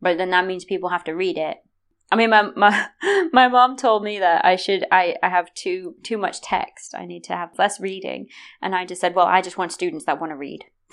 But 0.00 0.18
then 0.18 0.30
that 0.30 0.46
means 0.46 0.64
people 0.64 0.90
have 0.90 1.04
to 1.04 1.12
read 1.12 1.38
it. 1.38 1.58
I 2.10 2.16
mean, 2.16 2.30
my 2.30 2.42
my 2.54 2.88
my 3.32 3.48
mom 3.48 3.76
told 3.76 4.04
me 4.04 4.18
that 4.18 4.44
I 4.44 4.56
should 4.56 4.84
I, 4.92 5.16
I 5.22 5.28
have 5.30 5.52
too 5.54 5.94
too 6.02 6.18
much 6.18 6.42
text. 6.42 6.94
I 6.94 7.06
need 7.06 7.24
to 7.24 7.34
have 7.34 7.58
less 7.58 7.80
reading, 7.80 8.26
and 8.60 8.74
I 8.74 8.84
just 8.84 9.00
said, 9.00 9.14
well, 9.14 9.26
I 9.26 9.40
just 9.40 9.56
want 9.56 9.72
students 9.72 10.04
that 10.04 10.20
want 10.20 10.32
to 10.32 10.36
read. 10.36 10.64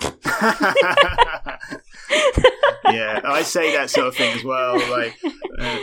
yeah, 2.84 3.20
I 3.24 3.42
say 3.44 3.76
that 3.76 3.90
sort 3.90 4.06
of 4.06 4.16
thing 4.16 4.34
as 4.34 4.44
well. 4.44 4.78
Like, 4.90 5.18
uh, 5.58 5.78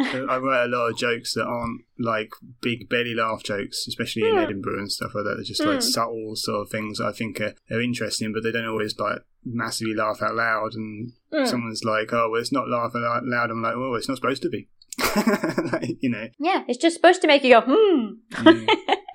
I 0.00 0.38
write 0.38 0.64
a 0.64 0.68
lot 0.68 0.90
of 0.90 0.96
jokes 0.96 1.34
that 1.34 1.44
aren't 1.46 1.82
like 1.98 2.30
big 2.60 2.88
belly 2.88 3.14
laugh 3.14 3.42
jokes, 3.42 3.86
especially 3.88 4.28
in 4.28 4.34
Hmm. 4.36 4.42
Edinburgh 4.42 4.78
and 4.78 4.92
stuff 4.92 5.14
like 5.14 5.24
that. 5.24 5.34
They're 5.36 5.44
just 5.44 5.64
like 5.64 5.82
subtle 5.82 6.32
sort 6.36 6.62
of 6.62 6.70
things 6.70 7.00
I 7.00 7.12
think 7.12 7.40
are, 7.40 7.54
are 7.70 7.80
interesting, 7.80 8.32
but 8.32 8.42
they 8.42 8.52
don't 8.52 8.68
always 8.68 8.98
like 8.98 9.18
massively 9.44 9.94
laugh 9.94 10.22
out 10.22 10.34
loud. 10.36 10.74
And 10.74 11.12
Mm. 11.32 11.46
someone's 11.46 11.84
like, 11.84 12.12
"Oh, 12.12 12.30
well, 12.30 12.40
it's 12.40 12.52
not 12.52 12.68
laughing 12.68 13.04
out 13.06 13.24
loud." 13.26 13.50
I'm 13.50 13.62
like, 13.62 13.76
"Well, 13.76 13.94
it's 13.96 14.08
not 14.08 14.16
supposed 14.16 14.42
to 14.42 14.48
be." 14.48 14.68
like, 15.72 15.96
you 16.00 16.10
know, 16.10 16.28
Yeah, 16.38 16.64
it's 16.68 16.78
just 16.78 16.96
supposed 16.96 17.20
to 17.22 17.28
make 17.28 17.44
you 17.44 17.54
go, 17.54 17.60
hmm. 17.62 18.06
Mm. 18.32 18.66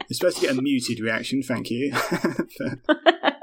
it's 0.10 0.20
supposed 0.20 0.38
to 0.38 0.48
get 0.48 0.58
a 0.58 0.62
muted 0.62 1.00
reaction. 1.00 1.42
Thank 1.44 1.70
you. 1.72 1.92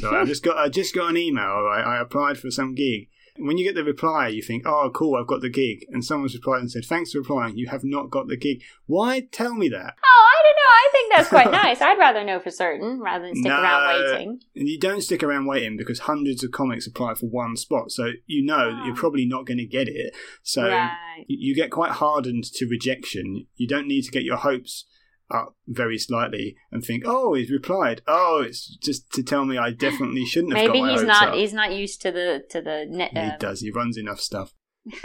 So 0.00 0.10
I 0.16 0.24
just 0.24 0.42
got 0.42 0.56
I 0.58 0.68
just 0.68 0.94
got 0.94 1.10
an 1.10 1.16
email. 1.16 1.62
Right, 1.62 1.84
I 1.84 2.00
applied 2.00 2.38
for 2.38 2.50
some 2.50 2.74
gig. 2.74 3.08
When 3.38 3.58
you 3.58 3.64
get 3.64 3.74
the 3.74 3.84
reply, 3.84 4.28
you 4.28 4.42
think, 4.42 4.64
"Oh, 4.66 4.90
cool, 4.94 5.16
I've 5.16 5.26
got 5.26 5.40
the 5.40 5.48
gig." 5.50 5.84
And 5.90 6.04
someone's 6.04 6.34
replied 6.34 6.60
and 6.60 6.70
said, 6.70 6.84
"Thanks 6.84 7.12
for 7.12 7.18
replying. 7.18 7.56
You 7.56 7.68
have 7.68 7.84
not 7.84 8.10
got 8.10 8.28
the 8.28 8.36
gig." 8.36 8.62
Why 8.86 9.20
tell 9.30 9.54
me 9.54 9.68
that? 9.68 9.94
Oh, 10.04 10.28
I 10.28 10.42
don't 10.42 10.56
know. 10.56 10.72
I 10.72 10.88
think 10.92 11.12
that's 11.14 11.28
quite 11.28 11.50
nice. 11.64 11.80
I'd 11.80 11.98
rather 11.98 12.24
know 12.24 12.38
for 12.40 12.50
certain 12.50 13.00
rather 13.00 13.26
than 13.26 13.36
stick 13.36 13.52
around 13.52 13.86
waiting. 14.02 14.40
And 14.54 14.68
you 14.68 14.78
don't 14.78 15.00
stick 15.02 15.22
around 15.22 15.46
waiting 15.46 15.76
because 15.76 16.00
hundreds 16.00 16.42
of 16.44 16.50
comics 16.52 16.86
apply 16.86 17.14
for 17.14 17.26
one 17.26 17.56
spot, 17.56 17.90
so 17.90 18.10
you 18.26 18.44
know 18.44 18.72
that 18.74 18.84
you're 18.84 18.94
Oh. 18.94 18.98
probably 18.98 19.26
not 19.26 19.46
going 19.46 19.58
to 19.58 19.66
get 19.66 19.88
it. 19.88 20.14
So 20.42 20.62
right. 20.68 21.24
you 21.28 21.54
get 21.54 21.70
quite 21.70 21.92
hardened 21.92 22.44
to 22.54 22.66
rejection. 22.66 23.46
You 23.56 23.66
don't 23.66 23.86
need 23.88 24.02
to 24.02 24.10
get 24.10 24.22
your 24.24 24.36
hopes 24.36 24.84
up 25.30 25.56
very 25.66 25.98
slightly 25.98 26.56
and 26.70 26.84
think, 26.84 27.04
"Oh, 27.06 27.34
he's 27.34 27.50
replied. 27.50 28.02
Oh, 28.06 28.42
it's 28.46 28.76
just 28.76 29.10
to 29.12 29.22
tell 29.22 29.44
me 29.44 29.58
I 29.58 29.70
definitely 29.70 30.24
shouldn't 30.26 30.56
have 30.56 30.70
Maybe 30.70 30.88
he's 30.88 31.02
not. 31.02 31.28
up." 31.28 31.34
He's 31.34 31.52
not 31.52 31.74
used 31.74 32.00
to 32.02 32.12
the 32.12 32.44
to 32.50 32.60
the 32.60 32.86
net. 32.88 33.10
Yeah, 33.12 33.24
he 33.24 33.30
um, 33.32 33.38
does. 33.38 33.60
He 33.60 33.70
runs 33.70 33.96
enough 33.96 34.20
stuff. 34.20 34.52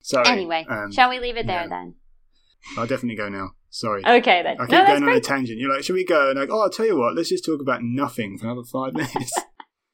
Sorry. 0.00 0.28
Anyway, 0.28 0.66
um, 0.68 0.90
shall 0.90 1.10
we 1.10 1.18
leave 1.18 1.36
it 1.36 1.46
there 1.46 1.62
yeah. 1.62 1.68
then? 1.68 1.94
I'll 2.76 2.86
definitely 2.86 3.16
go 3.16 3.28
now. 3.28 3.50
Sorry. 3.70 4.02
Okay 4.04 4.42
then. 4.42 4.56
I 4.58 4.64
keep 4.64 4.70
no, 4.70 4.86
going 4.86 5.02
on 5.02 5.10
a 5.10 5.20
tangent. 5.20 5.58
You're 5.58 5.72
like, 5.72 5.84
should 5.84 5.94
we 5.94 6.04
go? 6.04 6.30
And 6.30 6.38
like, 6.38 6.48
oh, 6.50 6.62
I'll 6.62 6.70
tell 6.70 6.86
you 6.86 6.96
what. 6.96 7.14
Let's 7.14 7.28
just 7.28 7.44
talk 7.44 7.60
about 7.60 7.82
nothing 7.82 8.38
for 8.38 8.46
another 8.46 8.64
five 8.64 8.94
minutes. 8.94 9.32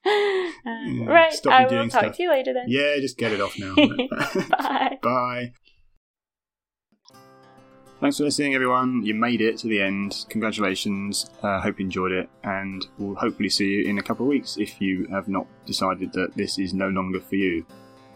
Uh, 0.06 1.04
right. 1.06 1.32
stop 1.32 1.52
I 1.52 1.62
will 1.64 1.70
doing 1.70 1.90
talk 1.90 2.04
stuff. 2.04 2.16
to 2.16 2.22
you 2.22 2.30
later 2.30 2.54
then. 2.54 2.64
yeah, 2.68 2.96
just 2.98 3.18
get 3.18 3.32
it 3.32 3.40
off 3.40 3.58
now. 3.58 3.74
Bye. 4.58 4.98
Bye. 5.02 5.52
Thanks 8.00 8.18
for 8.18 8.24
listening, 8.24 8.54
everyone. 8.54 9.02
You 9.02 9.14
made 9.14 9.40
it 9.40 9.56
to 9.58 9.68
the 9.68 9.80
end. 9.80 10.26
Congratulations. 10.28 11.30
Uh, 11.42 11.60
hope 11.60 11.78
you 11.78 11.86
enjoyed 11.86 12.12
it, 12.12 12.28
and 12.42 12.84
we'll 12.98 13.14
hopefully 13.14 13.48
see 13.48 13.66
you 13.66 13.88
in 13.88 13.98
a 13.98 14.02
couple 14.02 14.26
of 14.26 14.30
weeks 14.30 14.56
if 14.58 14.80
you 14.80 15.06
have 15.06 15.28
not 15.28 15.46
decided 15.64 16.12
that 16.12 16.34
this 16.34 16.58
is 16.58 16.74
no 16.74 16.88
longer 16.88 17.20
for 17.20 17.36
you. 17.36 17.64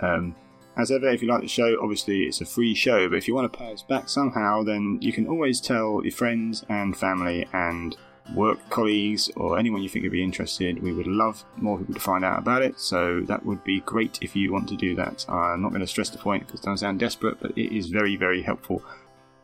Um, 0.00 0.34
as 0.76 0.90
ever, 0.90 1.08
if 1.08 1.22
you 1.22 1.28
like 1.28 1.42
the 1.42 1.48
show, 1.48 1.78
obviously 1.80 2.24
it's 2.24 2.40
a 2.40 2.44
free 2.44 2.74
show, 2.74 3.08
but 3.08 3.16
if 3.16 3.28
you 3.28 3.34
want 3.34 3.50
to 3.50 3.58
pay 3.58 3.72
us 3.72 3.82
back 3.82 4.08
somehow, 4.08 4.62
then 4.62 4.98
you 5.00 5.12
can 5.12 5.26
always 5.26 5.60
tell 5.60 6.02
your 6.02 6.12
friends 6.12 6.64
and 6.68 6.96
family 6.96 7.48
and 7.52 7.96
work 8.34 8.58
colleagues 8.70 9.30
or 9.36 9.58
anyone 9.58 9.82
you 9.82 9.88
think 9.88 10.02
would 10.02 10.12
be 10.12 10.22
interested. 10.22 10.82
We 10.82 10.92
would 10.92 11.06
love 11.06 11.44
more 11.56 11.78
people 11.78 11.94
to 11.94 12.00
find 12.00 12.24
out 12.24 12.38
about 12.38 12.62
it, 12.62 12.78
so 12.78 13.20
that 13.22 13.46
would 13.46 13.64
be 13.64 13.80
great 13.80 14.18
if 14.22 14.36
you 14.36 14.52
want 14.52 14.68
to 14.68 14.76
do 14.76 14.94
that. 14.96 15.24
I'm 15.28 15.62
not 15.62 15.70
going 15.70 15.80
to 15.80 15.86
stress 15.86 16.10
the 16.10 16.18
point 16.18 16.46
because 16.46 16.60
it 16.60 16.64
doesn't 16.64 16.78
sound 16.78 17.00
desperate, 17.00 17.40
but 17.40 17.56
it 17.56 17.74
is 17.74 17.86
very, 17.86 18.16
very 18.16 18.42
helpful. 18.42 18.82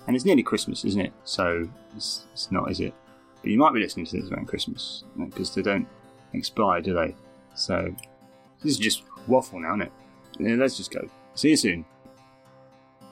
And 0.06 0.14
it's 0.14 0.24
nearly 0.24 0.42
Christmas, 0.42 0.84
isn't 0.84 1.00
it? 1.00 1.12
So 1.24 1.68
it's, 1.96 2.26
it's 2.32 2.50
not, 2.52 2.70
is 2.70 2.80
it? 2.80 2.94
But 3.42 3.50
you 3.50 3.58
might 3.58 3.72
be 3.72 3.80
listening 3.80 4.06
to 4.06 4.20
this 4.20 4.30
around 4.30 4.46
Christmas 4.46 5.04
because 5.18 5.54
they 5.54 5.62
don't 5.62 5.86
expire, 6.32 6.80
do 6.80 6.94
they? 6.94 7.14
So 7.54 7.94
this 8.62 8.72
is 8.72 8.78
just 8.78 9.02
waffle 9.26 9.60
now, 9.60 9.74
isn't 9.74 9.82
it? 9.82 9.92
Yeah, 10.38 10.54
let's 10.56 10.76
just 10.76 10.90
go. 10.90 11.08
See 11.34 11.50
you 11.50 11.56
soon. 11.56 11.84